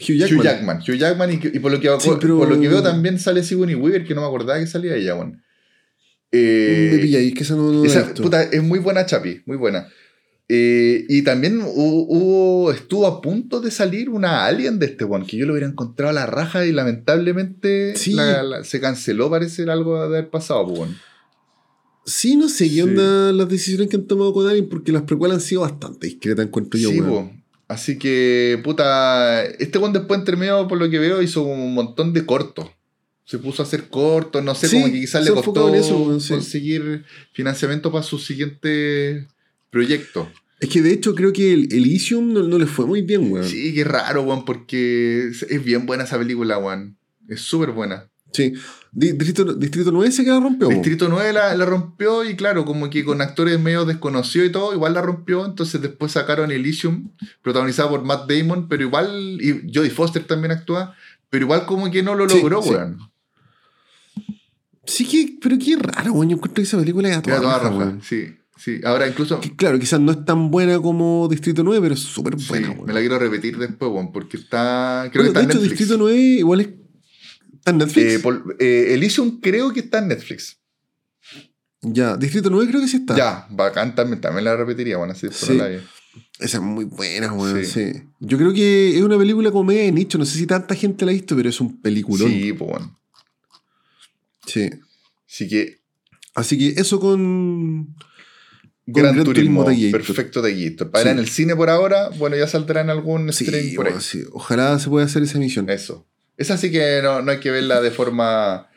[0.00, 0.38] Hugh Jackman.
[0.38, 0.78] Hugh Jackman.
[0.78, 3.76] Hugh Jackman y, por, lo que, Sí, pero- por lo que veo también sale Sigourney
[3.76, 5.42] Weaver, que no me acordaba que salía ella, weón.
[6.32, 8.22] Eh, Me pilla ahí, es que esa no, no la he esa, visto.
[8.24, 9.86] puta, es muy buena Chapi, muy buena.
[10.48, 15.24] Eh, y también hubo, hubo- estuvo a punto de salir una Alien de este weón,
[15.26, 18.14] que yo lo hubiera encontrado a la raja y lamentablemente Sí.
[18.14, 20.90] la- la- se canceló, parece algo de haber pasado, pues.
[22.06, 22.74] Sí, no sé Sí.
[22.76, 26.06] qué onda las decisiones que han tomado con Alien, porque las precuelas han sido bastante
[26.06, 27.00] discretas, encuentro yo, Sí.
[27.66, 32.26] Así que, puta, este weón después medio, por lo que veo, hizo un montón de
[32.26, 32.68] cortos.
[33.24, 36.34] Se puso a hacer cortos, no sé, Sí, como que quizás le costó eso, sí.
[36.34, 39.26] conseguir financiamiento para su siguiente
[39.70, 40.30] proyecto.
[40.60, 43.48] Es que de hecho creo que el Elysium no, no le fue muy bien, weón.
[43.48, 46.96] Sí, qué raro, weón, porque es- es bien buena esa película, weón.
[47.28, 48.10] Es súper buena.
[48.34, 48.52] Sí.
[48.92, 50.68] Di- Distrito, Distrito 9 se queda rompió.
[50.68, 50.74] po.
[50.74, 54.74] Distrito 9 la, la rompió y claro, como que con actores medio desconocidos y todo,
[54.74, 55.44] igual la rompió.
[55.46, 57.10] Entonces después sacaron Elysium,
[57.42, 60.94] protagonizada por Matt Damon, pero igual, y Jodie Foster también actúa,
[61.30, 62.70] pero igual como que no lo Sí, logró, sí.
[62.70, 62.98] weón.
[64.86, 66.28] Sí, que, pero qué raro, weón.
[66.28, 68.02] Yo encuentro que esa película era toda toda raja, raja, weón.
[68.02, 68.26] Sí,
[68.56, 68.80] sí.
[68.84, 72.38] Ahora incluso, Que, claro, quizás no es tan buena como Distrito 9, pero es súper
[72.38, 72.86] sí, buena, weón.
[72.86, 75.78] me la quiero repetir después, weón, porque está, creo Bueno, que está de hecho, Netflix.
[75.78, 76.68] Distrito 9 igual es.
[77.64, 78.12] ¿Está en Netflix?
[78.12, 80.58] Eh, por- eh, Elysium creo que está en Netflix.
[81.80, 83.16] Ya, Distrito 9 creo que sí está.
[83.16, 85.54] Ya, bacán también, también la repetiría, bueno, así Sí.
[85.54, 85.68] la.
[85.70, 87.64] Esa es muy buena, weón.
[87.64, 87.92] Sí.
[87.92, 88.02] Sí.
[88.20, 90.16] Yo creo que es una película como media de nicho.
[90.18, 92.30] No sé si tanta gente la ha visto, pero es un peliculón.
[92.30, 92.98] Sí, pues bueno.
[94.46, 94.70] Sí.
[95.28, 95.78] Así que
[96.34, 97.94] Así que eso con.
[98.86, 100.90] Gran, Gran Turismo, Turismo perfecto Taquillator.
[100.90, 101.08] Para Sí.
[101.10, 103.94] en el cine por ahora, bueno, ya saldrá en algún Sí, stream por ahí.
[104.00, 104.22] sí.
[104.32, 105.70] Ojalá se pueda hacer esa emisión.
[105.70, 106.06] Eso.
[106.36, 108.68] Esa sí que no, no hay que verla de forma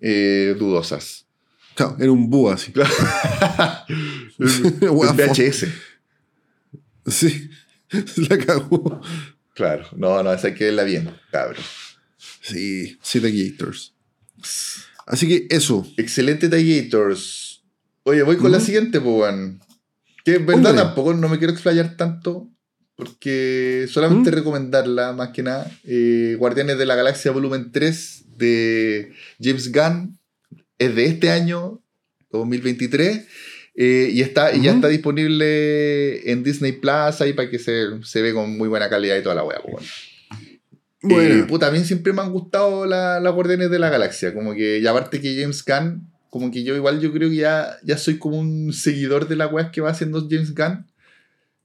[0.00, 1.26] eh, dudosas.
[1.74, 2.72] Claro, era un búho así.
[4.80, 5.66] Weón, VHS.
[7.06, 7.48] Sí.
[8.28, 9.00] La cagó.
[9.54, 9.86] Claro.
[9.96, 11.62] No, no, esa hay que verla bien, cabrón.
[12.18, 13.94] Sí, sí, Taquillators.
[15.06, 15.86] Así que eso.
[15.96, 17.64] Excelente Taquillator's.
[18.02, 19.60] Oye, voy con la siguiente, pues, weón.
[20.22, 20.84] Que en verdad Hombre.
[20.84, 22.50] tampoco no me quiero explayar tanto.
[22.98, 24.34] Porque solamente ¿Mm?
[24.34, 25.70] recomendarla más que nada.
[25.84, 30.18] Eh, Guardianes de la Galaxia Volumen 3 de James Gunn.
[30.80, 31.80] Es de este año,
[32.32, 33.24] 2023.
[33.76, 38.20] eh, y, está, y ya está disponible en Disney Plus ahí para que se, se
[38.20, 39.60] ve con muy buena calidad y toda la wea.
[39.62, 39.86] pues, bueno.
[41.02, 41.34] Bueno.
[41.44, 44.34] Eh, puta, a mí siempre me han gustado la- las Guardianes de la Galaxia.
[44.34, 47.76] Como que, y aparte que James Gunn, como que yo igual yo creo que ya,
[47.84, 50.84] ya soy como un seguidor de la weas que va haciendo James Gunn.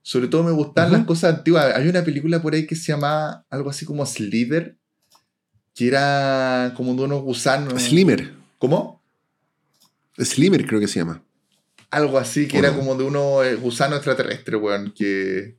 [0.06, 1.74] Sobre todo me gustan las cosas antiguas.
[1.76, 4.78] Hay una película por ahí que se llama algo así como Slither,
[5.74, 7.82] que era como de unos gusanos.
[7.82, 8.34] Slimmer.
[8.60, 9.02] ¿Cómo?
[10.18, 11.24] Slimmer creo que se llama.
[11.90, 12.78] Algo así, que ¿O era no?
[12.80, 14.94] como de unos eh, gusanos extraterrestres, weón.
[14.96, 15.58] Que...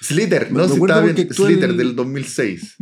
[0.00, 1.32] Slither, no sé si estaba bien.
[1.32, 2.76] Slither el- del 2006.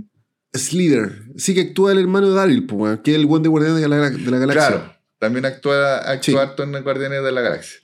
[0.53, 1.23] Slither.
[1.37, 3.89] Sí que actúa el hermano de Daryl, weón, que es el buen de Guardianes de
[3.89, 4.69] la, de la Galaxia.
[4.69, 6.63] Claro, también actúa, actúa Sí.
[6.63, 7.81] en Guardianes de la Galaxia.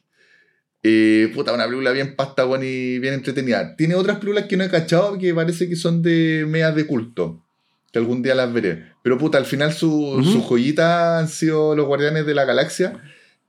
[0.83, 3.77] Eh, puta, una película bien pasta, buena y bien entretenida.
[3.77, 7.45] Tiene otras películas que no he cachado que parece que son de medias de culto.
[7.93, 8.85] Que algún día las veré.
[9.03, 13.01] Pero puta, al final su, su joyita han sido los Guardianes de la Galaxia.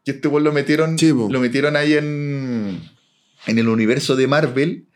[0.04, 0.98] Que este weón lo metieron,
[1.30, 2.82] lo metieron ahí en,
[3.46, 4.88] en el universo de Marvel.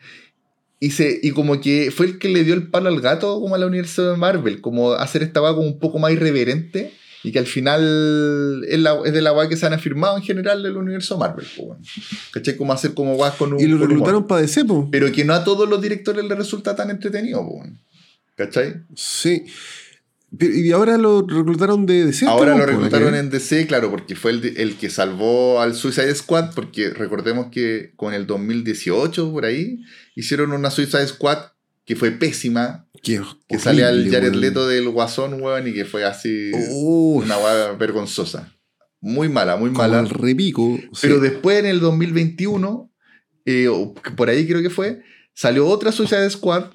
[0.80, 3.56] Y, se, y como que fue el que le dio el palo al gato como
[3.56, 4.62] al universo de Marvel.
[4.62, 6.92] Como hacer esta weá como un poco más irreverente.
[7.26, 10.24] Y que al final es, la- es de la weá que se han afirmado en
[10.24, 11.46] general del universo Marvel.
[11.58, 11.82] po, weón.
[12.32, 12.56] ¿Cachai?
[12.56, 13.60] Como hacer como weá con un.
[13.60, 14.88] Y lo reclutaron para DC, pues.
[14.92, 17.40] Pero que no a todos los directores les resulta tan entretenido.
[17.40, 17.80] po, weón.
[18.36, 18.76] ¿Cachai?
[18.96, 19.46] Sí.
[20.40, 22.26] Y ahora lo reclutaron de DC.
[22.28, 26.14] Ahora ¿cómo, lo reclutaron en DC, claro, porque fue el, el que salvó al Suicide
[26.14, 29.80] Squad, porque recordemos que con el 2018, por ahí,
[30.14, 31.38] hicieron una Suicide Squad
[31.86, 34.42] que fue pésima, Qué que el horrible, Jared weón.
[34.42, 37.24] Leto del Guasón, weón, y que fue así Uf.
[37.24, 37.38] una
[37.74, 38.52] vergonzosa.
[39.02, 40.00] Muy mala, muy Como mala.
[40.00, 40.80] el repico.
[41.02, 41.22] Pero sí.
[41.22, 42.92] después en el 2021,
[43.46, 43.70] eh,
[44.18, 45.04] por ahí creo que fue,
[45.36, 46.66] salió otra Suicide Squad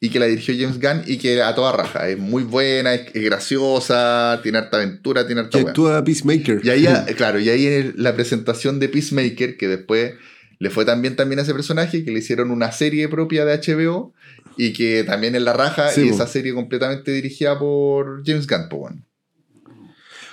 [0.00, 2.08] y que la dirigió James Gunn y que a toda raja.
[2.08, 6.60] Es muy buena, es, es graciosa, tiene harta aventura, tiene harta Que actúa Peacemaker.
[6.64, 10.14] Y ahí, ah, claro, y ahí en el- la presentación de Peacemaker, que después
[10.58, 14.12] le fue también también a ese personaje, que le hicieron una serie propia de HBO
[14.56, 18.68] y que también es la raja, Sí, y esa serie completamente dirigida por James Gunn,
[18.68, 19.04] po, weón.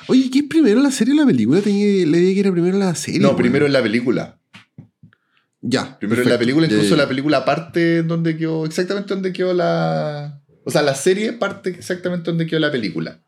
[0.07, 1.61] Oye, ¿qué es primero la serie o la película?
[1.61, 3.19] Tenía, le dije que era primero la serie.
[3.19, 4.39] No, primero en la película.
[5.61, 5.97] Ya.
[5.97, 7.01] Primero en la película, Ya, incluso ya.
[7.01, 10.41] la película parte donde quedó, exactamente donde quedó la...
[10.63, 13.19] O sea, la serie parte exactamente donde quedó la película.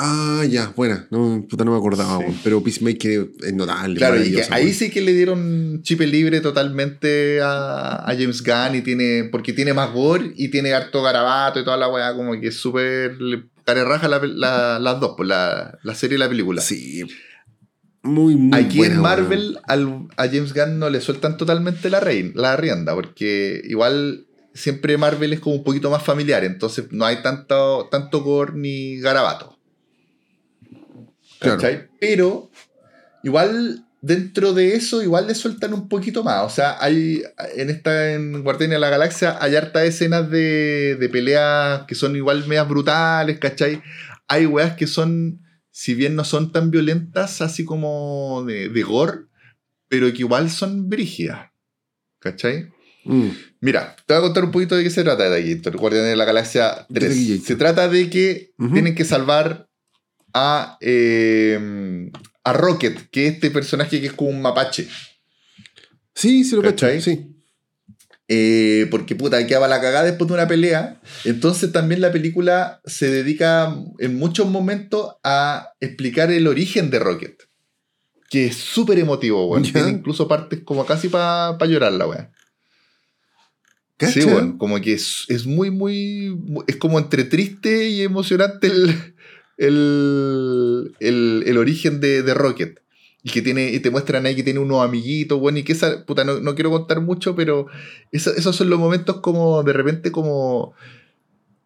[0.00, 1.06] Ah, ya, buena.
[1.10, 2.40] No, puta, no me acordaba, Sí.
[2.44, 3.96] Pero Peacemaker es notable.
[3.96, 8.42] Claro, y que maravillosa, ahí sí que le dieron chip libre totalmente a, a James
[8.42, 12.14] Gunn y tiene, porque tiene más gore y tiene harto garabato y toda la weá,
[12.14, 13.18] como que es súper
[13.64, 16.60] carerraja la, la- las dos, pues la, la serie y la película.
[16.62, 17.04] Sí.
[18.02, 19.00] Muy, muy Aquí buena, en.
[19.00, 24.26] Marvel al- a James Gunn no le sueltan totalmente la, rein- la rienda, porque igual
[24.54, 28.98] siempre Marvel es como un poquito más familiar, entonces no hay tanto, tanto gore ni
[28.98, 29.57] garabato.
[31.40, 31.62] Claro.
[32.00, 32.50] Pero
[33.22, 36.44] igual dentro de eso igual le sueltan un poquito más.
[36.44, 37.22] O sea, hay
[37.56, 42.16] en esta en Guardianes de la Galaxia hay hartas escenas de, de peleas que son
[42.16, 43.82] igual medias brutales, ¿cachai?
[44.28, 45.40] Hay weas que son,
[45.70, 49.22] si bien no son tan violentas así como de, de gore,
[49.88, 51.50] pero que igual son brígidas.
[52.20, 52.68] ¿Cachai?
[53.04, 53.28] Mm.
[53.60, 56.16] Mira, te voy a contar un poquito de qué se trata de aquí, Guardianes de
[56.16, 57.12] la Galaxia De 3.
[57.12, 59.67] aquí, Se trata de que tienen que salvar
[60.34, 62.10] a, eh,
[62.44, 64.88] a Rocket, que es este personaje que es como un mapache.
[66.14, 66.62] Sí, sí lo.
[66.62, 67.00] ¿Cachai?
[67.00, 67.34] Sí.
[68.30, 71.00] Eh, porque puta, quedaba la cagada después de una pelea.
[71.24, 77.42] Entonces también la película se dedica en muchos momentos a explicar el origen de Rocket.
[78.28, 79.62] Que es súper emotivo, weón.
[79.62, 82.28] Tiene incluso partes como casi para llorar la weón.
[83.98, 84.58] Sí, weón.
[84.58, 86.28] Como que es, es muy, muy.
[86.38, 89.14] mu- Es como entre triste y emocionante el,
[89.58, 92.80] el, el, el origen de, de Rocket.
[93.22, 96.06] Y que tiene, y te muestran ahí que tiene unos amiguitos, bueno, y que esa,
[96.06, 97.66] puta, no, no quiero contar mucho, pero
[98.12, 100.72] eso- esos son los momentos como, de repente, como,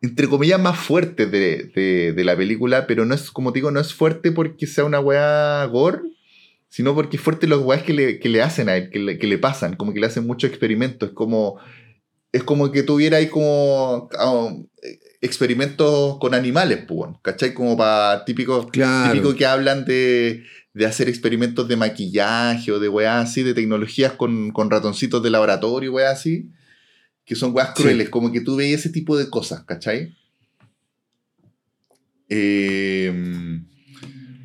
[0.01, 1.71] entre comillas, más fuertes de,
[2.15, 5.01] de- la película, pero no es, como te digo, no es fuerte porque sea una
[5.01, 6.01] weá gore,
[6.69, 9.19] sino porque es fuerte los weás que le, que le hacen a él, que le,
[9.19, 11.59] que le pasan, como que le hacen muchos experimentos, es como,
[12.33, 14.55] es como que tuviera ahí como ah,
[15.23, 17.55] experimentos con animales, pues, ¿cachai?
[17.55, 19.13] Como para típico, Claro.
[19.13, 20.45] típico que hablan de,
[20.75, 25.31] de hacer experimentos de maquillaje o de weas así, de tecnologías con, con ratoncitos de
[25.31, 26.51] laboratorio, weas así,
[27.25, 27.83] que son weas Sí.
[27.83, 30.15] crueles, como que tú veis ese tipo de cosas, ¿cachai?
[32.29, 33.61] Eh,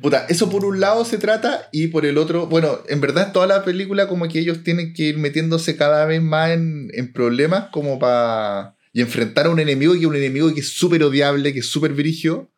[0.00, 3.46] puta, eso por un lado se trata y por el otro, bueno, en verdad toda
[3.46, 7.68] la película como que ellos tienen que ir metiéndose cada vez más en, en problemas
[7.72, 8.76] como para...
[8.98, 11.66] Y enfrentar a un enemigo que es un enemigo que es súper odiable, que es
[11.66, 12.50] súper virigio,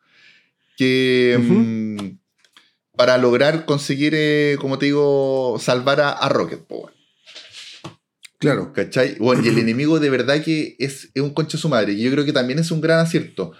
[0.75, 1.37] que...
[1.39, 2.17] Mm,
[2.97, 6.61] para lograr conseguir, eh, como te digo, salvar a, a Rocket.
[8.39, 8.73] Claro.
[8.73, 9.17] ¿Cachai?
[9.19, 11.93] Bueno, y el enemigo de verdad que es, es un concha su madre.
[11.93, 13.51] Y yo creo que también es un gran acierto.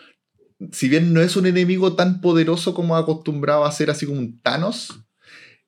[0.72, 4.42] Si bien no es un enemigo tan poderoso como acostumbrado a ser así como un
[4.42, 5.02] Thanos,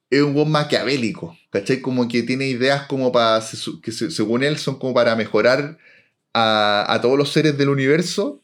[0.10, 1.38] es un buen maquiavélico.
[1.52, 1.80] ¿Cachai?
[1.80, 3.40] Como que tiene ideas como para.
[3.84, 5.78] que se- según él son como para mejorar
[6.34, 8.44] a, a todos los seres del universo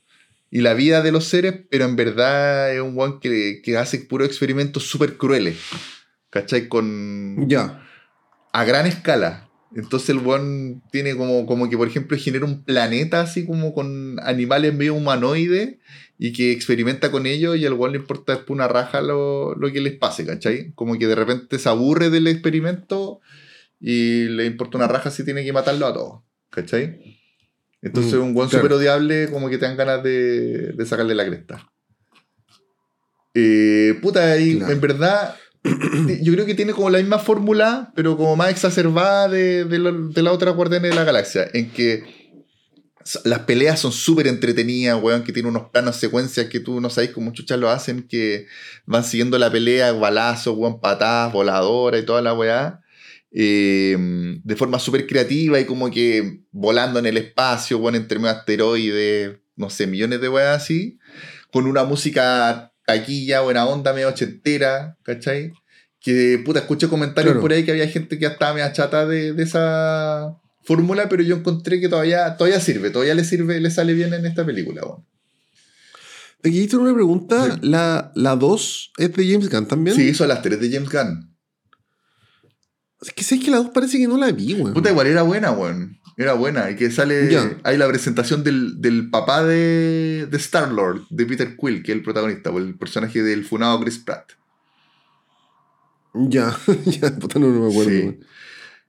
[0.52, 3.99] y la vida de los seres, pero en verdad es un buen que, que hace
[3.99, 5.57] puros experimentos súper crueles.
[6.32, 6.68] ¿Cachai?
[6.68, 7.84] Con Ya.
[8.53, 9.49] a gran escala.
[9.76, 14.20] Entonces el weón tiene como, como que, por ejemplo, genera un planeta así como con
[14.24, 15.76] animales medio humanoides
[16.18, 19.72] y que experimenta con ellos y al weón le importa después una raja lo, lo
[19.72, 20.72] que les pase, ¿cachai?
[20.74, 23.22] Como que de repente se aburre del experimento
[23.80, 27.19] y le importa una raja si tiene que matarlo a todos, ¿cachai?
[27.81, 28.64] Entonces Mm, un weón claro.
[28.65, 31.69] súper odiable como que te dan ganas de, de sacarle la cresta.
[33.34, 34.73] Eh, puta, y Claro.
[34.73, 35.35] en verdad
[36.22, 39.91] yo creo que tiene como la misma fórmula, pero como más exacerbada de, de, la,
[39.91, 42.03] de la otra Guardianes de la Galaxia, en que
[43.23, 47.10] las peleas son súper entretenidas, weón, que tiene unos planos secuencias que tú no sabes
[47.11, 48.45] cómo chuchas lo hacen, que
[48.85, 52.81] van siguiendo la pelea, balazos, weón, patadas, voladoras y toda la weá.
[53.31, 53.95] Eh,
[54.43, 59.38] de forma súper creativa y como que volando en el espacio, entre medio de asteroides,
[59.56, 60.97] no sé, millones de weas así,
[61.51, 65.51] con una música taquilla, buena onda, medio ochentera, ¿cachai?
[65.99, 67.41] Que, puta, escuché comentarios Claro.
[67.41, 71.22] por ahí que había gente que ya estaba media chata de, de esa fórmula, pero
[71.23, 74.81] yo encontré que todavía, todavía sirve, todavía le sirve, le sale bien en esta película,
[74.85, 75.06] weón.
[76.41, 77.51] Aquí hice una pregunta.
[77.51, 77.60] Sí.
[77.64, 79.95] ¿La, ¿La 2 es de James Gunn también?
[79.95, 81.35] Sí, hizo las tres de James Gunn.
[83.01, 84.73] Es que sé que la 2 parece que no la vi, weón.
[84.73, 85.97] Puta, igual era buena, weón.
[86.17, 86.69] Era buena.
[86.69, 87.57] Y que sale Ya.
[87.63, 92.03] ahí la presentación del, del papá de, de Star-Lord, de Peter Quill, que es el
[92.03, 94.31] protagonista, pues, el personaje del funado Chris Pratt.
[96.13, 97.89] Ya, ya, puta, no, no me acuerdo.
[97.91, 98.19] Sí.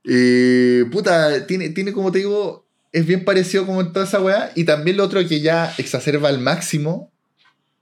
[0.04, 4.50] Eh, puta, tiene, tiene como te digo, es bien parecido como en toda esa weá.
[4.56, 7.12] Y también lo otro que ya exacerba al máximo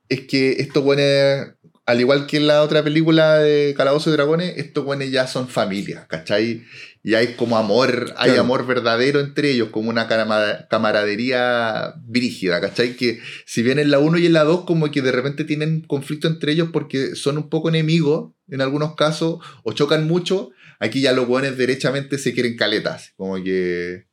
[0.08, 1.54] es que estos weones,
[1.88, 5.48] al igual que en la otra película de Calabozo y Dragones, estos weones ya son
[5.48, 6.62] familia, ¿cachai?
[7.02, 8.40] Y hay como amor, hay Claro.
[8.42, 12.94] amor verdadero entre ellos, como una cama- camaradería brígida, ¿cachai?
[12.96, 15.80] Que si bien en la 1 y en la 2 como que de repente tienen
[15.80, 20.50] conflicto entre ellos porque son un poco enemigos en algunos casos o chocan mucho,
[20.80, 24.06] aquí ya los weones derechamente se quieren caletas, como que...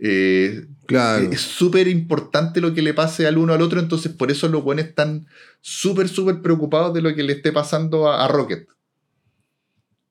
[0.00, 1.28] eh, Claro.
[1.32, 4.62] es súper importante lo que le pase al uno al otro, entonces por eso los
[4.62, 5.26] buenos están
[5.60, 8.66] súper, súper preocupados de lo que le esté pasando a, a Rocket.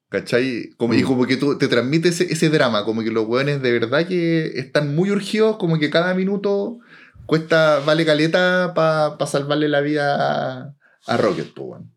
[0.10, 0.70] ¿Cachai?
[0.78, 1.06] Como, Y Mm.
[1.08, 4.46] como que tú te transmite ese, ese drama, como que los buenos de verdad que
[4.60, 6.80] están muy urgidos, como que cada minuto
[7.26, 10.76] cuesta, vale caleta para salvarle la vida a,
[11.08, 11.92] a Rocket, pues, weón.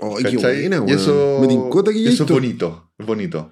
[0.00, 3.50] Ay, qué buena, Y eso, Me tincota que ya eso es bonito, es bonito.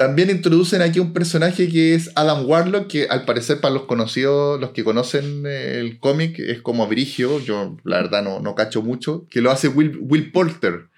[0.00, 4.58] También introducen aquí un personaje que es Adam Warlock, que al parecer para los conocidos,
[4.58, 8.80] los que conocen eh, el cómic, es como Brigio, yo la verdad no, no cacho
[8.80, 10.88] mucho, que lo hace Will, Will Porter,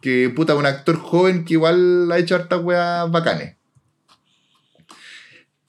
[0.00, 3.54] que puta, un actor joven que igual ha hecho hartas weas bacanes.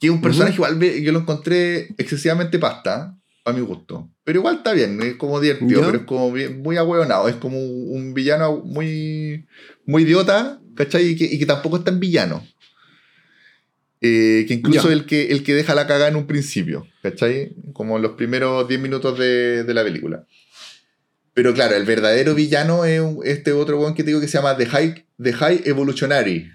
[0.00, 4.10] Que es un personaje igual, ve- yo lo encontré excesivamente pasta, a mi gusto.
[4.24, 7.58] Pero igual está bien, es como divertido, pero es como bien- muy ahueonado, es como
[7.62, 9.46] un, un villano muy,
[9.86, 11.08] muy idiota, ¿cachai?
[11.08, 12.46] Y que, y que tampoco es tan villano.
[14.00, 14.94] Eh, que incluso Ya.
[14.94, 17.52] el que, el que deja la cagada en un principio, ¿cachai?
[17.74, 20.26] Como en los primeros 10 minutos de, de la película.
[21.34, 24.56] Pero claro, el verdadero villano es este otro weón que te digo que se llama
[24.56, 26.50] The High, The High Evolutionary.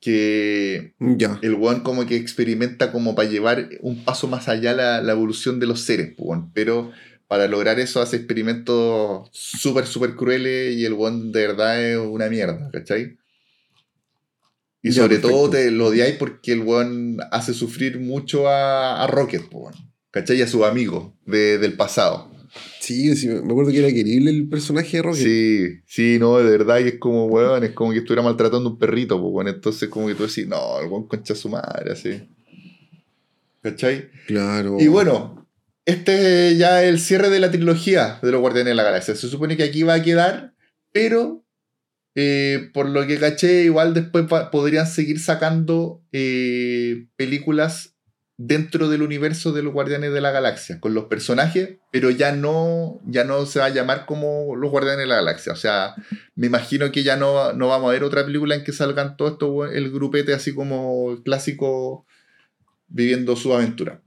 [0.00, 0.92] Que
[1.42, 5.58] el weón como que experimenta como para llevar un paso más allá la, la evolución
[5.58, 6.52] de los seres, pues, weón.
[6.52, 6.92] pero
[7.26, 12.28] para lograr eso hace experimentos súper, súper crueles y el weón de verdad es una
[12.28, 13.16] mierda, ¿cachai?
[14.86, 19.06] Y Ya, sobre todo te lo odiáis porque el weón hace sufrir mucho a, a
[19.06, 19.74] Rocket, weón.
[20.10, 20.38] ¿cachai?
[20.38, 22.30] Y a sus amigos de- del pasado.
[22.80, 25.22] Sí, sí, me acuerdo que era querible el personaje de Rocket.
[25.22, 28.72] Sí, sí, no, de verdad, y es como, weón, es como que estuviera maltratando a
[28.72, 29.48] un perrito, pues, weón.
[29.48, 32.22] Entonces, como que tú decís, no, el weón concha su madre, así.
[33.62, 34.08] ¿Cachai?
[34.26, 34.76] Claro.
[34.80, 35.48] Y bueno,
[35.84, 39.14] este es ya el cierre de la trilogía de los Guardianes de la Galaxia.
[39.16, 40.54] Se supone que aquí va a quedar,
[40.92, 41.44] pero
[42.18, 47.94] eh, por lo que caché, igual después podrían seguir sacando eh, películas
[48.38, 53.00] dentro del universo de los Guardianes de la Galaxia, con los personajes, pero ya no,
[53.06, 55.52] ya no se va a llamar como los Guardianes de la Galaxia.
[55.52, 55.94] O sea,
[56.34, 59.28] me imagino que ya no, no vamos a ver otra película en que salgan todo
[59.28, 62.06] esto, el grupete así como el clásico
[62.88, 64.00] viviendo su aventura.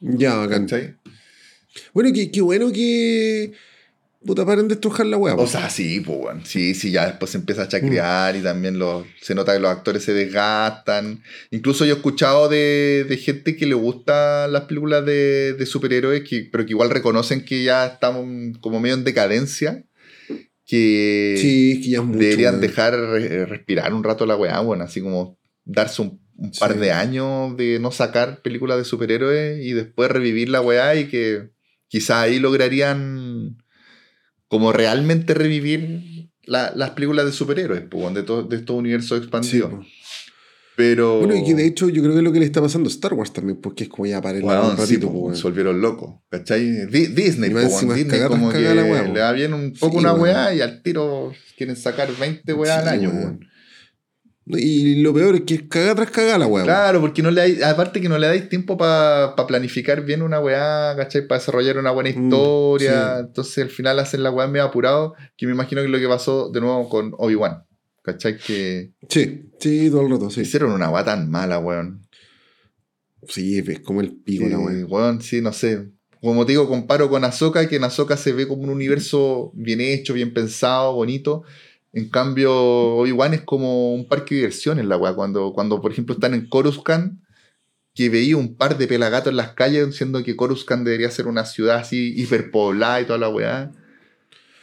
[0.00, 0.62] Ya, bacán.
[0.62, 0.96] ¿Cachai?
[1.92, 3.52] Bueno, qué, qué bueno que.
[4.24, 5.34] Puta, paren de estrujar la weá.
[5.34, 6.40] O sea, sí, pues, bueno.
[6.44, 9.70] Sí, sí, ya después se empieza a chacrear y también los, se nota que los
[9.70, 11.22] actores se desgastan.
[11.50, 16.22] Incluso yo he escuchado de, de gente que le gustan las películas de, de superhéroes,
[16.28, 18.26] que, pero que igual reconocen que ya estamos
[18.60, 19.84] como medio en decadencia.
[20.66, 22.18] Que sí, que ya es mucho.
[22.20, 26.74] deberían dejar re- respirar un rato la weá, bueno, así como darse un, un par
[26.74, 26.78] Sí.
[26.78, 31.50] de años de no sacar películas de superhéroes y después revivir la weá y que
[31.88, 33.56] quizá ahí lograrían
[34.50, 39.22] como realmente revivir la- las películas de superhéroes, pues, de, to- de estos universos Sí,
[39.22, 39.70] expandidos.
[39.70, 39.86] po.
[40.76, 41.18] Pero...
[41.18, 42.92] Bueno, y que de hecho yo creo que es lo que le está pasando a
[42.92, 45.80] Star Wars también, porque es como ya para Weón, un sí, ratito, po, se volvieron
[45.80, 46.86] locos, ¿cachai?
[46.86, 49.12] Di- Disney, po, Disney cagar, como que la po.
[49.12, 52.78] le va bien un poco Sí, una weá y al tiro quieren sacar 20 weá
[52.78, 53.38] al Sí, año.
[54.58, 56.64] Y lo peor es que es cagar tras cagar la weá.
[56.64, 60.40] Claro, porque no le hay, aparte que no le dais tiempo para planificar bien una
[60.40, 61.26] weá, ¿cachai?
[61.26, 63.14] Para desarrollar una buena Mm, historia.
[63.18, 63.20] sí.
[63.26, 66.08] Entonces al final hacen la weá medio apurado, que me imagino que es lo que
[66.08, 67.64] pasó de nuevo con Obi-Wan.
[68.02, 68.38] ¿Cachai?
[68.38, 70.40] Que Sí, sí, todo el rato, sí.
[70.40, 72.06] hicieron una weá tan mala, weón.
[73.28, 74.86] Sí, es como el pico Sí, la weá.
[74.86, 75.90] weón, sí, no sé.
[76.22, 79.80] Como te digo, comparo con Ahsoka, que en Ahsoka se ve como un universo bien
[79.80, 81.44] hecho, bien pensado, bonito.
[81.92, 85.14] En cambio, Obi-Wan es como un parque de diversiones, la weá.
[85.14, 87.20] Cuando, cuando, por ejemplo, están en Coruscant,
[87.94, 91.44] que veía un par de pelagatos en las calles diciendo que Coruscant debería ser una
[91.44, 93.72] ciudad así hiperpoblada y toda la weá.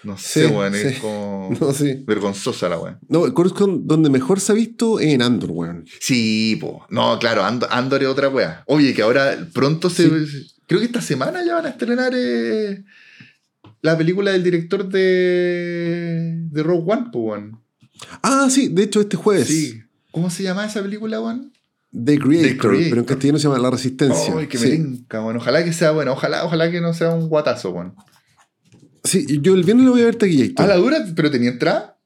[0.04, 2.04] No sé, Sí, weón, es como No, sí.
[2.08, 2.99] vergonzosa la weá.
[3.10, 5.86] No, Coruscant donde mejor se ha visto es en Andor, weón.
[5.99, 6.86] Sí, po.
[6.90, 8.64] No, claro, Andor, Andor es otra weá.
[8.68, 10.10] Oye, que ahora pronto se.
[10.66, 12.86] Creo que esta semana ya van a estrenar eh,
[13.82, 17.44] la película del director de, de Rogue One, pues.
[18.22, 19.48] Ah, sí, de hecho este jueves.
[19.48, 19.82] Sí.
[20.12, 21.54] ¿Cómo se llama esa película, weón?
[21.91, 22.90] The Creator, The Creator.
[22.90, 24.34] pero en castellano se llama La Resistencia.
[24.38, 25.06] Ay, que me sí.
[25.12, 25.38] weón.
[25.38, 26.14] Ojalá que sea bueno.
[26.14, 27.95] Ojalá, ojalá que no sea un guatazo, weón.
[29.04, 30.66] Sí, yo el viernes lo voy a ver taquillator.
[30.66, 31.97] A la dura, pero tenía entrada.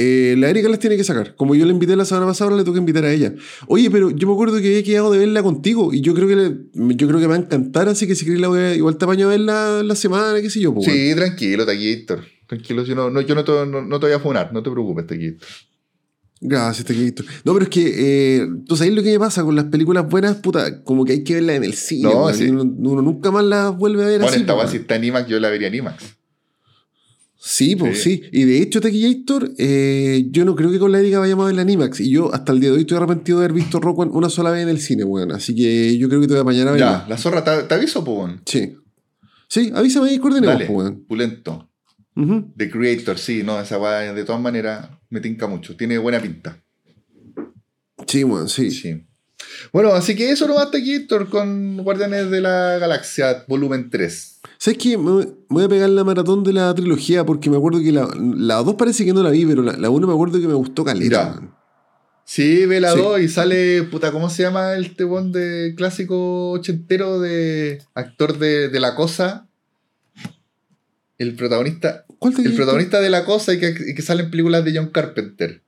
[0.00, 1.34] Eh, la Erika las tiene que sacar.
[1.34, 3.34] Como yo la invité la semana pasada, ahora le tengo que invitar a ella.
[3.66, 6.36] Oye, pero yo me acuerdo que había quedado de verla contigo y yo creo que
[6.36, 6.56] le-
[6.94, 8.96] yo creo que me va a encantar, así que si querés la voy a, igual
[8.96, 10.72] te apaño a verla la semana, qué sé yo.
[10.72, 10.86] pues.
[10.86, 12.20] Sí, tranquilo, Taquillator.
[12.46, 14.70] Tranquilo, yo no, no, yo no, te, no, no te voy a funar, no te
[14.70, 15.48] preocupes, Taquillator.
[16.40, 17.26] Gracias, taquillator.
[17.44, 17.94] No, pero es que
[18.36, 21.24] eh, tú sabes lo que me pasa con las películas buenas, puta, como que hay
[21.24, 22.04] que verlas en el cine.
[22.14, 22.48] No, sí.
[22.48, 24.40] uno, uno nunca más las vuelve a ver Bueno, así.
[24.42, 26.04] esta pues, weá si está en IMAX, yo la vería en IMAX.
[27.40, 28.16] Sí, pues Sí.
[28.16, 28.30] sí.
[28.32, 31.54] Y de hecho, Taquillator, eh, yo no creo que con la Erika vayamos a ver
[31.54, 32.00] la Animax.
[32.00, 34.28] Y yo hasta el día de hoy estoy arrepentido de haber visto Rock One una
[34.28, 35.30] sola vez en el cine, weón.
[35.30, 37.02] Así que yo creo que te voy a apañar a verla.
[37.04, 38.42] Ya, la zorra, ¿te, te aviso, pues, weón?
[38.44, 38.74] Sí.
[39.48, 41.04] Sí, avísame y coordinemos, Dale, pues, weón.
[41.06, 41.70] pulento.
[42.16, 42.52] Ujú.
[42.56, 45.76] The Creator, sí, no, esa weá de todas maneras me tinca mucho.
[45.76, 46.60] Tiene buena pinta.
[48.06, 48.70] Sí, weón, sí.
[48.72, 49.04] Sí.
[49.72, 54.40] Bueno, así que eso no basta aquí, Héctor, con Guardianes de la Galaxia, volumen 3.
[54.58, 54.98] ¿Sabes qué?
[54.98, 58.56] Me voy a pegar la maratón de la trilogía porque me acuerdo que la, la
[58.56, 60.84] 2 parece que no la vi, pero la, la 1 me acuerdo que me gustó
[60.84, 61.36] caleta.
[61.40, 61.54] Mira.
[62.24, 62.98] Sí, ve la Sí.
[62.98, 68.68] 2 y sale, puta, ¿cómo se llama el tebón de clásico ochentero de actor de,
[68.68, 69.48] de La Cosa?
[71.16, 74.30] El protagonista, ¿Cuál te el protagonista de La Cosa y que, y que sale en
[74.30, 75.62] películas de John Carpenter.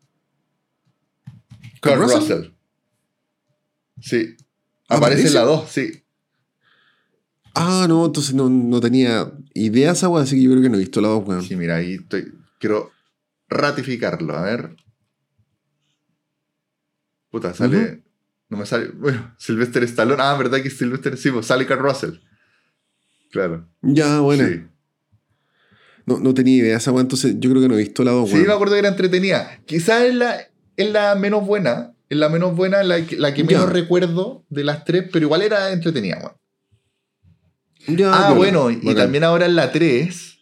[1.81, 2.19] ¿Kurt Kurt Russell?
[2.21, 2.51] Russell.
[4.01, 4.37] Sí.
[4.89, 6.03] ¿Ah, Aparece en la 2, sí.
[7.55, 10.77] Ah, no, entonces no, no tenía idea esa weón, así que yo creo que no
[10.77, 11.43] he visto la 2, weón.
[11.43, 12.33] Sí, mira, ahí estoy.
[12.59, 12.91] Quiero
[13.49, 14.37] ratificarlo.
[14.37, 14.77] A ver.
[17.31, 18.03] Puta, sale.
[18.49, 18.89] No me sale.
[18.89, 20.23] Bueno, Sylvester Stallone.
[20.23, 21.17] Ah, ¿verdad que es Sylvester?
[21.17, 22.15] Sí, pues sale Kurt Russell.
[23.31, 23.69] Claro.
[23.83, 24.49] Ya, bueno.
[24.49, 24.63] Sí.
[26.07, 28.35] No, no tenía idea esa entonces yo creo que no he visto la 2, Sí,
[28.37, 28.47] weón.
[28.49, 29.61] me acuerdo que era entretenida.
[29.67, 30.41] Quizás es la,
[30.77, 31.95] es la menos buena.
[32.11, 35.41] Es la menos buena, la, que- la que menos recuerdo de las tres, pero igual
[35.43, 36.33] era entretenida, weón.
[38.13, 40.39] Ah, bueno, y también ahora en la 3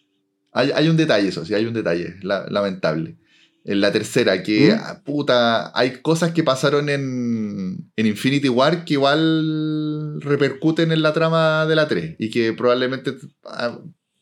[0.51, 3.17] hay, hay un detalle, eso sí, hay un detalle, la- lamentable.
[3.65, 4.79] En la tercera, que ¿Mm?
[4.81, 11.13] ah, puta, hay cosas que pasaron en, en Infinity War que igual repercuten en la
[11.13, 13.13] trama de la 3 y que probablemente
[13.45, 13.77] ah,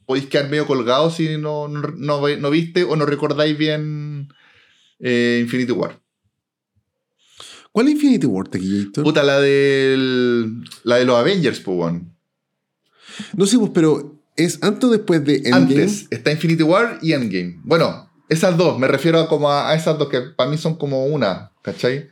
[0.06, 4.28] podéis quedar medio colgados si no, no, no ve- no viste o no recordáis bien
[5.00, 6.02] eh, Infinity War.
[7.78, 9.04] ¿Cuál es Infinity War, Taquillator?
[9.04, 12.12] Puta, la, del, la de los Avengers, pues, weón.
[13.36, 15.58] No sé, pues, pero ¿es antes o después de Endgame?
[15.84, 17.60] Antes está Infinity War y Endgame.
[17.64, 21.06] Bueno, esas dos, me refiero a como a, esas dos que para mí son como
[21.06, 22.10] una, ¿cachai?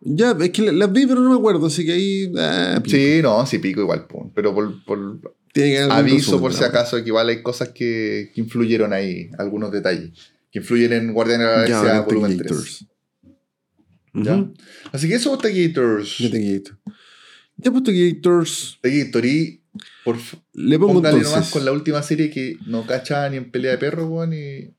[0.00, 2.32] Ya, es que la- las vi, pero no me acuerdo, así que ahí.
[2.38, 2.80] ah.
[2.86, 4.32] Sí, no, sí pico igual, po.
[4.34, 5.20] pero por, por
[5.52, 9.70] Tiene aviso resumen por si acaso que igual hay cosas que, que influyeron ahí, algunos
[9.70, 10.12] detalles,
[10.50, 12.86] que influyen en Guardianes de la Galaxia volumen 3.
[14.14, 14.48] ¿Ya?
[14.92, 16.18] Así que eso, Taquitors.
[16.18, 16.78] Ya, Taquillator.
[17.56, 18.78] Ya, pues, Taquillators.
[18.80, 19.60] Taquitor, y
[20.04, 20.16] por
[20.52, 21.30] Le pongo entonces.
[21.30, 24.72] nomás con la última serie que no cacha ni en pelea de perro, weón, y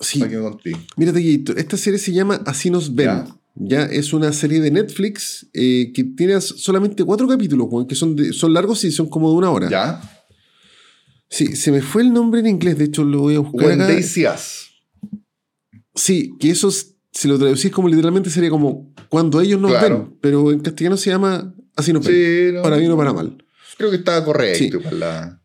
[0.00, 0.76] Sí, para que me.
[0.96, 3.06] Mira, Taquillito, esta serie se llama Así nos ven.
[3.06, 3.26] Ya.
[3.60, 8.14] Ya, es una serie de Netflix eh, que tiene solamente cuatro capítulos, weón, que son,
[8.14, 9.68] de- son largos y son como de una hora.
[9.68, 10.00] ¿Ya?
[11.28, 13.80] Sí, se me fue el nombre en inglés, de hecho lo voy a buscar When
[13.82, 13.92] acá.
[13.92, 14.70] They See Us.
[15.94, 19.98] Sí, que eso, es- si lo traducís como literalmente sería como cuando ellos nos Claro.
[20.08, 22.14] ven, pero en castellano se llama Así nos ven.
[22.14, 23.36] Sí, no, Para bien o para mal.
[23.76, 24.70] Creo que estaba correcto Sí.
[24.70, 25.40] la, la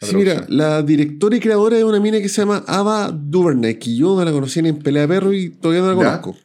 [0.00, 3.96] Sí, mira, la directora y creadora es una mina que se llama Ava DuVernay, que
[3.96, 6.36] yo no la conocí ni en Pelea de Perro y todavía no la conozco.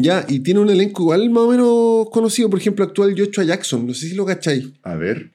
[0.00, 3.44] Ya, y tiene un elenco igual más o menos conocido, por ejemplo, actúa el Joshua
[3.44, 4.68] Jackson, no sé si lo cacháis.
[4.84, 5.30] A ver.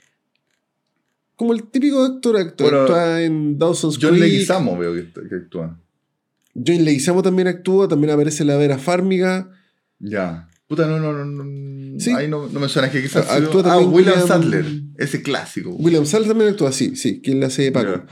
[1.35, 4.23] Como el típico actor, actor Bueno, actúa en Dawson's John Creek.
[4.23, 5.77] Leguizamo veo que, que actúa.
[6.65, 9.49] John Leguizamo también actúa, también aparece la Vera Farmiga.
[9.99, 10.49] Ya.
[10.67, 11.25] Puta, no, no, no.
[11.25, 12.11] no Sí.
[12.11, 13.27] Ahí no, no me suena que quizás.
[13.29, 14.65] Ah, actúa ah, también William William- Sadler.
[14.97, 15.71] Ese clásico.
[15.71, 18.03] William Sall también actúa, sí, sí, que él hace de Paco.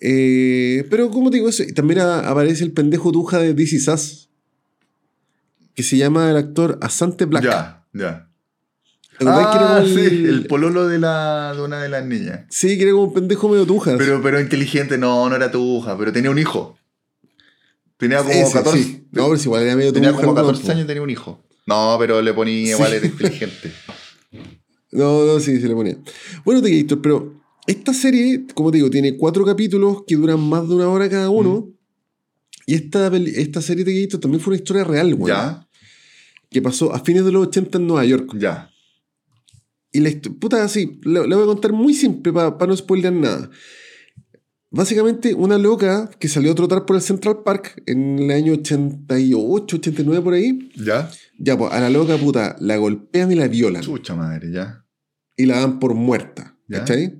[0.00, 4.28] Eh, pero como te digo, eso, también a- aparece el pendejo tuja de Is Us,
[5.74, 7.44] que se llama el actor Asante Black.
[7.44, 8.28] Ya, ya.
[9.18, 12.04] ¿Te acordás que Ah, como sí, el- el pololo de, la, de una de las
[12.04, 12.40] niñas.
[12.50, 13.96] Sí, que era como un pendejo medio tuja.
[13.96, 16.78] Pero, pero inteligente, no, no era tuja, pero tenía un hijo.
[17.98, 18.82] Tenía como Ese, 14.
[18.82, 19.04] sí.
[19.12, 20.34] No, pero si igual era medio tenía como ¿no?
[20.34, 21.42] 14 años y tenía un hijo.
[21.66, 22.96] No, pero le ponía igual, Sí.
[22.96, 23.72] era inteligente.
[24.92, 25.98] No, no, sí, se le ponía.
[26.44, 27.34] Bueno, te Gator, pero
[27.66, 31.28] esta serie, como te digo, tiene cuatro capítulos que duran más de una hora cada
[31.28, 31.68] uno.
[32.66, 35.34] Y esta, esta serie de Gator también fue una historia real, güey.
[35.34, 35.68] Ya,
[36.50, 38.30] Que pasó a fines de los 80 en Nueva York.
[38.38, 38.70] ya.
[39.92, 40.10] Y la
[40.40, 43.50] puta, así, le, le voy a contar muy simple para no spoilear nada.
[44.76, 49.76] Básicamente, una loca que salió a trotar por el Central Park en el año 88,
[49.76, 50.70] 89 por ahí.
[50.76, 51.10] ¿Ya?
[51.38, 53.82] Ya, pues a la loca puta la golpean y la violan.
[53.82, 54.84] Chucha madre, ya.
[55.36, 56.56] Y la dan por muerta.
[56.68, 56.80] Ya.
[56.80, 57.18] ¿Cachai?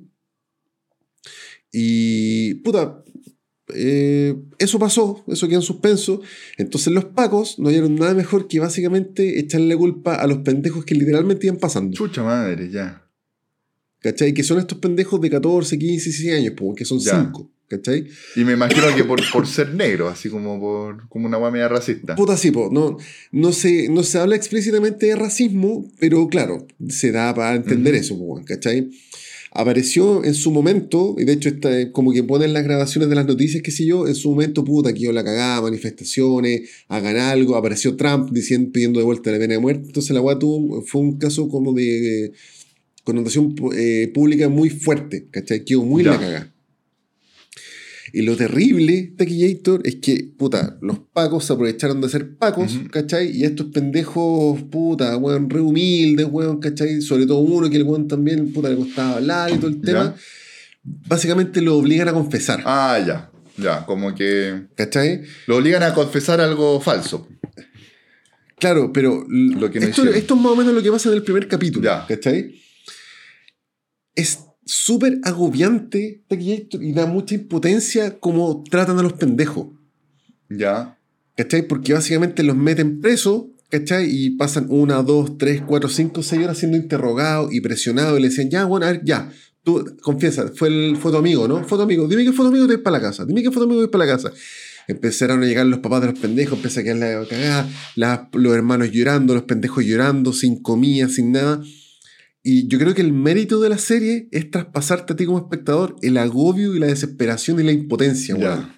[1.72, 3.02] Y puta,
[3.74, 6.20] eh, eso pasó, eso quedó en suspenso.
[6.56, 10.84] Entonces los pacos no hallaron nada mejor que básicamente echarle la culpa a los pendejos
[10.84, 11.96] que literalmente iban pasando.
[11.96, 13.05] Chucha madre, ya.
[14.06, 14.32] ¿Cachai?
[14.32, 17.20] Que son estos pendejos de 14, 15, 16 años, pues, que son Ya.
[17.24, 17.50] 5.
[17.68, 18.06] ¿Cachai?
[18.36, 22.14] Y me imagino que por, por ser negro, así como por como una media racista.
[22.14, 22.96] Puta, sí, po, no,
[23.32, 28.00] no, se, no se habla explícitamente de racismo, pero claro, se da para entender Ujú.
[28.04, 28.88] eso, po, ¿cachai?
[29.50, 33.26] Apareció en su momento, y de hecho está como que ponen las grabaciones de las
[33.26, 37.56] noticias, qué sé yo, en su momento, puta, que yo la cagada, manifestaciones, hagan algo,
[37.56, 41.18] apareció Trump diciendo, pidiendo de vuelta la pena de muerte, entonces la weá fue un
[41.18, 42.32] caso como de
[43.06, 45.64] connotación eh, pública muy fuerte, ¿cachai?
[45.64, 46.10] Quedó muy Ya.
[46.10, 46.52] la cagada.
[48.12, 52.88] Y lo terrible, Taquillator, es que, puta, los pacos se aprovecharon de ser pacos, Ujú.
[52.90, 53.30] ¿cachai?
[53.36, 57.00] Y estos pendejos, puta, weón, re humildes, weón, ¿cachai?
[57.00, 60.14] Sobre todo uno que el weón también, puta, le costaba hablar y todo el tema.
[60.16, 60.22] Ya.
[61.08, 63.30] Básicamente lo obligan a confesar, Ah, ya.
[63.58, 65.22] Ya, como que ¿cachai?
[65.46, 67.26] lo obligan a confesar algo falso.
[68.58, 70.14] Claro, pero Lo que no esto, hicieron.
[70.14, 72.06] esto es más o menos lo que pasa en el primer capítulo, Ya.
[72.06, 72.54] ¿cachai?
[74.16, 79.68] Es súper agobiante, y da mucha impotencia como tratan a los pendejos.
[80.50, 80.98] Ya.
[81.36, 81.68] ¿Cachai?
[81.68, 84.08] Porque básicamente los meten presos, ¿cachai?
[84.10, 88.28] Y pasan una, dos, tres, cuatro, cinco, seis horas siendo interrogados y presionados y le
[88.28, 89.30] decían, ya, bueno, a ver, ya,
[89.62, 91.62] tú confiesa, fue, el, fue tu amigo, ¿no?
[91.64, 93.50] Fue tu amigo, dime que fue tu amigo y te para la casa, dime que
[93.50, 94.32] fue tu amigo y para la casa.
[94.88, 97.68] Empezaron a llegar los papás de los pendejos, empezó a quedar la cagada,
[98.32, 101.60] los hermanos llorando, los pendejos llorando, sin comida, sin nada.
[102.48, 105.96] Y yo creo que el mérito de la serie es traspasarte a ti como espectador
[106.00, 108.72] el agobio y la desesperación y la impotencia, weón.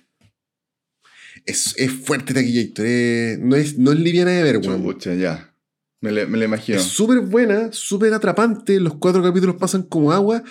[1.44, 4.98] Es, es fuerte Taquillator, es- no, es, no es liviana de ver, weón.
[5.20, 5.54] Ya.
[6.00, 6.78] Me le imagino.
[6.78, 10.42] Es súper buena, súper atrapante, los cuatro capítulos pasan como agua,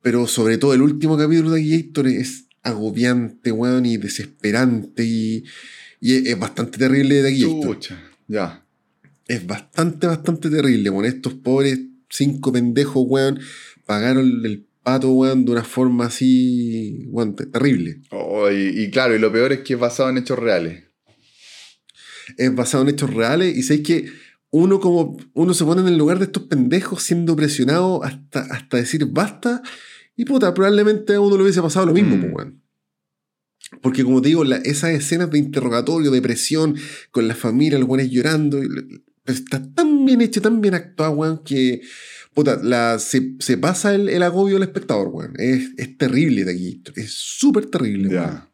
[0.00, 5.44] pero sobre todo el último capítulo de Taquillator es agobiante, weón, y desesperante, y,
[6.00, 7.74] y es, es bastante terrible de Taquillator.
[7.74, 8.02] Chucha.
[8.26, 8.64] Ya.
[9.26, 11.04] Es bastante, bastante terrible, weón.
[11.04, 11.78] Estos pobres
[12.10, 13.40] cinco pendejos, weón,
[13.86, 18.00] pagaron el, pato, weón, de una forma así, weón, te- terrible.
[18.10, 20.84] Oh, y, y claro, y lo peor es que es basado en hechos reales.
[22.36, 24.06] es basado en hechos reales y sabéis que
[24.50, 28.76] uno como uno se pone en el lugar de estos pendejos siendo presionado hasta, hasta
[28.78, 29.62] decir basta
[30.16, 32.20] y puta, probablemente a uno le hubiese pasado lo mismo, Mm.
[32.20, 32.62] pues, weón.
[33.82, 36.76] Porque como te digo, la- esas escenas de interrogatorio, de presión,
[37.10, 38.58] con la familia, los buenos llorando,
[39.32, 41.82] está tan bien hecho, tan bien actuado, weón, que
[42.34, 45.34] puta, la, se, se pasa el, el agobio del espectador, weón.
[45.38, 48.24] Es, es terrible de aquí, es súper terrible, weón.
[48.24, 48.48] Ya.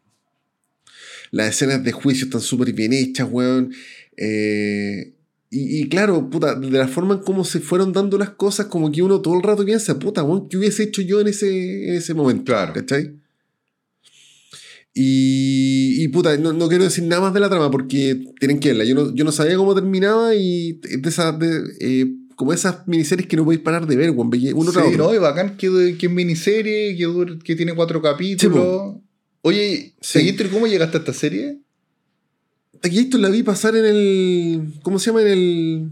[1.31, 3.73] Las escenas de juicio están súper bien hechas, weón.
[4.17, 5.13] Eh,
[5.49, 8.91] y, y claro, puta, de la forma en cómo se fueron dando las cosas, como
[8.91, 11.95] que uno todo el rato piensa, puta, weón, ¿qué hubiese hecho yo en ese, en
[11.95, 12.45] ese momento?
[12.45, 12.73] Claro.
[12.73, 13.19] ¿Cachai?
[14.97, 15.64] Y,
[16.05, 18.83] y puta, no, no quiero decir nada más de la trama porque tienen que verla.
[18.83, 22.05] Yo no, yo no sabía cómo terminaba y de esas, de, eh,
[22.35, 25.05] como esas miniseries que no podéis parar de ver, Uno tras sí, otro.
[25.05, 26.95] no, y bacán que, que es miniserie,
[27.43, 28.97] que, tiene cuatro capítulos.
[29.41, 30.35] Oye, Sí.
[30.51, 31.57] ¿cómo llegaste a esta serie?
[32.83, 34.73] Aquí esto la vi pasar en el.
[34.83, 35.23] ¿Cómo se llama?
[35.23, 35.91] En el.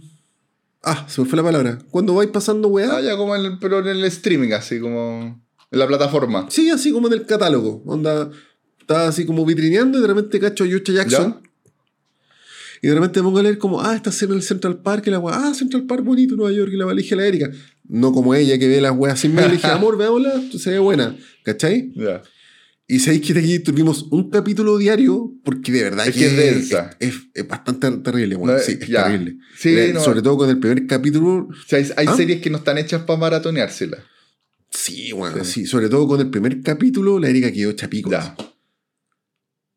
[0.84, 1.80] Ah, se me fue la palabra.
[1.90, 2.98] Cuando vais pasando weá.
[2.98, 5.42] Ah, ya como en el, pero en el streaming, así como
[5.72, 6.46] en la plataforma.
[6.52, 7.82] Sí, así como en el catálogo.
[7.88, 8.30] Onda.
[8.84, 11.42] Estaba así como vitrineando y de repente cacho a Yucha Jackson.
[12.82, 15.06] Y de repente me pongo a leer como, ah, esta escena en el Central Park
[15.08, 17.50] y la weá, ah, Central Park bonito, Nueva York, y la valija la Erika.
[17.88, 20.80] No como ella que ve las weas sin ver, le dije, amor, veámosla, se ve
[20.80, 21.16] buena.
[21.46, 21.94] ¿Cachai?
[21.96, 22.22] Ya.
[22.86, 26.90] Y sabéis que aquí tuvimos un capítulo diario, porque de verdad Es que es densa.
[27.00, 28.54] Es, es bastante terrible, weón.
[28.58, 29.06] No, sí, es ya.
[29.06, 29.38] terrible.
[29.58, 30.02] Sí, no.
[30.04, 31.48] Sobre todo con el primer capítulo.
[31.48, 32.18] O sea, hay, hay ¿Ah?
[32.18, 34.02] series que no están hechas para maratoneárselas.
[34.70, 35.62] Sí, bueno, Sí.
[35.62, 35.66] sí.
[35.68, 38.12] Sobre todo con el primer capítulo, la Erika quedó chapico.
[38.12, 38.36] Ya.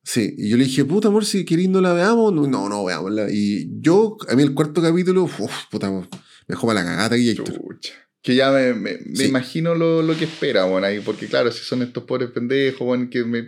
[0.09, 2.33] Sí, y yo le dije, puta amor, si queréis no la veamos.
[2.33, 3.27] No, no, no, veámosla.
[3.29, 6.07] Y yo, a mí el cuarto capítulo, uff, puta, me
[6.47, 7.47] dejó para la cagata Héctor.
[7.53, 7.93] Chucha.
[8.23, 9.25] Que ya me, me- me Sí.
[9.27, 13.09] imagino lo, lo que espera, bueno, ahí, porque claro, si son estos pobres pendejos, bueno,
[13.11, 13.43] que me,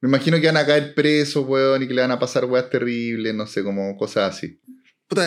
[0.00, 2.68] me imagino que van a caer presos, weón, y que le van a pasar weas
[2.68, 4.60] terribles, no sé, como cosas así.
[5.08, 5.26] Puta,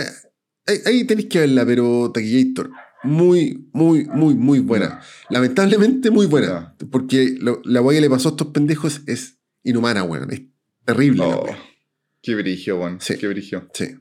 [0.67, 2.69] ahí, ahí tenéis que verla, pero Taquillator,
[3.03, 4.99] muy, muy, muy, muy buena.
[5.29, 6.75] Lamentablemente muy buena.
[6.91, 10.31] Porque lo- la weá que le pasó a estos pendejos es inhumana, weón.
[10.31, 10.41] Es
[10.85, 11.23] terrible.
[11.23, 11.45] Oh,
[12.21, 13.01] qué brigio, weón.
[13.01, 13.17] Sí.
[13.17, 13.67] Qué brigio.
[13.73, 13.95] Sí.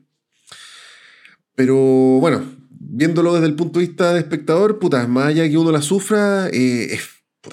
[1.55, 5.71] Pero bueno, viéndolo desde el punto de vista de espectador, puta, más allá que uno
[5.71, 7.09] la sufra, eh, es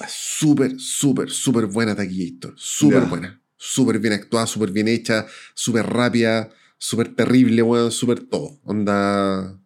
[0.07, 2.53] súper, súper, súper buena Taquillator.
[2.57, 3.41] Súper buena.
[3.57, 8.59] Súper bien actuada, súper bien hecha, súper rápida, súper terrible, weón, súper todo.
[8.63, 9.57] Onda.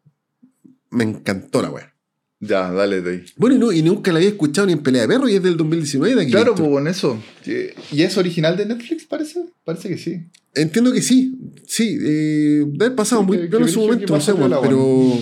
[0.91, 1.96] Me encantó la weá.
[2.39, 3.25] Ya, dale de ahí.
[3.35, 5.41] Bueno, y, no, y nunca la había escuchado ni en Pelea de Perro y es
[5.41, 6.31] del 2019 de aquí.
[6.31, 7.21] Claro, pues con eso.
[7.91, 9.43] ¿Y es original de Netflix, parece?
[9.63, 10.21] Parece que sí.
[10.53, 11.35] Entiendo que sí.
[11.65, 15.19] Sí, eh, debe haber pasado Sí, muy bien en su momento, no sé, piola, pero.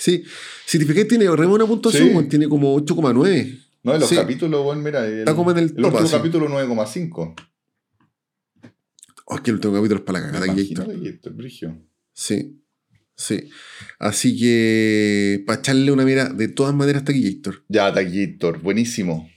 [0.00, 0.24] Sí.
[0.66, 2.28] Si te fijas, tiene re buena puntuación, Sí.
[2.28, 3.60] tiene como 8,9.
[3.84, 4.16] No, en los Sí.
[4.16, 5.06] capítulos, bueno, mira.
[5.06, 7.34] El, Está como en el el top, último capítulo 9,5.
[9.26, 10.54] Oh, es que el último capítulo es para la cagada,
[11.34, 11.78] brigio.
[12.12, 12.60] Sí.
[13.16, 13.48] Sí.
[13.98, 15.42] Así que.
[15.46, 17.64] Para echarle una mira, de todas maneras, Gator.
[17.68, 19.30] Ya, Taquillator, buenísimo.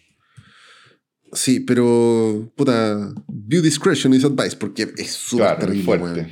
[1.33, 2.51] Sí, pero.
[2.55, 3.13] Puta.
[3.27, 6.21] View discretion is advice, porque es súper Claro, terrible, fuerte.
[6.21, 6.31] weón.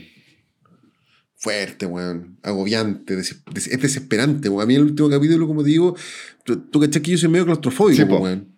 [1.38, 2.40] Fuerte, weón.
[2.42, 4.64] Agobiante, des- des- es desesperante, weón.
[4.64, 5.96] A mí el último capítulo, como te digo,
[6.44, 8.56] tú, cachai que yo soy medio claustrofóbico, Sí, weón.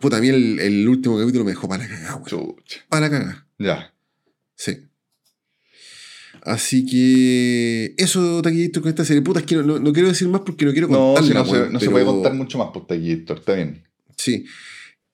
[0.00, 2.26] Puta, a mí el, el último capítulo me dejó para la cagada, weón.
[2.56, 2.80] Chucha.
[2.88, 3.46] Para la cagada.
[3.58, 3.94] Ya.
[4.56, 4.86] Sí.
[6.42, 7.94] Así que.
[7.98, 9.22] Eso, Taquillator, con esta serie.
[9.22, 11.34] Puta, es que no, no- no quiero decir más porque no quiero No, contarla, si
[11.34, 11.44] no,
[11.80, 13.84] se, no puede contar mucho más por Taquillator, está bien.
[14.16, 14.44] Sí.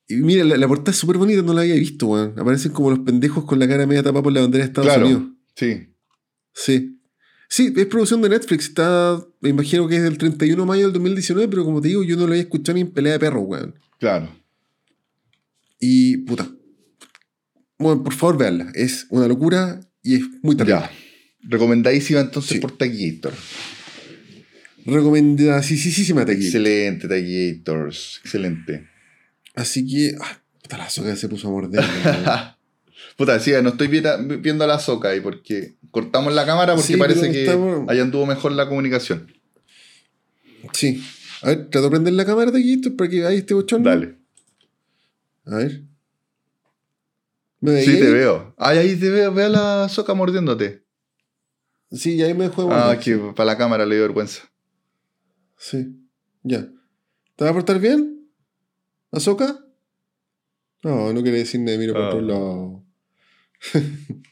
[0.09, 2.35] Y mira, la, la portada es súper bonita, no la había visto, weón.
[2.39, 5.07] Aparecen como los pendejos con la cara media tapada por la bandera de Estados claro,
[5.07, 5.23] Unidos.
[5.55, 5.89] sí.
[6.55, 6.93] Sí.
[7.49, 8.65] Sí, es producción de Netflix.
[8.69, 12.03] Está, me imagino que es del 31 de mayo del 2019, pero como te digo,
[12.03, 13.75] yo no lo había escuchado ni en pelea de perros, weón.
[14.01, 14.29] Claro.
[15.79, 16.51] Y, puta.
[17.79, 18.73] Bueno, por favor, veanla.
[18.75, 20.81] Es una locura y es muy terrible.
[20.81, 20.91] Ya.
[21.49, 22.59] Recomendadísima entonces Sí.
[22.59, 23.33] por Taquillator.
[24.85, 26.13] Recomendada, sí, sí, sí, sí.
[26.17, 28.21] Excelente, Taquillators.
[28.23, 28.89] Excelente.
[29.55, 31.85] Así que, ah, puta, la soga se puso a morder.
[33.17, 36.97] Puta, sí, no estoy viendo a la soca ahí porque cortamos la cámara porque Sí,
[36.99, 39.33] parece que estamos- ahí anduvo mejor la comunicación.
[40.73, 41.03] sí.
[41.43, 43.83] A ver, trato de prender la cámara aquí para que veáis este bochón.
[43.83, 44.17] Dale.
[45.47, 45.83] A ver.
[47.61, 48.01] ¿Me veis Sí, ahí?
[48.01, 48.55] te veo.
[48.59, 50.83] Ay, ahí te veo, ve a la soca mordiéndote.
[51.91, 54.43] Sí, ahí me de Ah, que para la cámara le dio vergüenza.
[55.57, 55.97] Sí,
[56.43, 56.69] ya.
[57.37, 58.29] ¿Te va a portar bien?
[59.13, 59.65] ¿Azoka?
[60.83, 62.85] No, no quiere decir nada, mira por otro lado.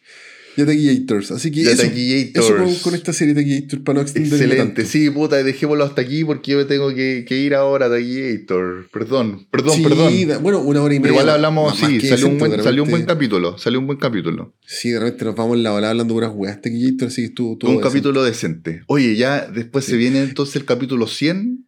[0.56, 1.30] ya Taquillators.
[1.32, 4.90] Así que eso, eso con, esta serie Taquillators para no extenderme Excelente, tanto.
[4.90, 8.88] sí, puta, dejémoslo hasta aquí porque yo tengo que, que ir ahora a Taquillator.
[8.92, 10.28] Perdón, perdón, Sí, perdón.
[10.28, 11.12] da- bueno, una hora y media.
[11.12, 13.80] Pero igual hablamos, sí, que salió un, buen, de salió un buen repente- capítulo, salió
[13.80, 14.54] un buen capítulo.
[14.66, 17.56] Sí, de repente nos vamos en la ola hablando puras weas Taquillators, así que estuvo
[17.58, 17.90] todo un decente.
[17.98, 18.82] capítulo decente.
[18.86, 19.92] Oye, ya después Sí.
[19.92, 21.66] se viene entonces el capítulo 100,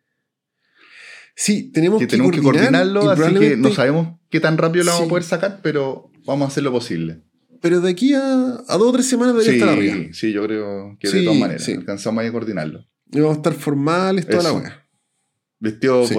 [1.38, 4.56] Sí, tenemos que que, tenemos que coordinar coordinarlo, y así que no sabemos qué tan
[4.56, 5.06] rápido lo vamos Sí.
[5.06, 7.20] a poder sacar, pero vamos a hacer lo posible.
[7.60, 8.22] Pero de aquí a,
[8.68, 9.96] a dos o tres semanas debería Sí, estar arriba.
[10.12, 11.72] sí, yo creo que Sí, de todas maneras sí.
[11.72, 12.86] alcanzamos ahí a coordinarlo.
[13.12, 14.82] Y vamos a estar formales, toda la wea.
[15.58, 16.14] Vestido Sí.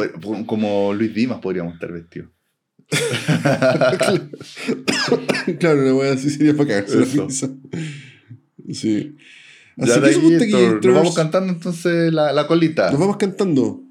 [0.45, 2.29] como Luis Dimas podríamos estar vestidos.
[5.59, 7.27] claro, una wea así sería para cagarse la Eso.
[7.27, 7.49] risa.
[8.73, 9.15] Sí.
[9.77, 12.89] Ya Así que eso, pues, Taquillator, nos vamos cantando entonces la, la colita.
[12.91, 13.83] Nos vamos cantando.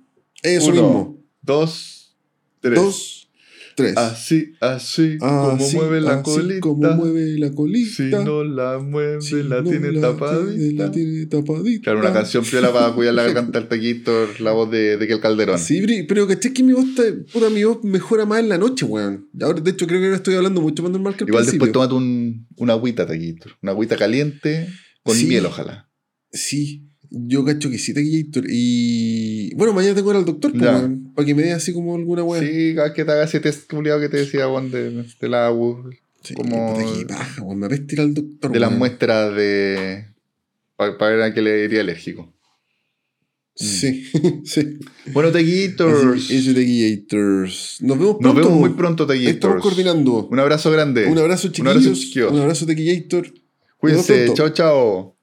[0.43, 1.25] Eso Uno, mismo.
[1.43, 2.17] Dos,
[2.61, 2.75] tres.
[2.75, 3.26] Dos,
[3.77, 3.97] tres.
[3.97, 6.61] Así, así, como Así, mueve la así colita.
[6.61, 7.95] como mueve la colita.
[7.97, 10.85] Si no la mueve, Si la no tiene la tapadita.
[10.85, 11.83] la tiene tapadita.
[11.85, 15.21] Claro, una canción piola para cuidar la garganta del Taquillator, la voz de, de Kel
[15.21, 15.59] Calderón.
[15.61, 18.85] Sí, pero, caché que mi voz, está, puta, mi voz mejora más en la noche,
[18.85, 19.29] weón.
[19.41, 21.67] Ahora, de hecho, creo que ahora estoy hablando mucho más normal que al Igual principio.
[21.67, 23.53] después tómate un, una agüita, Taquillator.
[23.63, 24.69] Una agüita caliente
[25.05, 25.27] con Sí.
[25.27, 25.89] miel, ojalá.
[26.33, 28.45] Sí, yo cacho que sí, Taquillator.
[28.49, 30.65] Y bueno, mañana tengo que ir al doctor, pues,
[31.15, 32.41] para que me dé así como alguna weá.
[32.43, 35.29] Sí, cada vez que te haga ese test culiado que te decía, Juan, de, de
[35.29, 35.53] la,
[36.23, 36.77] Sí, como-
[37.09, 37.59] paja, weón.
[37.61, 40.07] Me apetece ir al doctor, de las muestras de.
[40.77, 42.33] para ver a qué le iría alérgico.
[43.55, 44.05] Sí,
[44.45, 44.79] sí.
[45.13, 46.25] Bueno, Taquillators.
[46.25, 47.79] Así, Eso, Taquillators.
[47.81, 48.49] Nos vemos Nos pronto.
[48.49, 49.63] vemos muy pronto, Estamos Taquillators.
[49.63, 50.29] coordinando.
[50.29, 51.07] Un abrazo grande.
[51.07, 51.77] Un abrazo, Un chiquillos.
[51.77, 52.33] abrazo, chiquillos.
[52.33, 53.33] Un abrazo, Taquillator.
[53.79, 54.33] Cuídense.
[54.35, 55.16] Chao, chao.